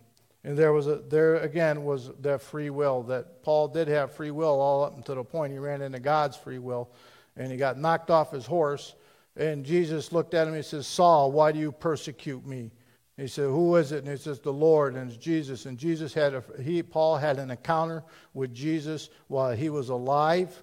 And 0.45 0.59
there 0.59 0.73
was 0.73 0.89
a, 0.89 0.97
there 0.97 1.37
again 1.37 1.85
was 1.85 2.11
that 2.21 2.43
free 2.43 2.71
will 2.71 3.05
that 3.05 3.43
Paul 3.43 3.69
did 3.69 3.89
have 3.89 4.13
free 4.13 4.33
will 4.33 4.61
all 4.61 4.85
up 4.85 4.97
until 4.97 5.15
the 5.15 5.25
point 5.25 5.53
he 5.53 5.59
ran 5.59 5.83
into 5.83 6.01
God's 6.01 6.37
free 6.37 6.59
will, 6.59 6.91
and 7.37 7.51
he 7.51 7.57
got 7.57 7.79
knocked 7.79 8.11
off 8.11 8.31
his 8.33 8.47
horse 8.47 8.95
and 9.37 9.65
Jesus 9.65 10.13
looked 10.13 10.35
at 10.35 10.43
him 10.43 10.55
and 10.55 10.63
he 10.63 10.69
says, 10.69 10.87
Saul, 10.87 11.33
why 11.33 11.53
do 11.53 11.59
you 11.59 11.73
persecute 11.73 12.47
me? 12.47 12.71
He 13.17 13.29
said, 13.29 13.47
Who 13.47 13.77
is 13.77 13.93
it? 13.93 14.05
And 14.05 14.09
he 14.09 14.17
says, 14.17 14.41
The 14.41 14.53
Lord, 14.53 14.95
and 14.95 15.11
it's 15.11 15.19
Jesus. 15.19 15.67
And 15.67 15.79
Jesus 15.79 16.13
had 16.13 16.35
a, 16.35 16.43
he, 16.63 16.83
Paul 16.83 17.17
had 17.17 17.39
an 17.39 17.51
encounter 17.51 18.05
with 18.35 18.55
Jesus 18.55 19.11
while 19.29 19.55
he 19.55 19.71
was 19.71 19.89
alive. 19.89 20.63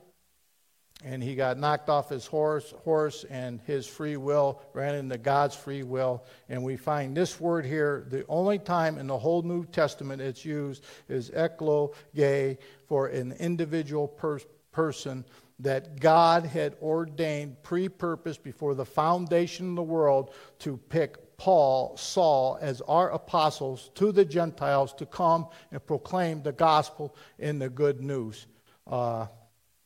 And 1.06 1.24
he 1.24 1.36
got 1.36 1.58
knocked 1.58 1.90
off 1.90 2.10
his 2.10 2.26
horse, 2.26 2.74
horse, 2.84 3.24
and 3.30 3.62
his 3.62 3.88
free 3.88 4.18
will 4.18 4.62
ran 4.74 4.96
into 4.96 5.18
God's 5.18 5.56
free 5.56 5.84
will. 5.84 6.26
And 6.50 6.62
we 6.62 6.76
find 6.76 7.16
this 7.16 7.40
word 7.40 7.66
here, 7.66 8.06
the 8.10 8.26
only 8.28 8.60
time 8.60 8.98
in 8.98 9.08
the 9.08 9.18
whole 9.18 9.42
New 9.42 9.64
Testament 9.66 10.22
it's 10.22 10.44
used 10.44 10.84
is 11.08 11.30
ekloge 11.30 12.58
for 12.86 13.08
an 13.08 13.32
individual 13.40 14.10
per- 14.10 14.42
person 14.74 15.24
that 15.60 16.00
God 16.00 16.46
had 16.46 16.76
ordained, 16.82 17.62
pre 17.64 17.90
purposed 17.90 18.44
before 18.44 18.76
the 18.76 18.86
foundation 18.86 19.70
of 19.72 19.76
the 19.76 19.84
world 19.84 20.34
to 20.60 20.78
pick 20.78 21.38
Paul, 21.38 21.96
Saul, 21.98 22.58
as 22.62 22.82
our 22.82 23.12
apostles 23.12 23.92
to 23.96 24.12
the 24.12 24.26
Gentiles 24.26 24.94
to 24.96 25.06
come 25.06 25.48
and 25.72 25.86
proclaim 25.86 26.44
the 26.44 26.52
gospel 26.52 27.16
and 27.40 27.62
the 27.62 27.70
good 27.70 28.02
news. 28.02 28.48
Uh, 28.88 29.28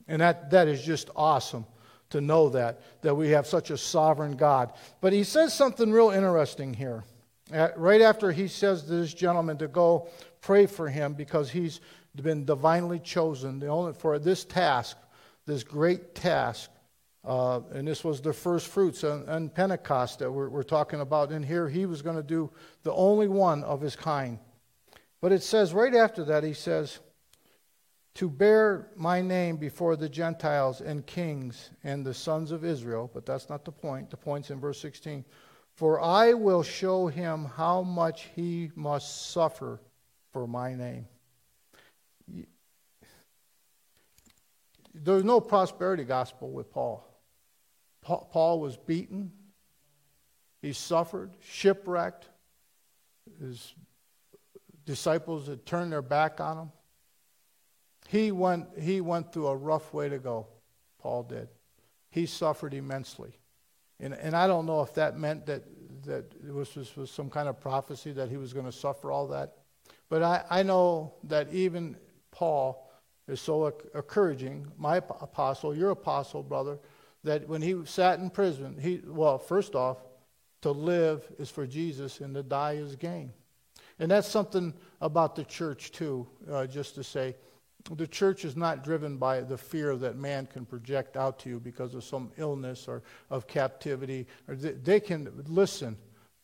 and 0.07 0.21
that, 0.21 0.49
that 0.51 0.67
is 0.67 0.84
just 0.84 1.09
awesome 1.15 1.65
to 2.09 2.21
know 2.21 2.49
that, 2.49 2.82
that 3.01 3.15
we 3.15 3.30
have 3.30 3.47
such 3.47 3.71
a 3.71 3.78
sovereign 3.78 4.36
God. 4.36 4.74
But 5.01 5.13
he 5.13 5.24
says 5.24 5.53
something 5.53 5.91
real 5.91 6.11
interesting 6.11 6.74
here. 6.74 7.03
At, 7.51 7.78
right 7.78 8.01
after 8.01 8.32
he 8.32 8.47
says 8.47 8.84
to 8.84 8.89
this 8.89 9.13
gentleman 9.13 9.57
to 9.57 9.67
go 9.67 10.09
pray 10.41 10.65
for 10.65 10.89
him 10.89 11.13
because 11.13 11.49
he's 11.49 11.82
been 12.15 12.45
divinely 12.45 12.99
chosen 12.99 13.63
only, 13.63 13.93
for 13.93 14.19
this 14.19 14.45
task, 14.45 14.97
this 15.45 15.63
great 15.63 16.15
task. 16.15 16.69
Uh, 17.25 17.61
and 17.71 17.87
this 17.87 18.03
was 18.03 18.21
the 18.21 18.33
first 18.33 18.67
fruits 18.67 19.03
and, 19.03 19.27
on 19.29 19.49
Pentecost 19.49 20.19
that 20.19 20.31
we're, 20.31 20.49
we're 20.49 20.63
talking 20.63 20.99
about. 20.99 21.31
And 21.31 21.43
here 21.43 21.69
he 21.69 21.85
was 21.85 22.01
going 22.01 22.17
to 22.17 22.23
do 22.23 22.51
the 22.83 22.93
only 22.93 23.27
one 23.27 23.63
of 23.63 23.79
his 23.81 23.95
kind. 23.95 24.39
But 25.21 25.31
it 25.31 25.41
says 25.41 25.73
right 25.73 25.95
after 25.95 26.25
that, 26.25 26.43
he 26.43 26.53
says, 26.53 26.99
to 28.15 28.29
bear 28.29 28.89
my 28.95 29.21
name 29.21 29.57
before 29.57 29.95
the 29.95 30.09
Gentiles 30.09 30.81
and 30.81 31.05
kings 31.05 31.71
and 31.83 32.05
the 32.05 32.13
sons 32.13 32.51
of 32.51 32.63
Israel. 32.63 33.09
But 33.11 33.25
that's 33.25 33.49
not 33.49 33.65
the 33.65 33.71
point. 33.71 34.09
The 34.09 34.17
point's 34.17 34.51
in 34.51 34.59
verse 34.59 34.79
16. 34.81 35.25
For 35.73 35.99
I 35.99 36.33
will 36.33 36.61
show 36.61 37.07
him 37.07 37.45
how 37.45 37.81
much 37.81 38.29
he 38.35 38.71
must 38.75 39.31
suffer 39.31 39.81
for 40.31 40.45
my 40.45 40.75
name. 40.75 41.07
There's 44.93 45.23
no 45.23 45.39
prosperity 45.39 46.03
gospel 46.03 46.51
with 46.51 46.71
Paul. 46.71 47.07
Paul 48.03 48.59
was 48.59 48.77
beaten, 48.77 49.31
he 50.61 50.73
suffered, 50.73 51.31
shipwrecked. 51.41 52.27
His 53.39 53.73
disciples 54.85 55.47
had 55.47 55.65
turned 55.65 55.91
their 55.91 56.01
back 56.01 56.39
on 56.39 56.57
him. 56.57 56.71
He 58.07 58.31
went, 58.31 58.67
he 58.79 59.01
went 59.01 59.31
through 59.31 59.47
a 59.47 59.55
rough 59.55 59.93
way 59.93 60.09
to 60.09 60.19
go, 60.19 60.47
Paul 60.99 61.23
did. 61.23 61.49
He 62.09 62.25
suffered 62.25 62.73
immensely. 62.73 63.33
And, 63.99 64.13
and 64.13 64.35
I 64.35 64.47
don't 64.47 64.65
know 64.65 64.81
if 64.81 64.93
that 64.95 65.17
meant 65.17 65.45
that, 65.45 65.63
that 66.05 66.53
was, 66.53 66.75
was 66.95 67.09
some 67.09 67.29
kind 67.29 67.47
of 67.47 67.59
prophecy 67.59 68.11
that 68.13 68.29
he 68.29 68.37
was 68.37 68.53
going 68.53 68.65
to 68.65 68.71
suffer 68.71 69.11
all 69.11 69.27
that. 69.27 69.55
But 70.09 70.23
I, 70.23 70.43
I 70.49 70.63
know 70.63 71.13
that 71.23 71.51
even 71.53 71.97
Paul 72.31 72.82
is 73.28 73.39
so 73.39 73.74
encouraging, 73.95 74.67
my 74.78 74.97
apostle, 74.97 75.76
your 75.76 75.91
apostle, 75.91 76.43
brother, 76.43 76.80
that 77.24 77.47
when 77.47 77.61
he 77.61 77.86
sat 77.86 78.19
in 78.19 78.30
prison, 78.30 78.78
he, 78.80 79.01
well, 79.05 79.38
first 79.38 79.76
off, 79.76 79.97
to 80.61 80.71
live 80.71 81.24
is 81.39 81.49
for 81.49 81.67
Jesus 81.67 82.19
and 82.19 82.34
to 82.36 82.43
die 82.43 82.74
is 82.74 82.95
gain. 82.95 83.34
And 83.99 84.11
that's 84.11 84.28
something 84.28 84.74
about 85.01 85.36
the 85.36 85.43
church, 85.43 85.91
too, 85.91 86.28
uh, 86.51 86.65
just 86.67 86.95
to 86.95 87.03
say. 87.03 87.36
The 87.95 88.07
church 88.07 88.45
is 88.45 88.55
not 88.55 88.84
driven 88.84 89.17
by 89.17 89.41
the 89.41 89.57
fear 89.57 89.95
that 89.97 90.15
man 90.15 90.45
can 90.45 90.65
project 90.65 91.17
out 91.17 91.39
to 91.39 91.49
you 91.49 91.59
because 91.59 91.93
of 91.93 92.03
some 92.03 92.32
illness 92.38 92.88
or 92.88 93.03
of 93.30 93.45
captivity. 93.45 94.26
Or 94.47 94.55
they 94.55 94.99
can 94.99 95.43
listen. 95.47 95.97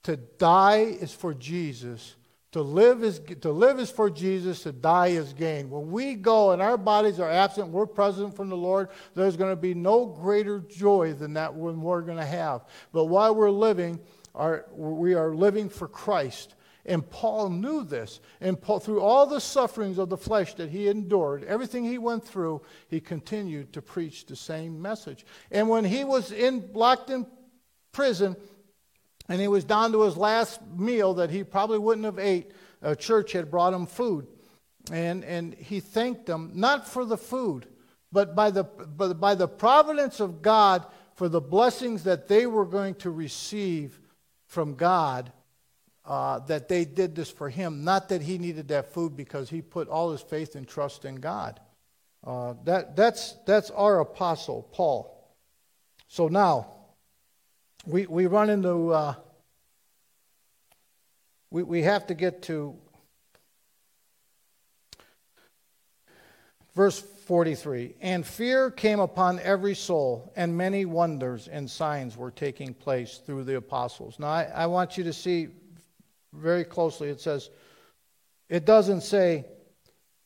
To 0.03 0.17
die 0.17 0.97
is 0.99 1.13
for 1.13 1.33
Jesus 1.33 2.15
to 2.51 2.61
live 2.61 3.03
is 3.03 3.21
to 3.41 3.51
live 3.51 3.79
is 3.79 3.91
for 3.91 4.09
Jesus, 4.09 4.63
to 4.63 4.71
die 4.71 5.07
is 5.07 5.33
gain. 5.33 5.69
When 5.69 5.91
we 5.91 6.15
go 6.15 6.51
and 6.51 6.61
our 6.61 6.77
bodies 6.77 7.19
are 7.19 7.29
absent, 7.29 7.69
we're 7.69 7.85
present 7.85 8.35
from 8.35 8.49
the 8.49 8.57
Lord, 8.57 8.89
there's 9.13 9.37
going 9.37 9.51
to 9.51 9.61
be 9.61 9.75
no 9.75 10.05
greater 10.05 10.59
joy 10.59 11.13
than 11.13 11.33
that 11.33 11.53
when 11.53 11.81
we're 11.81 12.01
going 12.01 12.17
to 12.17 12.25
have. 12.25 12.65
But 12.91 13.05
while 13.05 13.35
we're 13.35 13.51
living, 13.51 13.99
our, 14.33 14.65
we 14.71 15.13
are 15.13 15.35
living 15.35 15.69
for 15.69 15.87
Christ. 15.87 16.55
And 16.85 17.07
Paul 17.07 17.51
knew 17.51 17.83
this. 17.83 18.19
And 18.41 18.59
Paul, 18.59 18.79
through 18.79 19.01
all 19.01 19.27
the 19.27 19.41
sufferings 19.41 19.99
of 19.99 20.09
the 20.09 20.17
flesh 20.17 20.55
that 20.55 20.71
he 20.71 20.87
endured, 20.87 21.43
everything 21.43 21.83
he 21.83 21.99
went 21.99 22.25
through, 22.25 22.63
he 22.87 22.99
continued 22.99 23.73
to 23.73 23.81
preach 23.83 24.25
the 24.25 24.35
same 24.35 24.81
message. 24.81 25.23
And 25.51 25.69
when 25.69 25.85
he 25.85 26.03
was 26.03 26.31
in, 26.31 26.67
locked 26.73 27.11
in 27.11 27.27
prison, 27.91 28.35
and 29.29 29.39
he 29.39 29.47
was 29.47 29.63
down 29.63 29.91
to 29.91 30.01
his 30.01 30.17
last 30.17 30.59
meal 30.75 31.13
that 31.13 31.29
he 31.29 31.43
probably 31.43 31.77
wouldn't 31.77 32.05
have 32.05 32.17
ate. 32.17 32.51
A 32.81 32.95
church 32.95 33.31
had 33.31 33.51
brought 33.51 33.73
him 33.73 33.85
food. 33.85 34.27
And, 34.91 35.23
and 35.23 35.53
he 35.53 35.79
thanked 35.79 36.25
them, 36.25 36.51
not 36.55 36.87
for 36.87 37.05
the 37.05 37.17
food, 37.17 37.67
but 38.11 38.35
by 38.35 38.49
the, 38.49 38.63
but 38.63 39.19
by 39.19 39.35
the 39.35 39.47
providence 39.47 40.19
of 40.19 40.41
God 40.41 40.85
for 41.13 41.29
the 41.29 41.41
blessings 41.41 42.03
that 42.05 42.27
they 42.27 42.47
were 42.47 42.65
going 42.65 42.95
to 42.95 43.11
receive 43.11 43.99
from 44.47 44.73
God, 44.73 45.31
uh, 46.05 46.39
that 46.39 46.67
they 46.67 46.85
did 46.85 47.15
this 47.15 47.29
for 47.29 47.49
him, 47.49 47.83
not 47.83 48.09
that 48.09 48.23
he 48.23 48.39
needed 48.39 48.69
that 48.69 48.93
food 48.93 49.15
because 49.15 49.49
he 49.49 49.61
put 49.61 49.87
all 49.87 50.11
his 50.11 50.21
faith 50.21 50.55
and 50.55 50.67
trust 50.67 51.05
in 51.05 51.17
God. 51.17 51.59
Uh, 52.25 52.55
that, 52.63 52.95
that's, 52.95 53.33
that's 53.45 53.69
our 53.71 53.99
apostle, 53.99 54.67
Paul. 54.71 55.35
So 56.07 56.29
now, 56.29 56.78
we, 57.89 58.05
we 58.05 58.27
run 58.27 58.51
into, 58.51 58.93
uh, 58.93 59.15
we, 61.49 61.63
we 61.63 61.81
have 61.81 62.05
to 62.07 62.13
get 62.13 62.43
to 62.43 62.75
verse 66.75 66.99
43. 66.99 67.95
And 67.99 68.25
fear 68.25 68.69
came 68.69 68.99
upon 68.99 69.39
every 69.39 69.73
soul, 69.73 70.31
and 70.35 70.55
many 70.55 70.85
wonders 70.85 71.47
and 71.47 71.69
signs 71.69 72.15
were 72.15 72.29
taking 72.29 72.75
place 72.75 73.21
through 73.25 73.45
the 73.45 73.57
apostles. 73.57 74.19
Now, 74.19 74.27
I, 74.27 74.43
I 74.43 74.65
want 74.67 74.95
you 74.95 75.03
to 75.05 75.13
see 75.13 75.47
very 76.31 76.63
closely. 76.63 77.09
It 77.09 77.19
says, 77.19 77.49
it 78.49 78.65
doesn't 78.65 79.01
say, 79.01 79.45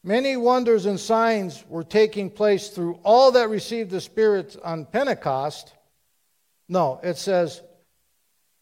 Many 0.05 0.36
wonders 0.36 0.86
and 0.86 0.99
signs 0.99 1.64
were 1.70 1.86
taking 1.86 2.30
place 2.30 2.68
through 2.68 2.99
all 3.05 3.32
that 3.32 3.47
received 3.47 3.89
the 3.89 4.01
Spirit 4.01 4.57
on 4.61 4.84
Pentecost. 4.84 5.74
No, 6.70 6.99
it 7.03 7.18
says 7.18 7.61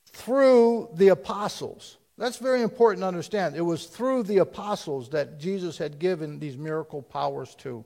through 0.08 0.89
the 0.93 1.10
apostles. 1.10 1.97
That's 2.18 2.38
very 2.38 2.62
important 2.62 3.02
to 3.02 3.08
understand. 3.08 3.56
It 3.56 3.62
was 3.62 3.86
through 3.86 4.24
the 4.24 4.39
apostles 4.39 5.10
that 5.10 5.39
Jesus 5.39 5.78
had 5.78 5.99
given 5.99 6.39
these 6.39 6.58
miracle 6.58 7.02
powers 7.02 7.56
to. 7.56 7.84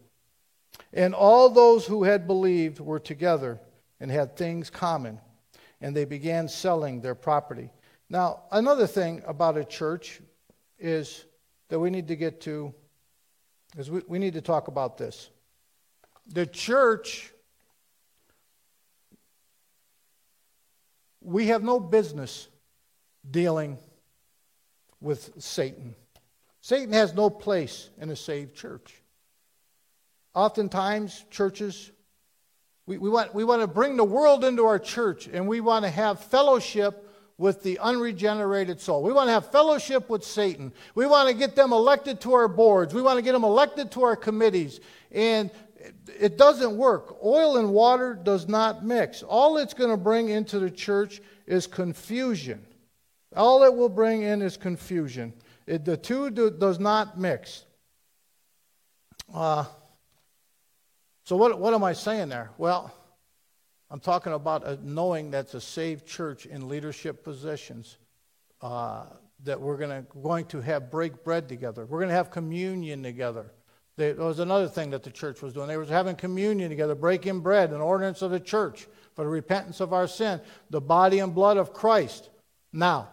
And 0.92 1.14
all 1.14 1.50
those 1.50 1.86
who 1.86 2.04
had 2.04 2.28
believed 2.28 2.80
were 2.80 3.00
together 3.00 3.60
and 4.00 4.12
had 4.12 4.36
things 4.36 4.70
common, 4.70 5.20
and 5.80 5.96
they 5.96 6.06
began 6.06 6.50
selling 6.50 7.02
their 7.02 7.16
property. 7.16 7.70
Now, 8.10 8.42
another 8.52 8.88
thing 8.88 9.24
about 9.26 9.58
a 9.58 9.64
church 9.64 10.22
is 10.78 11.26
that 11.70 11.80
we 11.80 11.90
need 11.90 12.10
to 12.10 12.16
get 12.16 12.42
to 12.42 12.74
is 13.78 13.90
we, 13.90 14.02
we 14.08 14.20
need 14.20 14.34
to 14.34 14.42
talk 14.42 14.68
about 14.68 14.98
this. 14.98 15.30
The 16.28 16.46
church 16.46 17.32
we 21.26 21.48
have 21.48 21.64
no 21.64 21.80
business 21.80 22.48
dealing 23.30 23.78
with 25.02 25.32
Satan. 25.42 25.96
Satan 26.62 26.94
has 26.94 27.14
no 27.14 27.30
place 27.30 27.90
in 28.00 28.10
a 28.10 28.16
saved 28.16 28.56
church. 28.56 29.02
Oftentimes, 30.34 31.26
churches, 31.30 31.92
we, 32.86 32.98
we, 32.98 33.10
want, 33.10 33.34
we 33.34 33.44
want 33.44 33.62
to 33.62 33.68
bring 33.68 33.98
the 33.98 34.04
world 34.04 34.44
into 34.44 34.66
our 34.66 34.80
church 34.80 35.28
and 35.28 35.48
we 35.48 35.62
want 35.62 35.86
to 35.86 35.90
have 35.90 36.20
fellowship 36.20 37.02
with 37.38 37.64
the 37.64 37.80
unregenerated 37.80 38.80
soul. 38.80 39.04
We 39.04 39.12
want 39.12 39.28
to 39.28 39.34
have 39.34 39.52
fellowship 39.52 40.10
with 40.10 40.24
Satan. 40.24 40.72
We 40.94 41.06
want 41.06 41.30
to 41.30 41.36
get 41.36 41.56
them 41.56 41.74
elected 41.74 42.22
to 42.22 42.34
our 42.34 42.48
boards. 42.48 42.94
We 42.94 43.02
want 43.02 43.18
to 43.18 43.22
get 43.22 43.34
them 43.34 43.44
elected 43.44 43.92
to 43.92 44.04
our 44.04 44.16
committees. 44.16 44.80
And 45.12 45.52
it 46.20 46.38
doesn't 46.38 46.76
work. 46.78 47.18
Oil 47.24 47.58
and 47.58 47.72
water 47.72 48.14
does 48.14 48.48
not 48.48 48.86
mix. 48.86 49.24
All 49.24 49.58
it's 49.58 49.74
going 49.74 49.90
to 49.90 49.98
bring 49.98 50.30
into 50.30 50.60
the 50.60 50.72
church 50.72 51.22
is 51.46 51.68
confusion. 51.68 52.66
All 53.36 53.64
it 53.64 53.74
will 53.74 53.90
bring 53.90 54.22
in 54.22 54.42
is 54.42 54.58
confusion. 54.58 55.34
It, 55.68 55.86
the 55.86 55.98
two 55.98 56.30
do, 56.30 56.50
does 56.52 56.80
not 56.80 57.20
mix. 57.20 57.66
Uh, 59.34 59.66
so, 61.24 61.36
what, 61.36 61.60
what 61.60 61.74
am 61.74 61.84
I 61.84 61.94
saying 61.94 62.30
there? 62.30 62.52
Well, 62.58 62.94
I'm 63.90 64.00
talking 64.00 64.34
about 64.34 64.66
a, 64.66 64.80
knowing 64.84 65.32
that's 65.32 65.54
a 65.54 65.62
saved 65.62 66.06
church 66.06 66.46
in 66.46 66.70
leadership 66.70 67.24
positions. 67.24 67.98
Uh, 68.62 69.06
that 69.44 69.60
we're 69.60 69.78
gonna, 69.78 70.06
going 70.24 70.46
to 70.46 70.62
have 70.62 70.90
break 70.90 71.24
bread 71.24 71.48
together. 71.48 71.86
We're 71.86 72.00
going 72.00 72.10
to 72.10 72.16
have 72.16 72.32
communion 72.32 73.04
together. 73.04 73.52
There 73.98 74.16
was 74.16 74.40
another 74.40 74.68
thing 74.68 74.90
that 74.90 75.04
the 75.04 75.12
church 75.12 75.42
was 75.42 75.54
doing. 75.54 75.68
They 75.68 75.78
were 75.78 75.86
having 75.86 76.16
communion 76.16 76.70
together, 76.70 76.96
breaking 76.96 77.40
bread, 77.40 77.72
an 77.72 77.80
ordinance 77.80 78.22
of 78.22 78.32
the 78.32 78.40
church 78.40 78.88
for 79.14 79.24
the 79.24 79.30
repentance 79.30 79.80
of 79.80 79.94
our 79.94 80.08
sin, 80.08 80.42
the 80.70 80.82
body 80.82 81.20
and 81.20 81.34
blood 81.34 81.56
of 81.56 81.74
Christ. 81.74 82.30
Now, 82.74 83.10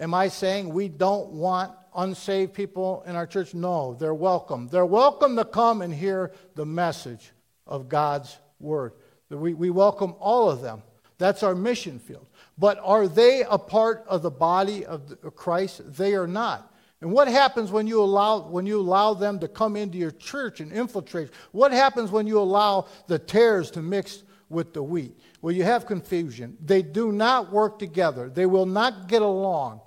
am 0.00 0.14
I 0.14 0.28
saying 0.28 0.70
we 0.70 0.88
don't 0.88 1.30
want 1.32 1.72
unsaved 1.94 2.54
people 2.54 3.04
in 3.06 3.14
our 3.14 3.26
church? 3.26 3.52
No, 3.52 3.94
they're 3.94 4.14
welcome. 4.14 4.68
They're 4.68 4.86
welcome 4.86 5.36
to 5.36 5.44
come 5.44 5.82
and 5.82 5.92
hear 5.92 6.32
the 6.54 6.64
message 6.64 7.32
of 7.66 7.90
God's 7.90 8.38
word. 8.58 8.92
We, 9.28 9.52
we 9.52 9.68
welcome 9.68 10.14
all 10.18 10.48
of 10.48 10.62
them. 10.62 10.82
That's 11.18 11.42
our 11.42 11.54
mission 11.54 11.98
field. 11.98 12.26
But 12.56 12.80
are 12.82 13.06
they 13.06 13.44
a 13.48 13.58
part 13.58 14.04
of 14.08 14.22
the 14.22 14.30
body 14.30 14.86
of 14.86 15.14
Christ? 15.36 15.82
They 15.96 16.14
are 16.14 16.26
not. 16.26 16.71
And 17.02 17.10
what 17.10 17.26
happens 17.26 17.72
when 17.72 17.88
you 17.88 18.00
allow 18.00 18.48
when 18.48 18.64
you 18.64 18.78
allow 18.80 19.12
them 19.12 19.40
to 19.40 19.48
come 19.48 19.74
into 19.74 19.98
your 19.98 20.12
church 20.12 20.60
and 20.60 20.72
infiltrate? 20.72 21.30
What 21.50 21.72
happens 21.72 22.12
when 22.12 22.28
you 22.28 22.38
allow 22.38 22.86
the 23.08 23.18
tares 23.18 23.72
to 23.72 23.82
mix 23.82 24.22
with 24.48 24.72
the 24.72 24.84
wheat? 24.84 25.18
Well, 25.42 25.52
you 25.52 25.64
have 25.64 25.84
confusion. 25.84 26.56
They 26.64 26.80
do 26.80 27.10
not 27.10 27.50
work 27.50 27.80
together. 27.80 28.30
They 28.30 28.46
will 28.46 28.66
not 28.66 29.08
get 29.08 29.20
along. 29.20 29.80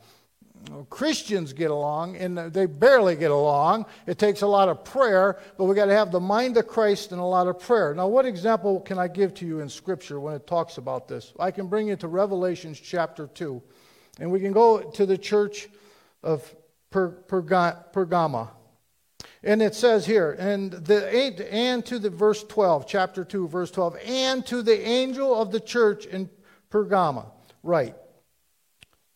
Christians 0.89 1.53
get 1.53 1.71
along, 1.71 2.17
and 2.17 2.37
they 2.37 2.65
barely 2.65 3.15
get 3.15 3.31
along. 3.31 3.85
It 4.07 4.17
takes 4.17 4.41
a 4.41 4.47
lot 4.47 4.67
of 4.67 4.83
prayer, 4.83 5.39
but 5.57 5.65
we 5.65 5.75
got 5.75 5.85
to 5.85 5.93
have 5.93 6.11
the 6.11 6.19
mind 6.19 6.57
of 6.57 6.67
Christ 6.67 7.13
and 7.13 7.21
a 7.21 7.25
lot 7.25 7.47
of 7.47 7.59
prayer. 7.59 7.93
Now, 7.93 8.07
what 8.07 8.25
example 8.25 8.81
can 8.81 8.99
I 8.99 9.07
give 9.07 9.33
to 9.35 9.45
you 9.45 9.61
in 9.61 9.69
Scripture 9.69 10.19
when 10.19 10.33
it 10.33 10.47
talks 10.47 10.79
about 10.79 11.07
this? 11.07 11.33
I 11.39 11.51
can 11.51 11.67
bring 11.67 11.87
you 11.87 11.95
to 11.97 12.09
Revelations 12.09 12.77
chapter 12.77 13.27
2, 13.27 13.61
and 14.19 14.29
we 14.29 14.41
can 14.41 14.51
go 14.51 14.81
to 14.81 15.05
the 15.05 15.17
church 15.17 15.69
of 16.21 16.53
Pergama. 16.95 18.49
And 19.43 19.61
it 19.61 19.75
says 19.75 20.05
here, 20.05 20.31
and 20.31 20.71
the 20.71 21.07
and 21.51 21.85
to 21.85 21.99
the 21.99 22.09
verse 22.09 22.43
12, 22.43 22.87
chapter 22.87 23.23
2, 23.23 23.47
verse 23.47 23.69
12, 23.69 23.97
and 24.05 24.45
to 24.47 24.63
the 24.63 24.87
angel 24.87 25.39
of 25.39 25.51
the 25.51 25.59
church 25.59 26.05
in 26.05 26.29
Pergama, 26.71 27.27
right. 27.61 27.95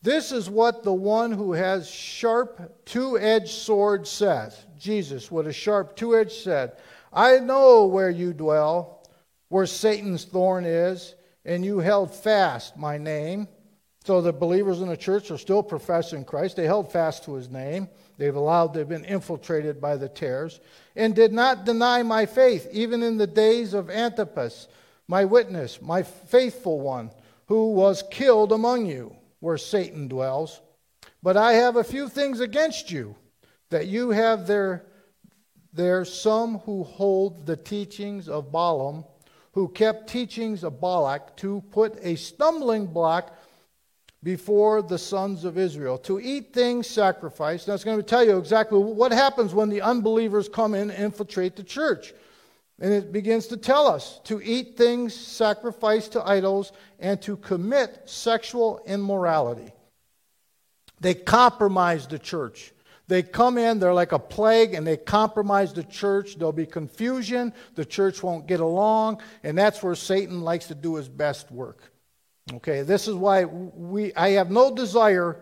This 0.02 0.30
is 0.30 0.48
what 0.48 0.82
the 0.82 0.92
one 0.92 1.32
who 1.32 1.52
has 1.52 1.90
sharp 1.90 2.86
two-edged 2.86 3.50
sword 3.50 4.06
says. 4.06 4.64
Jesus 4.78 5.30
with 5.30 5.46
a 5.46 5.52
sharp 5.52 5.96
two-edged 5.96 6.32
said, 6.32 6.72
I 7.12 7.38
know 7.38 7.86
where 7.86 8.08
you 8.08 8.32
dwell, 8.32 9.04
where 9.48 9.66
Satan's 9.66 10.24
thorn 10.24 10.64
is, 10.64 11.14
and 11.44 11.64
you 11.64 11.80
held 11.80 12.14
fast 12.14 12.76
my 12.76 12.98
name 12.98 13.48
so 14.04 14.22
the 14.22 14.32
believers 14.32 14.80
in 14.80 14.88
the 14.88 14.96
church 14.96 15.30
are 15.30 15.38
still 15.38 15.62
professing 15.62 16.24
Christ. 16.24 16.56
They 16.56 16.64
held 16.64 16.90
fast 16.90 17.24
to 17.24 17.34
his 17.34 17.50
name. 17.50 17.88
They've 18.16 18.34
allowed, 18.34 18.72
they've 18.72 18.88
been 18.88 19.04
infiltrated 19.04 19.80
by 19.80 19.96
the 19.96 20.08
tares, 20.08 20.60
and 20.96 21.14
did 21.14 21.32
not 21.32 21.64
deny 21.64 22.02
my 22.02 22.26
faith, 22.26 22.68
even 22.72 23.02
in 23.02 23.18
the 23.18 23.26
days 23.26 23.74
of 23.74 23.90
Antipas, 23.90 24.68
my 25.06 25.24
witness, 25.24 25.82
my 25.82 26.02
faithful 26.02 26.80
one, 26.80 27.10
who 27.46 27.72
was 27.72 28.04
killed 28.10 28.52
among 28.52 28.86
you, 28.86 29.14
where 29.40 29.58
Satan 29.58 30.08
dwells. 30.08 30.60
But 31.22 31.36
I 31.36 31.54
have 31.54 31.76
a 31.76 31.84
few 31.84 32.08
things 32.08 32.40
against 32.40 32.90
you, 32.90 33.16
that 33.68 33.86
you 33.86 34.10
have 34.10 34.46
there, 34.46 34.86
there 35.72 36.04
some 36.04 36.58
who 36.60 36.84
hold 36.84 37.46
the 37.46 37.56
teachings 37.56 38.28
of 38.28 38.50
Balaam, 38.50 39.04
who 39.52 39.68
kept 39.68 40.08
teachings 40.08 40.62
of 40.62 40.80
Balak 40.80 41.36
to 41.38 41.62
put 41.70 41.98
a 42.02 42.16
stumbling 42.16 42.86
block 42.86 43.36
before 44.22 44.82
the 44.82 44.98
sons 44.98 45.44
of 45.44 45.56
Israel 45.56 45.96
to 45.98 46.20
eat 46.20 46.52
things 46.52 46.86
sacrificed. 46.86 47.68
Now, 47.68 47.74
it's 47.74 47.84
going 47.84 47.96
to 47.96 48.02
tell 48.02 48.24
you 48.24 48.36
exactly 48.36 48.78
what 48.78 49.12
happens 49.12 49.54
when 49.54 49.70
the 49.70 49.80
unbelievers 49.80 50.48
come 50.48 50.74
in 50.74 50.90
and 50.90 51.04
infiltrate 51.04 51.56
the 51.56 51.62
church. 51.62 52.12
And 52.80 52.92
it 52.92 53.12
begins 53.12 53.46
to 53.48 53.56
tell 53.56 53.86
us 53.86 54.20
to 54.24 54.40
eat 54.42 54.76
things 54.76 55.14
sacrificed 55.14 56.12
to 56.12 56.26
idols 56.26 56.72
and 56.98 57.20
to 57.22 57.36
commit 57.36 58.02
sexual 58.06 58.82
immorality. 58.86 59.72
They 61.00 61.14
compromise 61.14 62.06
the 62.06 62.18
church. 62.18 62.72
They 63.06 63.22
come 63.22 63.58
in, 63.58 63.80
they're 63.80 63.92
like 63.92 64.12
a 64.12 64.18
plague, 64.18 64.74
and 64.74 64.86
they 64.86 64.96
compromise 64.96 65.72
the 65.72 65.82
church. 65.82 66.36
There'll 66.36 66.52
be 66.52 66.66
confusion. 66.66 67.52
The 67.74 67.84
church 67.84 68.22
won't 68.22 68.46
get 68.46 68.60
along. 68.60 69.20
And 69.42 69.58
that's 69.58 69.82
where 69.82 69.94
Satan 69.94 70.42
likes 70.42 70.68
to 70.68 70.74
do 70.74 70.94
his 70.94 71.08
best 71.08 71.50
work. 71.50 71.90
Okay, 72.54 72.82
this 72.82 73.06
is 73.06 73.14
why 73.14 73.44
we, 73.44 74.12
I 74.14 74.30
have 74.30 74.50
no 74.50 74.74
desire 74.74 75.36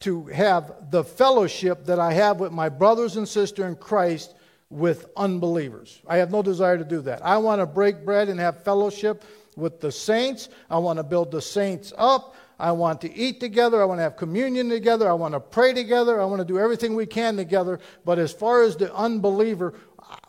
to 0.00 0.26
have 0.26 0.90
the 0.90 1.04
fellowship 1.04 1.84
that 1.84 1.98
I 1.98 2.12
have 2.12 2.40
with 2.40 2.52
my 2.52 2.68
brothers 2.68 3.16
and 3.16 3.28
sister 3.28 3.66
in 3.66 3.76
Christ 3.76 4.34
with 4.70 5.06
unbelievers. 5.16 6.00
I 6.06 6.18
have 6.18 6.30
no 6.30 6.42
desire 6.42 6.76
to 6.76 6.84
do 6.84 7.00
that. 7.02 7.24
I 7.24 7.38
want 7.38 7.60
to 7.60 7.66
break 7.66 8.04
bread 8.04 8.28
and 8.28 8.38
have 8.40 8.62
fellowship 8.64 9.24
with 9.56 9.80
the 9.80 9.90
saints. 9.90 10.48
I 10.70 10.78
want 10.78 10.98
to 10.98 11.02
build 11.02 11.30
the 11.30 11.42
saints 11.42 11.92
up. 11.96 12.34
I 12.60 12.72
want 12.72 13.00
to 13.02 13.14
eat 13.14 13.38
together. 13.38 13.80
I 13.80 13.84
want 13.84 13.98
to 13.98 14.02
have 14.02 14.16
communion 14.16 14.68
together. 14.68 15.08
I 15.08 15.14
want 15.14 15.34
to 15.34 15.40
pray 15.40 15.72
together. 15.72 16.20
I 16.20 16.24
want 16.24 16.40
to 16.40 16.44
do 16.44 16.58
everything 16.58 16.94
we 16.96 17.06
can 17.06 17.36
together. 17.36 17.78
But 18.04 18.18
as 18.18 18.32
far 18.32 18.62
as 18.62 18.76
the 18.76 18.92
unbeliever, 18.94 19.74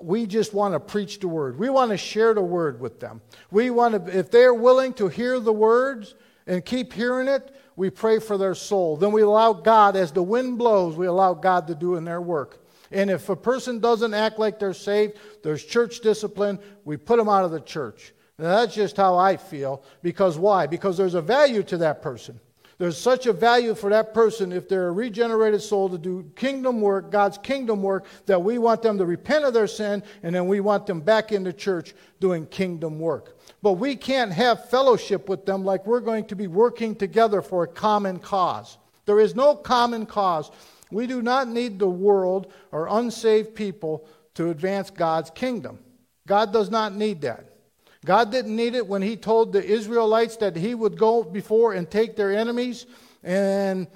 we 0.02 0.26
just 0.26 0.54
want 0.54 0.74
to 0.74 0.80
preach 0.80 1.20
the 1.20 1.28
word. 1.28 1.60
We 1.60 1.70
want 1.70 1.92
to 1.92 1.98
share 1.98 2.34
the 2.34 2.42
word 2.42 2.80
with 2.80 3.00
them. 3.00 3.22
We 3.52 3.70
want 3.70 4.06
to, 4.06 4.18
if 4.18 4.32
they're 4.32 4.54
willing 4.54 4.94
to 4.94 5.08
hear 5.08 5.40
the 5.40 5.54
words 5.54 6.16
and 6.48 6.64
keep 6.64 6.94
hearing 6.94 7.28
it, 7.28 7.56
we 7.76 7.90
pray 7.90 8.20
for 8.20 8.38
their 8.38 8.56
soul. 8.56 8.98
Then 8.98 9.12
we 9.12 9.22
allow 9.22 9.54
God, 9.54 9.96
as 9.96 10.12
the 10.12 10.24
wind 10.24 10.58
blows, 10.58 10.96
we 10.96 11.08
allow 11.08 11.34
God 11.34 11.68
to 11.68 11.76
do 11.76 11.96
in 11.96 12.04
their 12.04 12.22
work. 12.22 12.66
And 12.92 13.10
if 13.10 13.30
a 13.30 13.36
person 13.36 13.80
doesn't 13.80 14.14
act 14.14 14.40
like 14.40 14.60
they're 14.60 14.74
saved, 14.74 15.18
there's 15.44 15.64
church 15.64 16.00
discipline, 16.02 16.60
we 16.86 16.98
put 16.98 17.18
them 17.18 17.30
out 17.30 17.46
of 17.46 17.52
the 17.52 17.62
church. 17.62 18.14
Now, 18.38 18.58
that's 18.58 18.74
just 18.74 18.98
how 18.98 19.18
I 19.18 19.38
feel. 19.38 19.84
Because 20.02 20.38
why? 20.38 20.66
Because 20.66 20.98
there's 20.98 21.14
a 21.14 21.22
value 21.22 21.62
to 21.64 21.78
that 21.78 22.02
person. 22.02 22.40
There's 22.80 22.98
such 22.98 23.26
a 23.26 23.34
value 23.34 23.76
for 23.76 23.90
that 23.90 24.14
person 24.14 24.54
if 24.54 24.70
they're 24.70 24.88
a 24.88 24.92
regenerated 24.94 25.62
soul 25.62 25.90
to 25.90 25.98
do 25.98 26.32
kingdom 26.38 26.80
work, 26.80 27.12
God's 27.12 27.38
kingdom 27.38 27.84
work, 27.84 28.06
that 28.26 28.42
we 28.42 28.58
want 28.58 28.82
them 28.82 28.98
to 28.98 29.06
repent 29.06 29.44
of 29.44 29.54
their 29.54 29.68
sin 29.68 30.02
and 30.24 30.34
then 30.34 30.48
we 30.48 30.62
want 30.62 30.86
them 30.86 31.02
back 31.02 31.34
in 31.34 31.44
the 31.44 31.52
church 31.52 31.94
doing 32.22 32.46
kingdom 32.46 32.98
work. 32.98 33.38
But 33.62 33.74
we 33.74 33.98
can't 33.98 34.32
have 34.32 34.70
fellowship 34.70 35.28
with 35.28 35.46
them 35.46 35.66
like 35.66 35.86
we're 35.86 36.00
going 36.00 36.26
to 36.28 36.38
be 36.38 36.48
working 36.48 36.96
together 36.96 37.42
for 37.42 37.64
a 37.64 37.68
common 37.68 38.18
cause. 38.18 38.78
There 39.06 39.20
is 39.20 39.36
no 39.36 39.56
common 39.56 40.06
cause. 40.06 40.50
We 40.90 41.06
do 41.06 41.22
not 41.22 41.50
need 41.50 41.80
the 41.80 41.90
world 41.90 42.54
or 42.72 42.88
unsaved 42.90 43.56
people 43.56 44.08
to 44.36 44.52
advance 44.52 44.90
God's 44.90 45.32
kingdom. 45.32 45.80
God 46.26 46.54
does 46.54 46.70
not 46.70 46.96
need 46.96 47.20
that. 47.22 47.49
God 48.06 48.32
didn't 48.32 48.56
need 48.56 48.76
it 48.76 48.88
when 48.88 49.02
He 49.02 49.18
told 49.18 49.54
the 49.54 49.64
Israelites 49.64 50.38
that 50.38 50.56
He 50.56 50.74
would 50.74 50.98
go 50.98 51.24
before 51.24 51.74
and 51.74 51.90
take 51.90 52.16
their 52.16 52.36
enemies, 52.36 52.86
and 53.24 53.88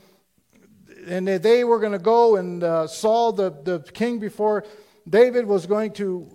and 1.07 1.27
they 1.27 1.63
were 1.63 1.79
going 1.79 1.91
to 1.91 1.99
go 1.99 2.37
and 2.37 2.63
uh, 2.63 2.87
Saul, 2.87 3.33
the, 3.33 3.49
the 3.63 3.79
king 3.93 4.19
before 4.19 4.63
David, 5.09 5.45
was 5.45 5.65
going 5.65 5.91
to 5.93 6.29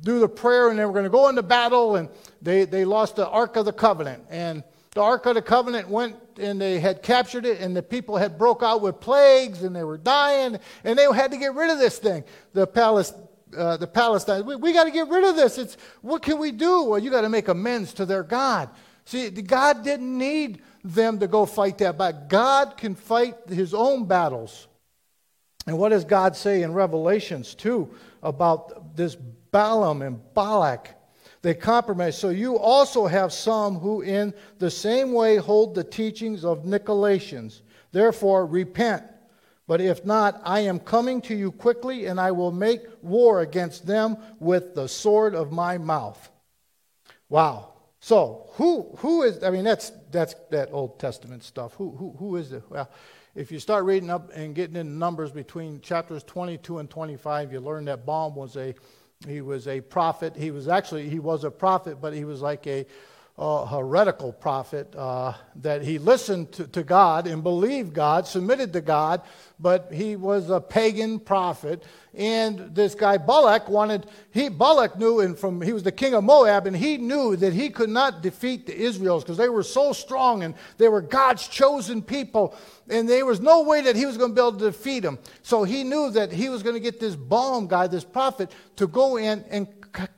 do 0.00 0.18
the 0.18 0.28
prayer, 0.28 0.68
and 0.68 0.78
they 0.78 0.84
were 0.84 0.92
going 0.92 1.04
to 1.04 1.10
go 1.10 1.28
into 1.28 1.42
battle, 1.42 1.96
and 1.96 2.08
they, 2.42 2.64
they 2.64 2.84
lost 2.84 3.16
the 3.16 3.28
Ark 3.28 3.56
of 3.56 3.64
the 3.64 3.72
Covenant. 3.72 4.24
And 4.30 4.62
the 4.92 5.02
Ark 5.02 5.26
of 5.26 5.34
the 5.34 5.42
Covenant 5.42 5.88
went 5.88 6.16
and 6.38 6.60
they 6.60 6.80
had 6.80 7.02
captured 7.02 7.46
it, 7.46 7.60
and 7.60 7.76
the 7.76 7.82
people 7.82 8.16
had 8.16 8.38
broke 8.38 8.62
out 8.62 8.80
with 8.80 9.00
plagues, 9.00 9.62
and 9.62 9.74
they 9.74 9.84
were 9.84 9.98
dying, 9.98 10.58
and 10.82 10.98
they 10.98 11.04
had 11.12 11.30
to 11.30 11.36
get 11.36 11.54
rid 11.54 11.70
of 11.70 11.78
this 11.78 11.98
thing. 11.98 12.24
The 12.52 12.66
palace, 12.66 13.12
uh, 13.56 13.76
the 13.76 13.86
Palestine. 13.86 14.44
We, 14.44 14.56
we 14.56 14.72
got 14.72 14.84
to 14.84 14.90
get 14.90 15.08
rid 15.08 15.24
of 15.24 15.36
this. 15.36 15.58
It's 15.58 15.76
what 16.02 16.22
can 16.22 16.38
we 16.38 16.52
do? 16.52 16.84
Well, 16.84 16.98
you 16.98 17.10
got 17.10 17.22
to 17.22 17.28
make 17.28 17.48
amends 17.48 17.94
to 17.94 18.06
their 18.06 18.22
God. 18.22 18.70
See, 19.04 19.30
God 19.30 19.84
didn't 19.84 20.16
need 20.16 20.62
them 20.82 21.18
to 21.18 21.26
go 21.26 21.46
fight 21.46 21.78
that 21.78 21.98
battle. 21.98 22.24
God 22.28 22.76
can 22.76 22.94
fight 22.94 23.36
his 23.48 23.74
own 23.74 24.06
battles. 24.06 24.68
And 25.66 25.78
what 25.78 25.90
does 25.90 26.04
God 26.04 26.36
say 26.36 26.62
in 26.62 26.72
Revelations 26.72 27.54
2 27.54 27.88
about 28.22 28.96
this 28.96 29.14
Balaam 29.14 30.02
and 30.02 30.20
Balak? 30.34 30.90
They 31.42 31.54
compromise. 31.54 32.16
So 32.16 32.30
you 32.30 32.58
also 32.58 33.06
have 33.06 33.32
some 33.32 33.78
who, 33.78 34.00
in 34.00 34.32
the 34.58 34.70
same 34.70 35.12
way, 35.12 35.36
hold 35.36 35.74
the 35.74 35.84
teachings 35.84 36.44
of 36.44 36.64
Nicolaitans. 36.64 37.60
Therefore, 37.92 38.46
repent 38.46 39.04
but 39.66 39.80
if 39.80 40.04
not, 40.04 40.40
I 40.44 40.60
am 40.60 40.78
coming 40.78 41.20
to 41.22 41.34
you 41.34 41.50
quickly, 41.50 42.06
and 42.06 42.20
I 42.20 42.32
will 42.32 42.52
make 42.52 42.80
war 43.02 43.40
against 43.40 43.86
them 43.86 44.16
with 44.38 44.74
the 44.74 44.88
sword 44.88 45.34
of 45.34 45.52
my 45.52 45.78
mouth. 45.78 46.30
Wow. 47.28 47.70
So 48.00 48.50
who 48.52 48.94
who 48.98 49.22
is? 49.22 49.42
I 49.42 49.50
mean, 49.50 49.64
that's 49.64 49.90
that's 50.10 50.34
that 50.50 50.68
Old 50.72 50.98
Testament 50.98 51.42
stuff. 51.42 51.72
Who 51.74 51.90
who 51.92 52.14
who 52.18 52.36
is 52.36 52.52
it? 52.52 52.62
Well, 52.68 52.90
if 53.34 53.50
you 53.50 53.58
start 53.58 53.84
reading 53.84 54.10
up 54.10 54.30
and 54.34 54.54
getting 54.54 54.76
into 54.76 54.92
numbers 54.92 55.30
between 55.30 55.80
chapters 55.80 56.22
22 56.24 56.78
and 56.78 56.90
25, 56.90 57.52
you 57.52 57.60
learn 57.60 57.86
that 57.86 58.04
Balaam 58.04 58.34
was 58.34 58.56
a 58.56 58.74
he 59.26 59.40
was 59.40 59.66
a 59.66 59.80
prophet. 59.80 60.36
He 60.36 60.50
was 60.50 60.68
actually 60.68 61.08
he 61.08 61.18
was 61.18 61.44
a 61.44 61.50
prophet, 61.50 62.00
but 62.02 62.12
he 62.12 62.24
was 62.24 62.42
like 62.42 62.66
a 62.66 62.84
uh, 63.36 63.66
heretical 63.66 64.32
prophet 64.32 64.94
uh, 64.94 65.32
that 65.56 65.82
he 65.82 65.98
listened 65.98 66.52
to, 66.52 66.68
to, 66.68 66.84
God 66.84 67.26
and 67.26 67.42
believed 67.42 67.92
God, 67.92 68.28
submitted 68.28 68.72
to 68.74 68.80
God, 68.80 69.22
but 69.58 69.88
he 69.92 70.14
was 70.14 70.50
a 70.50 70.60
pagan 70.60 71.18
prophet. 71.18 71.82
And 72.14 72.72
this 72.76 72.94
guy 72.94 73.16
Balak 73.16 73.68
wanted, 73.68 74.06
he 74.30 74.48
Balak 74.48 74.96
knew, 75.00 75.18
and 75.18 75.36
from 75.36 75.60
he 75.60 75.72
was 75.72 75.82
the 75.82 75.90
king 75.90 76.14
of 76.14 76.22
Moab, 76.22 76.68
and 76.68 76.76
he 76.76 76.96
knew 76.96 77.34
that 77.34 77.52
he 77.52 77.70
could 77.70 77.88
not 77.90 78.22
defeat 78.22 78.66
the 78.66 78.76
Israels 78.76 79.24
because 79.24 79.36
they 79.36 79.48
were 79.48 79.64
so 79.64 79.92
strong 79.92 80.44
and 80.44 80.54
they 80.78 80.88
were 80.88 81.00
God's 81.00 81.48
chosen 81.48 82.02
people, 82.02 82.54
and 82.88 83.08
there 83.08 83.26
was 83.26 83.40
no 83.40 83.62
way 83.62 83.80
that 83.80 83.96
he 83.96 84.06
was 84.06 84.16
going 84.16 84.30
to 84.30 84.34
be 84.36 84.40
able 84.40 84.58
to 84.60 84.66
defeat 84.66 85.00
them. 85.00 85.18
So 85.42 85.64
he 85.64 85.82
knew 85.82 86.10
that 86.10 86.30
he 86.30 86.50
was 86.50 86.62
going 86.62 86.74
to 86.76 86.80
get 86.80 87.00
this 87.00 87.16
Balaam 87.16 87.66
guy, 87.66 87.88
this 87.88 88.04
prophet, 88.04 88.52
to 88.76 88.86
go 88.86 89.16
in 89.16 89.44
and 89.50 89.66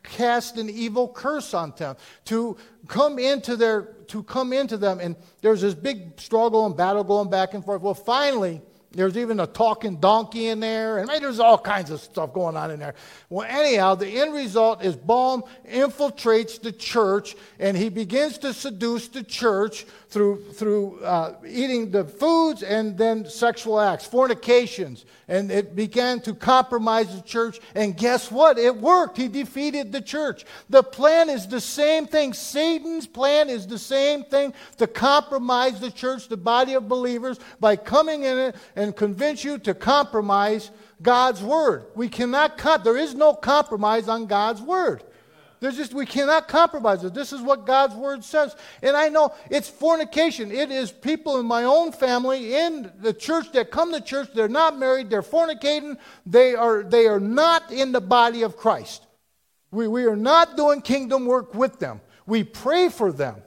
cast 0.03 0.57
an 0.57 0.69
evil 0.71 1.09
curse 1.09 1.55
on 1.55 1.73
them, 1.77 1.97
to 2.27 2.57
come 2.89 3.19
into 3.19 3.57
their, 3.57 3.83
to 4.09 4.23
come 4.23 4.53
into 4.53 4.77
them. 4.77 5.01
And 5.01 5.17
there's 5.43 5.61
this 5.61 5.75
big 5.75 6.19
struggle 6.21 6.67
and 6.67 6.77
battle 6.77 7.05
going 7.05 7.31
back 7.31 7.55
and 7.55 7.65
forth. 7.65 7.83
Well, 7.83 7.95
finally, 7.95 8.63
there's 8.93 9.19
even 9.19 9.41
a 9.41 9.47
talking 9.47 9.97
donkey 9.97 10.47
in 10.47 10.61
there, 10.61 10.99
and 10.99 11.09
there's 11.09 11.39
all 11.39 11.59
kinds 11.59 11.91
of 11.91 12.01
stuff 12.01 12.33
going 12.33 12.57
on 12.57 12.71
in 12.71 12.81
there. 12.81 12.95
Well, 13.29 13.47
anyhow, 13.49 13.95
the 13.95 14.09
end 14.09 14.33
result 14.33 14.83
is 14.83 14.97
Balaam 14.97 15.43
infiltrates 15.69 16.61
the 16.61 16.73
church, 16.73 17.37
and 17.59 17.77
he 17.77 17.91
begins 17.91 18.39
to 18.39 18.55
seduce 18.55 19.09
the 19.09 19.23
church 19.23 19.85
through, 20.09 20.53
through 20.53 21.01
uh, 21.01 21.35
eating 21.47 21.91
the 21.91 22.05
foods 22.05 22.63
and 22.63 22.97
then 22.97 23.29
sexual 23.29 23.81
acts, 23.81 24.07
fornications. 24.07 25.05
And 25.29 25.51
it 25.51 25.75
began 25.75 26.21
to 26.21 26.35
compromise 26.35 27.15
the 27.15 27.23
church. 27.23 27.59
And 27.75 27.97
guess 27.97 28.31
what? 28.31 28.59
It 28.59 28.77
worked. 28.77 29.17
He 29.17 29.27
defeated 29.27 29.91
the 29.91 30.01
church. 30.01 30.45
The 30.71 30.83
plan 30.83 31.29
is 31.29 31.49
the 31.49 31.61
same 31.61 32.07
thing. 32.07 32.33
Satan's 32.33 33.07
plan 33.07 33.49
is 33.49 33.67
the 33.67 33.79
same 33.79 34.23
thing 34.25 34.55
to 34.79 34.87
compromise 34.87 35.81
the 35.81 35.91
church, 35.91 36.29
the 36.29 36.37
body 36.37 36.75
of 36.75 36.89
believers, 36.89 37.41
by 37.59 37.75
coming 37.75 38.23
in 38.23 38.39
it 38.39 38.57
and 38.77 38.95
convince 38.95 39.43
you 39.43 39.59
to 39.59 39.75
compromise 39.75 40.71
God's 41.03 41.43
word. 41.43 41.87
We 41.95 42.09
cannot 42.09 42.57
cut. 42.57 42.85
There 42.85 42.97
is 42.97 43.15
no 43.15 43.35
compromise 43.35 44.09
on 44.09 44.27
God's 44.27 44.63
word. 44.63 45.03
There's 45.67 45.79
just, 45.79 45.95
we 45.95 46.07
cannot 46.07 46.47
compromise 46.47 47.03
it. 47.03 47.13
This 47.13 47.33
is 47.33 47.43
what 47.43 47.67
God's 47.67 47.97
word 47.97 48.23
says. 48.23 48.55
And 48.85 48.97
I 48.97 49.09
know 49.09 49.35
it's 49.51 49.69
fornication. 49.69 50.53
It 50.53 50.71
is 50.71 50.93
people 50.93 51.41
in 51.41 51.47
my 51.47 51.65
own 51.65 51.91
family, 51.91 52.55
in 52.55 52.93
the 53.01 53.13
church 53.13 53.51
that 53.51 53.73
come 53.73 53.93
to 53.93 54.01
church, 54.01 54.29
they're 54.33 54.47
not 54.47 54.79
married, 54.79 55.11
they're 55.11 55.23
fornicating, 55.23 55.99
they 56.25 56.55
are, 56.55 56.85
they 56.85 57.09
are 57.09 57.19
not 57.19 57.73
in 57.73 57.91
the 57.91 58.01
body 58.01 58.43
of 58.43 58.57
Christ. 58.57 59.09
We, 59.73 59.89
we 59.89 60.05
are 60.05 60.15
not 60.15 60.57
doing 60.57 60.83
kingdom 60.83 61.27
work 61.27 61.53
with 61.53 61.81
them. 61.81 62.01
We 62.27 62.45
pray 62.45 62.89
for 62.89 63.11
them. 63.11 63.43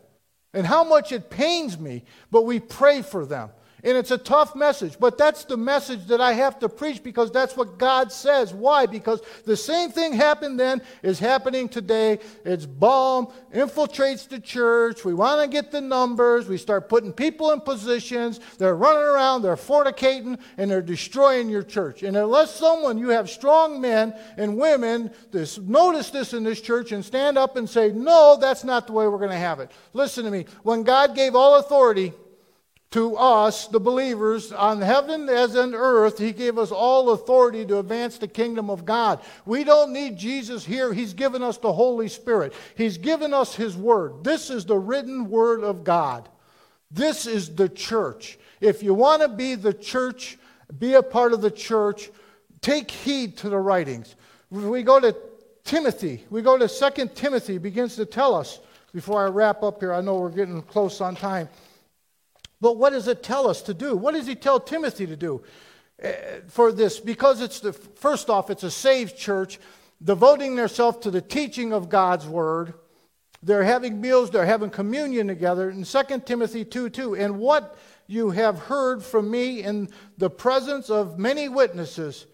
And 0.53 0.67
how 0.67 0.83
much 0.83 1.13
it 1.13 1.29
pains 1.29 1.79
me, 1.79 2.03
but 2.31 2.41
we 2.41 2.59
pray 2.59 3.01
for 3.01 3.25
them. 3.25 3.51
And 3.83 3.97
it's 3.97 4.11
a 4.11 4.17
tough 4.17 4.55
message, 4.55 4.99
but 4.99 5.17
that's 5.17 5.45
the 5.45 5.55
message 5.55 6.07
that 6.07 6.19
I 6.19 6.33
have 6.33 6.59
to 6.59 6.67
preach 6.67 7.01
because 7.01 7.31
that's 7.31 7.55
what 7.55 7.77
God 7.77 8.11
says. 8.11 8.53
Why? 8.53 8.85
Because 8.85 9.21
the 9.45 9.55
same 9.55 9.89
thing 9.91 10.11
happened 10.11 10.59
then 10.59 10.81
is 11.01 11.17
happening 11.17 11.69
today. 11.69 12.19
It's 12.43 12.65
Balaam, 12.65 13.27
infiltrates 13.53 14.27
the 14.27 14.39
church. 14.39 15.05
We 15.05 15.13
want 15.13 15.41
to 15.41 15.47
get 15.47 15.71
the 15.71 15.79
numbers. 15.79 16.49
We 16.49 16.57
start 16.57 16.89
putting 16.89 17.13
people 17.13 17.51
in 17.51 17.61
positions. 17.61 18.41
They're 18.57 18.75
running 18.75 19.03
around, 19.03 19.43
they're 19.43 19.55
fornicating, 19.55 20.39
and 20.57 20.69
they're 20.69 20.81
destroying 20.81 21.49
your 21.49 21.63
church. 21.63 22.03
And 22.03 22.17
unless 22.17 22.53
someone, 22.53 22.97
you 22.97 23.09
have 23.09 23.29
strong 23.29 23.79
men 23.79 24.13
and 24.35 24.57
women, 24.57 25.11
this, 25.31 25.57
notice 25.57 26.09
this 26.09 26.33
in 26.33 26.43
this 26.43 26.59
church 26.59 26.91
and 26.91 27.03
stand 27.03 27.37
up 27.37 27.55
and 27.55 27.69
say, 27.69 27.91
no, 27.93 28.37
that's 28.39 28.65
not 28.65 28.87
the 28.87 28.93
way 28.93 29.07
we're 29.07 29.19
going 29.19 29.29
to 29.29 29.37
have 29.37 29.61
it. 29.61 29.71
Listen 29.93 30.25
to 30.25 30.31
me. 30.31 30.45
When 30.63 30.83
God 30.83 31.15
gave 31.15 31.33
all 31.33 31.59
authority, 31.59 32.13
to 32.91 33.15
us, 33.17 33.67
the 33.67 33.79
believers, 33.79 34.51
on 34.51 34.81
heaven 34.81 35.29
as 35.29 35.55
on 35.55 35.75
earth, 35.75 36.17
He 36.17 36.31
gave 36.31 36.57
us 36.57 36.71
all 36.71 37.11
authority 37.11 37.63
to 37.65 37.77
advance 37.77 38.17
the 38.17 38.27
kingdom 38.27 38.69
of 38.69 38.83
God. 38.83 39.21
We 39.45 39.63
don't 39.63 39.93
need 39.93 40.17
Jesus 40.17 40.65
here. 40.65 40.91
He's 40.91 41.13
given 41.13 41.43
us 41.43 41.57
the 41.57 41.71
Holy 41.71 42.07
Spirit, 42.07 42.53
He's 42.75 42.97
given 42.97 43.33
us 43.33 43.53
His 43.53 43.77
Word. 43.77 44.23
This 44.23 44.49
is 44.49 44.65
the 44.65 44.77
written 44.77 45.29
Word 45.29 45.63
of 45.63 45.83
God. 45.83 46.29
This 46.89 47.27
is 47.27 47.53
the 47.53 47.69
church. 47.69 48.39
If 48.59 48.81
you 48.81 48.95
want 48.95 49.21
to 49.21 49.29
be 49.29 49.53
the 49.53 49.73
church, 49.73 50.39
be 50.79 50.95
a 50.95 51.03
part 51.03 51.33
of 51.33 51.41
the 51.41 51.51
church, 51.51 52.09
take 52.61 52.89
heed 52.89 53.37
to 53.37 53.49
the 53.49 53.59
writings. 53.59 54.15
We 54.49 54.81
go 54.81 54.99
to 54.99 55.15
Timothy, 55.63 56.25
we 56.31 56.41
go 56.41 56.57
to 56.57 56.67
Second 56.67 57.15
Timothy, 57.15 57.59
begins 57.59 57.95
to 57.97 58.05
tell 58.05 58.33
us, 58.33 58.59
before 58.91 59.23
I 59.23 59.29
wrap 59.29 59.61
up 59.61 59.79
here, 59.79 59.93
I 59.93 60.01
know 60.01 60.15
we're 60.15 60.31
getting 60.31 60.63
close 60.63 60.99
on 60.99 61.15
time. 61.15 61.47
But 62.61 62.77
what 62.77 62.91
does 62.91 63.07
it 63.07 63.23
tell 63.23 63.49
us 63.49 63.61
to 63.63 63.73
do? 63.73 63.95
What 63.95 64.13
does 64.13 64.27
he 64.27 64.35
tell 64.35 64.59
Timothy 64.59 65.07
to 65.07 65.15
do 65.15 65.43
uh, 66.03 66.11
for 66.47 66.71
this? 66.71 66.99
Because 66.99 67.41
it's 67.41 67.59
the 67.59 67.73
first 67.73 68.29
off, 68.29 68.49
it's 68.49 68.63
a 68.63 68.71
saved 68.71 69.17
church 69.17 69.59
devoting 70.03 70.55
themselves 70.55 70.99
to 70.99 71.11
the 71.11 71.21
teaching 71.21 71.73
of 71.73 71.89
God's 71.89 72.27
word. 72.27 72.73
They're 73.41 73.63
having 73.63 74.01
meals, 74.01 74.31
they're 74.31 74.45
having 74.45 74.69
communion 74.69 75.27
together. 75.27 75.69
In 75.69 75.83
2 75.83 76.03
Timothy 76.25 76.65
2 76.65 76.89
2, 76.89 77.15
and 77.15 77.39
what 77.39 77.77
you 78.07 78.31
have 78.31 78.59
heard 78.59 79.03
from 79.03 79.29
me 79.31 79.63
in 79.63 79.89
the 80.17 80.29
presence 80.29 80.89
of 80.89 81.17
many 81.17 81.47
witnesses, 81.47 82.25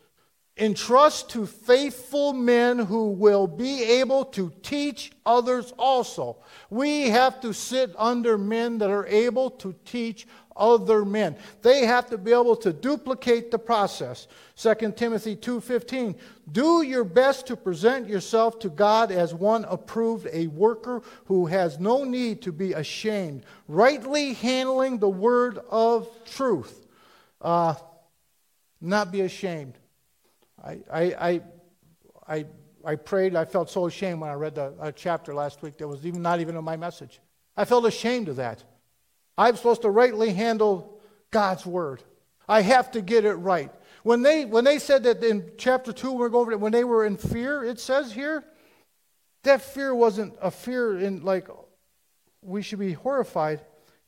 entrust 0.57 1.29
to 1.31 1.45
faithful 1.45 2.31
men 2.31 2.79
who 2.79 3.09
will 3.09 3.45
be 3.45 3.83
able 3.83 4.23
to 4.23 4.51
teach 4.63 5.11
others 5.25 5.73
also. 5.77 6.37
We 6.69 7.09
have 7.09 7.41
to 7.41 7.51
sit 7.51 7.93
under 7.97 8.37
men 8.37 8.77
that 8.77 8.89
are 8.89 9.05
able 9.07 9.49
to 9.51 9.75
teach 9.83 10.27
other 10.55 11.03
men. 11.03 11.35
They 11.61 11.85
have 11.85 12.09
to 12.09 12.17
be 12.17 12.31
able 12.31 12.55
to 12.57 12.71
duplicate 12.71 13.51
the 13.51 13.59
process. 13.59 14.27
2 14.55 14.95
Timothy 14.95 15.35
2:15 15.35 16.15
Do 16.49 16.81
your 16.81 17.03
best 17.03 17.47
to 17.47 17.57
present 17.57 18.07
yourself 18.07 18.57
to 18.59 18.69
God 18.69 19.11
as 19.11 19.33
one 19.33 19.65
approved, 19.65 20.27
a 20.31 20.47
worker 20.47 21.01
who 21.25 21.47
has 21.47 21.79
no 21.79 22.05
need 22.05 22.41
to 22.43 22.53
be 22.53 22.71
ashamed, 22.71 23.45
rightly 23.67 24.33
handling 24.33 24.99
the 24.99 25.09
word 25.09 25.59
of 25.69 26.07
truth. 26.23 26.85
Uh, 27.41 27.75
not 28.79 29.11
be 29.11 29.19
ashamed. 29.19 29.77
I, 30.63 30.79
I, 30.91 31.41
I, 32.27 32.45
I 32.83 32.95
prayed. 32.95 33.35
I 33.35 33.45
felt 33.45 33.69
so 33.69 33.87
ashamed 33.87 34.21
when 34.21 34.29
I 34.29 34.33
read 34.33 34.55
the 34.55 34.93
chapter 34.95 35.33
last 35.33 35.61
week 35.61 35.77
that 35.77 35.87
was 35.87 36.05
even 36.05 36.21
not 36.21 36.39
even 36.39 36.55
in 36.55 36.63
my 36.63 36.77
message. 36.77 37.19
I 37.57 37.65
felt 37.65 37.85
ashamed 37.85 38.29
of 38.29 38.37
that. 38.37 38.63
I'm 39.37 39.55
supposed 39.55 39.81
to 39.81 39.89
rightly 39.89 40.33
handle 40.33 40.99
God's 41.31 41.65
word. 41.65 42.03
I 42.47 42.61
have 42.61 42.91
to 42.91 43.01
get 43.01 43.25
it 43.25 43.33
right. 43.33 43.71
When 44.03 44.21
they 44.21 44.45
when 44.45 44.63
they 44.63 44.77
said 44.77 45.03
that 45.03 45.23
in 45.23 45.51
chapter 45.57 45.91
two, 45.91 46.13
we're 46.13 46.29
going 46.29 46.43
over 46.43 46.51
it, 46.51 46.59
when 46.59 46.71
they 46.71 46.83
were 46.83 47.05
in 47.05 47.17
fear, 47.17 47.63
it 47.63 47.79
says 47.79 48.11
here, 48.11 48.43
that 49.43 49.61
fear 49.61 49.93
wasn't 49.95 50.35
a 50.41 50.51
fear 50.51 50.97
in 50.97 51.23
like 51.23 51.47
we 52.41 52.61
should 52.61 52.79
be 52.79 52.93
horrified. 52.93 53.61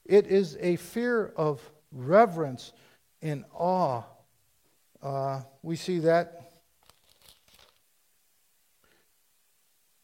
It 0.05 0.27
is 0.27 0.57
a 0.61 0.75
fear 0.75 1.33
of 1.35 1.61
reverence 1.91 2.73
and 3.21 3.43
awe. 3.53 4.03
Uh, 5.07 5.41
we 5.63 5.77
see 5.77 5.99
that 5.99 6.51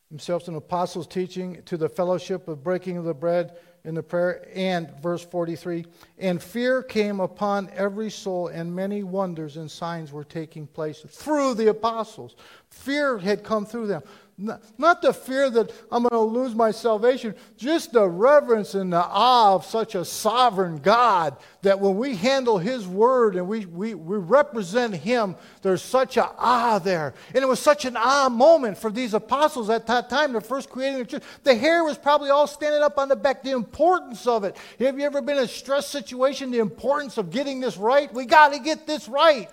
himself 0.09 0.47
an 0.47 0.55
apostles' 0.55 1.07
teaching 1.07 1.61
to 1.65 1.75
the 1.75 1.89
fellowship 1.89 2.47
of 2.47 2.63
breaking 2.63 2.95
of 2.95 3.03
the 3.03 3.13
bread 3.13 3.57
in 3.83 3.95
the 3.95 4.01
prayer. 4.01 4.47
And 4.55 4.89
verse 5.01 5.21
43 5.25 5.85
And 6.19 6.41
fear 6.41 6.81
came 6.81 7.19
upon 7.19 7.69
every 7.75 8.09
soul, 8.09 8.47
and 8.47 8.73
many 8.73 9.03
wonders 9.03 9.57
and 9.57 9.69
signs 9.69 10.13
were 10.13 10.23
taking 10.23 10.67
place 10.67 11.01
through 11.09 11.55
the 11.55 11.67
apostles. 11.67 12.37
Fear 12.69 13.17
had 13.17 13.43
come 13.43 13.65
through 13.65 13.87
them. 13.87 14.03
Not 14.36 15.03
the 15.03 15.13
fear 15.13 15.47
that 15.51 15.71
I'm 15.91 16.03
going 16.03 16.11
to 16.11 16.19
lose 16.19 16.55
my 16.55 16.71
salvation, 16.71 17.36
just 17.55 17.93
the 17.93 18.07
reverence 18.09 18.73
and 18.73 18.91
the 18.91 19.03
awe 19.05 19.53
of 19.53 19.63
such 19.63 19.93
a 19.93 20.03
sovereign 20.03 20.79
God 20.79 21.38
that 21.61 21.79
when 21.79 21.97
we 21.97 22.15
handle 22.15 22.57
His 22.57 22.88
word 22.88 23.36
and 23.36 23.47
we, 23.47 23.67
we, 23.67 23.93
we 23.93 24.17
represent 24.17 24.95
Him, 24.95 25.36
there's 25.61 25.84
such 25.84 26.17
an 26.17 26.25
awe 26.39 26.79
there. 26.79 27.13
And 27.36 27.43
it 27.43 27.47
was 27.47 27.59
such 27.59 27.86
an 27.86 27.95
awe 27.95 28.27
moment 28.27 28.79
for 28.79 28.89
these 28.89 29.13
apostles 29.13 29.69
at 29.69 29.86
that 29.86 30.09
time, 30.09 30.34
the 30.34 30.41
first 30.41 30.67
creating 30.67 30.97
the 30.97 31.05
church. 31.05 31.23
The 31.43 31.53
hair 31.53 31.84
was 31.84 31.99
probably 31.99 32.31
all 32.31 32.47
standing 32.47 32.81
up 32.81 32.97
on 32.97 33.09
the 33.09 33.15
back, 33.15 33.43
the 33.43 33.51
importance 33.51 34.25
of 34.25 34.45
it. 34.45 34.57
Have 34.79 34.97
you 34.97 35.05
ever 35.05 35.21
been 35.21 35.38
in 35.38 35.43
a 35.43 35.47
stress 35.47 35.86
situation? 35.86 36.49
The 36.49 36.59
importance 36.59 37.19
of 37.19 37.29
getting 37.29 37.59
this 37.59 37.77
right? 37.77 38.11
We 38.11 38.25
got 38.25 38.53
to 38.53 38.59
get 38.59 38.88
this 38.88 39.07
right. 39.07 39.49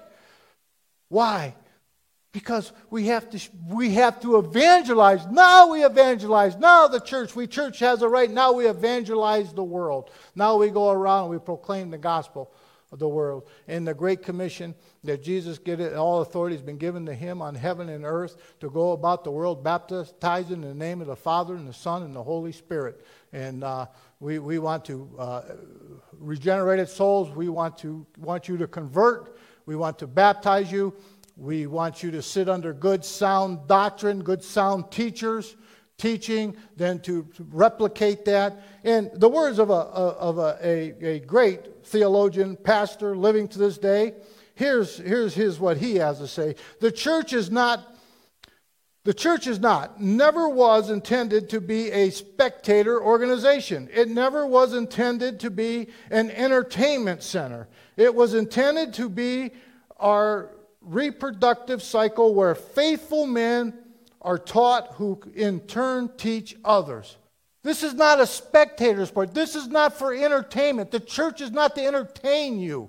Why? 1.11 1.55
Because 2.33 2.73
we 2.91 3.07
have 3.07 3.29
to 3.31 3.41
we 3.69 3.95
have 3.95 4.21
to 4.21 4.39
evangelize. 4.39 5.27
Now 5.27 5.73
we 5.73 5.85
evangelize. 5.85 6.57
Now 6.57 6.87
the 6.87 7.01
church, 7.01 7.35
we 7.35 7.49
church 7.49 7.81
has 7.81 8.03
a 8.03 8.09
right. 8.09 8.31
Now 8.31 8.53
we 8.53 8.67
evangelize 8.67 9.53
the 9.53 9.65
world. 9.65 10.11
Now 10.37 10.57
we 10.57 10.71
go 10.71 10.91
around 10.91 11.25
and 11.25 11.31
we 11.33 11.39
proclaim 11.39 11.91
the 11.91 11.99
gospel 11.99 12.53
of 12.93 12.99
the 12.99 13.09
world. 13.09 13.49
And 13.69 13.87
the 13.87 13.95
Great 13.95 14.23
Commission 14.23 14.75
that 15.05 15.23
Jesus 15.23 15.59
get 15.59 15.81
it, 15.81 15.95
all 15.95 16.21
authority 16.21 16.57
has 16.57 16.63
been 16.63 16.77
given 16.77 17.07
to 17.07 17.15
him 17.15 17.41
on 17.41 17.55
heaven 17.55 17.89
and 17.89 18.05
earth 18.05 18.37
to 18.61 18.71
go 18.71 18.93
about 18.93 19.25
the 19.25 19.31
world 19.31 19.63
baptizing 19.63 20.63
in 20.63 20.69
the 20.69 20.75
name 20.75 21.01
of 21.01 21.07
the 21.07 21.17
Father 21.17 21.55
and 21.55 21.69
the 21.69 21.73
Son 21.73 22.03
and 22.03 22.15
the 22.15 22.23
Holy 22.23 22.53
Spirit. 22.53 23.05
And 23.33 23.63
uh, 23.63 23.87
we, 24.19 24.39
we 24.39 24.59
want 24.59 24.85
to 24.87 25.09
uh, 25.19 25.43
regenerated 26.19 26.89
souls. 26.89 27.31
We 27.31 27.49
want 27.49 27.79
to 27.79 28.07
want 28.19 28.49
you 28.49 28.57
to 28.59 28.67
convert. 28.67 29.39
We 29.67 29.77
want 29.77 29.99
to 30.01 30.07
baptize 30.07 30.73
you. 30.73 30.95
We 31.41 31.67
want 31.67 32.03
you 32.03 32.11
to 32.11 32.21
sit 32.21 32.51
under 32.51 32.75
good, 32.75 33.03
sound 33.03 33.67
doctrine, 33.67 34.23
good, 34.23 34.45
sound 34.45 34.91
teachers 34.91 35.57
teaching, 35.97 36.55
then 36.77 37.01
to, 37.01 37.27
replicate 37.51 38.27
that. 38.27 38.63
And 38.85 39.11
the 39.15 39.29
words 39.29 39.59
of, 39.59 39.71
a, 39.71 39.73
of 39.73 40.37
a, 40.37 40.59
a, 40.63 41.07
a 41.07 41.21
great 41.21 41.87
theologian, 41.87 42.57
pastor 42.57 43.17
living 43.17 43.49
to 43.49 43.59
this 43.59 43.79
day, 43.79 44.13
here's, 44.55 44.99
here's 44.99 45.33
his, 45.33 45.59
what 45.59 45.79
he 45.79 45.97
has 45.97 46.19
to 46.19 46.29
say. 46.29 46.57
The 46.81 46.93
church 46.93 47.33
is 47.33 47.51
not 47.51 47.97
The 49.05 49.15
church 49.15 49.47
is 49.47 49.59
not, 49.59 49.99
never 49.99 50.47
was 50.47 50.91
intended 50.91 51.49
to 51.51 51.61
be 51.63 51.91
a 51.91 52.11
spectator 52.11 53.03
organization. 53.03 53.89
It 53.91 54.11
never 54.11 54.47
was 54.47 54.75
intended 54.75 55.41
to 55.41 55.51
be 55.51 55.89
an 56.11 56.31
entertainment 56.31 57.23
center. 57.23 57.67
It 57.97 58.15
was 58.15 58.35
intended 58.35 58.93
to 58.95 59.09
be 59.09 59.53
our 59.99 60.51
reproductive 60.81 61.83
cycle 61.83 62.35
where 62.35 62.55
faithful 62.55 63.27
men 63.27 63.75
are 64.23 64.39
taught 64.39 64.95
who 64.95 65.21
in 65.35 65.61
turn 65.61 66.11
teach 66.17 66.57
others. 66.65 67.17
This 67.63 67.83
is 67.83 67.95
not 67.95 68.21
a 68.21 68.27
spectator 68.27 69.05
sport. 69.05 69.35
This 69.35 69.55
is 69.55 69.69
not 69.69 69.99
for 69.99 70.15
entertainment. 70.15 70.91
The 70.91 71.01
church 71.01 71.41
is 71.41 71.51
not 71.51 71.75
to 71.75 71.85
entertain 71.85 72.59
you. 72.59 72.89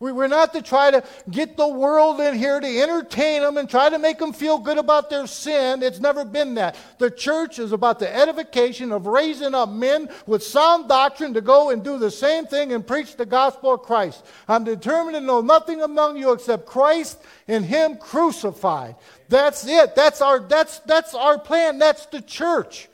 We're 0.00 0.28
not 0.28 0.54
to 0.54 0.62
try 0.62 0.90
to 0.90 1.04
get 1.30 1.58
the 1.58 1.68
world 1.68 2.20
in 2.20 2.34
here 2.34 2.58
to 2.58 2.80
entertain 2.80 3.42
them 3.42 3.58
and 3.58 3.68
try 3.68 3.90
to 3.90 3.98
make 3.98 4.18
them 4.18 4.32
feel 4.32 4.56
good 4.56 4.78
about 4.78 5.10
their 5.10 5.26
sin. 5.26 5.82
It's 5.82 6.00
never 6.00 6.24
been 6.24 6.54
that. 6.54 6.76
The 6.96 7.10
church 7.10 7.58
is 7.58 7.72
about 7.72 7.98
the 7.98 8.10
edification 8.10 8.92
of 8.92 9.06
raising 9.06 9.54
up 9.54 9.68
men 9.68 10.08
with 10.26 10.42
sound 10.42 10.88
doctrine 10.88 11.34
to 11.34 11.42
go 11.42 11.68
and 11.68 11.84
do 11.84 11.98
the 11.98 12.10
same 12.10 12.46
thing 12.46 12.72
and 12.72 12.86
preach 12.86 13.16
the 13.16 13.26
gospel 13.26 13.74
of 13.74 13.82
Christ. 13.82 14.24
I'm 14.48 14.64
determined 14.64 15.16
to 15.16 15.20
know 15.20 15.42
nothing 15.42 15.82
among 15.82 16.16
you 16.16 16.32
except 16.32 16.64
Christ 16.64 17.22
and 17.46 17.62
Him 17.62 17.98
crucified. 17.98 18.96
That's 19.28 19.66
it. 19.66 19.94
That's 19.94 20.22
our, 20.22 20.40
that's, 20.40 20.78
that's 20.78 21.14
our 21.14 21.38
plan. 21.38 21.78
That's 21.78 22.06
the 22.06 22.22
church. 22.22 22.88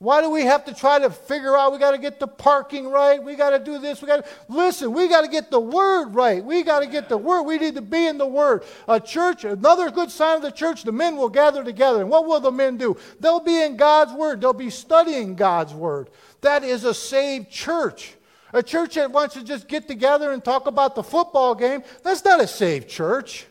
Why 0.00 0.22
do 0.22 0.30
we 0.30 0.46
have 0.46 0.64
to 0.64 0.72
try 0.72 0.98
to 0.98 1.10
figure 1.10 1.54
out 1.54 1.72
we 1.72 1.78
got 1.78 1.90
to 1.90 1.98
get 1.98 2.18
the 2.18 2.26
parking 2.26 2.88
right? 2.88 3.22
We 3.22 3.34
got 3.34 3.50
to 3.50 3.58
do 3.58 3.78
this. 3.78 4.00
We 4.00 4.08
got 4.08 4.24
to 4.24 4.30
listen. 4.48 4.94
We 4.94 5.08
got 5.08 5.20
to 5.20 5.28
get 5.28 5.50
the 5.50 5.60
word 5.60 6.14
right. 6.14 6.42
We 6.42 6.62
got 6.62 6.80
to 6.80 6.86
get 6.86 7.10
the 7.10 7.18
word. 7.18 7.42
We 7.42 7.58
need 7.58 7.74
to 7.74 7.82
be 7.82 8.06
in 8.06 8.16
the 8.16 8.26
word. 8.26 8.64
A 8.88 8.98
church, 8.98 9.44
another 9.44 9.90
good 9.90 10.10
sign 10.10 10.36
of 10.36 10.42
the 10.42 10.52
church, 10.52 10.84
the 10.84 10.92
men 10.92 11.18
will 11.18 11.28
gather 11.28 11.62
together. 11.62 12.00
And 12.00 12.08
what 12.08 12.24
will 12.26 12.40
the 12.40 12.50
men 12.50 12.78
do? 12.78 12.96
They'll 13.20 13.40
be 13.40 13.60
in 13.60 13.76
God's 13.76 14.14
word. 14.14 14.40
They'll 14.40 14.54
be 14.54 14.70
studying 14.70 15.34
God's 15.34 15.74
word. 15.74 16.08
That 16.40 16.64
is 16.64 16.84
a 16.84 16.94
saved 16.94 17.50
church. 17.50 18.14
A 18.54 18.62
church 18.62 18.94
that 18.94 19.12
wants 19.12 19.34
to 19.34 19.44
just 19.44 19.68
get 19.68 19.86
together 19.86 20.32
and 20.32 20.42
talk 20.42 20.66
about 20.66 20.94
the 20.94 21.02
football 21.02 21.54
game, 21.54 21.82
that's 22.02 22.24
not 22.24 22.40
a 22.40 22.46
saved 22.46 22.88
church. 22.88 23.46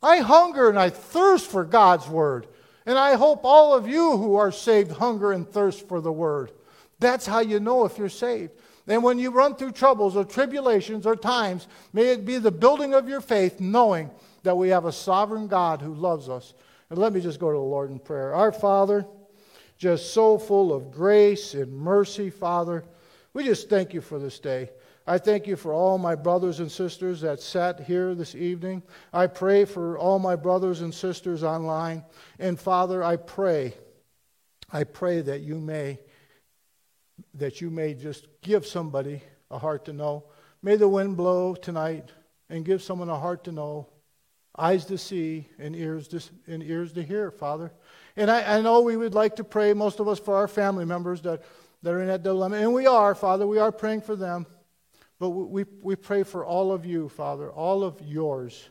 I 0.00 0.18
hunger 0.18 0.68
and 0.68 0.78
I 0.78 0.90
thirst 0.90 1.50
for 1.50 1.64
God's 1.64 2.08
word. 2.08 2.46
And 2.86 2.98
I 2.98 3.14
hope 3.14 3.40
all 3.44 3.74
of 3.74 3.86
you 3.86 4.16
who 4.16 4.36
are 4.36 4.52
saved 4.52 4.92
hunger 4.92 5.32
and 5.32 5.48
thirst 5.48 5.86
for 5.88 6.00
the 6.00 6.12
word. 6.12 6.52
That's 6.98 7.26
how 7.26 7.40
you 7.40 7.60
know 7.60 7.84
if 7.84 7.98
you're 7.98 8.08
saved. 8.08 8.52
And 8.86 9.02
when 9.02 9.18
you 9.18 9.30
run 9.30 9.54
through 9.54 9.72
troubles 9.72 10.16
or 10.16 10.24
tribulations 10.24 11.06
or 11.06 11.14
times, 11.14 11.68
may 11.92 12.08
it 12.08 12.24
be 12.24 12.38
the 12.38 12.50
building 12.50 12.94
of 12.94 13.08
your 13.08 13.20
faith, 13.20 13.60
knowing 13.60 14.10
that 14.42 14.56
we 14.56 14.70
have 14.70 14.84
a 14.84 14.92
sovereign 14.92 15.46
God 15.46 15.80
who 15.80 15.94
loves 15.94 16.28
us. 16.28 16.54
And 16.88 16.98
let 16.98 17.12
me 17.12 17.20
just 17.20 17.38
go 17.38 17.50
to 17.50 17.56
the 17.56 17.62
Lord 17.62 17.90
in 17.90 17.98
prayer. 17.98 18.34
Our 18.34 18.50
Father, 18.50 19.06
just 19.78 20.12
so 20.12 20.38
full 20.38 20.72
of 20.72 20.90
grace 20.90 21.54
and 21.54 21.72
mercy, 21.72 22.30
Father, 22.30 22.84
we 23.32 23.44
just 23.44 23.68
thank 23.68 23.94
you 23.94 24.00
for 24.00 24.18
this 24.18 24.40
day. 24.40 24.70
I 25.10 25.18
thank 25.18 25.48
you 25.48 25.56
for 25.56 25.72
all 25.72 25.98
my 25.98 26.14
brothers 26.14 26.60
and 26.60 26.70
sisters 26.70 27.22
that 27.22 27.40
sat 27.40 27.80
here 27.80 28.14
this 28.14 28.36
evening. 28.36 28.80
I 29.12 29.26
pray 29.26 29.64
for 29.64 29.98
all 29.98 30.20
my 30.20 30.36
brothers 30.36 30.82
and 30.82 30.94
sisters 30.94 31.42
online. 31.42 32.04
And 32.38 32.56
Father, 32.56 33.02
I 33.02 33.16
pray, 33.16 33.74
I 34.72 34.84
pray 34.84 35.20
that 35.22 35.40
you 35.40 35.58
may, 35.58 35.98
that 37.34 37.60
you 37.60 37.70
may 37.70 37.94
just 37.94 38.28
give 38.40 38.64
somebody 38.64 39.20
a 39.50 39.58
heart 39.58 39.86
to 39.86 39.92
know. 39.92 40.26
May 40.62 40.76
the 40.76 40.86
wind 40.86 41.16
blow 41.16 41.56
tonight 41.56 42.12
and 42.48 42.64
give 42.64 42.80
someone 42.80 43.08
a 43.08 43.18
heart 43.18 43.42
to 43.44 43.52
know, 43.52 43.88
eyes 44.56 44.84
to 44.84 44.96
see, 44.96 45.48
and 45.58 45.74
ears 45.74 46.06
to, 46.06 46.22
and 46.46 46.62
ears 46.62 46.92
to 46.92 47.02
hear, 47.02 47.32
Father. 47.32 47.72
And 48.14 48.30
I, 48.30 48.58
I 48.58 48.60
know 48.60 48.82
we 48.82 48.96
would 48.96 49.14
like 49.14 49.34
to 49.36 49.44
pray, 49.44 49.74
most 49.74 49.98
of 49.98 50.06
us, 50.06 50.20
for 50.20 50.36
our 50.36 50.46
family 50.46 50.84
members 50.84 51.20
that, 51.22 51.42
that 51.82 51.94
are 51.94 52.00
in 52.00 52.06
that 52.06 52.22
dilemma. 52.22 52.58
And 52.58 52.72
we 52.72 52.86
are, 52.86 53.16
Father, 53.16 53.44
we 53.44 53.58
are 53.58 53.72
praying 53.72 54.02
for 54.02 54.14
them. 54.14 54.46
But 55.20 55.30
we, 55.30 55.66
we 55.82 55.94
pray 55.96 56.22
for 56.22 56.44
all 56.44 56.72
of 56.72 56.86
you, 56.86 57.08
Father, 57.08 57.52
all 57.52 57.84
of 57.84 58.00
yours, 58.02 58.70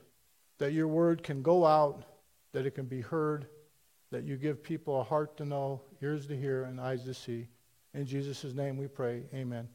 that 0.58 0.74
your 0.74 0.88
word 0.88 1.24
can 1.24 1.44
go 1.44 1.64
out, 1.66 2.04
that 2.52 2.66
it 2.66 2.72
can 2.72 2.88
be 2.88 3.02
heard, 3.02 3.48
that 4.12 4.24
you 4.24 4.36
give 4.36 4.64
people 4.64 5.00
a 5.00 5.04
heart 5.04 5.38
to 5.38 5.46
know, 5.46 5.82
ears 6.02 6.26
to 6.26 6.36
hear, 6.36 6.64
and 6.64 6.82
eyes 6.82 7.04
to 7.04 7.14
see. 7.14 7.48
In 7.94 8.06
Jesus' 8.06 8.56
name 8.56 8.78
we 8.78 8.88
pray. 8.88 9.24
Amen. 9.32 9.70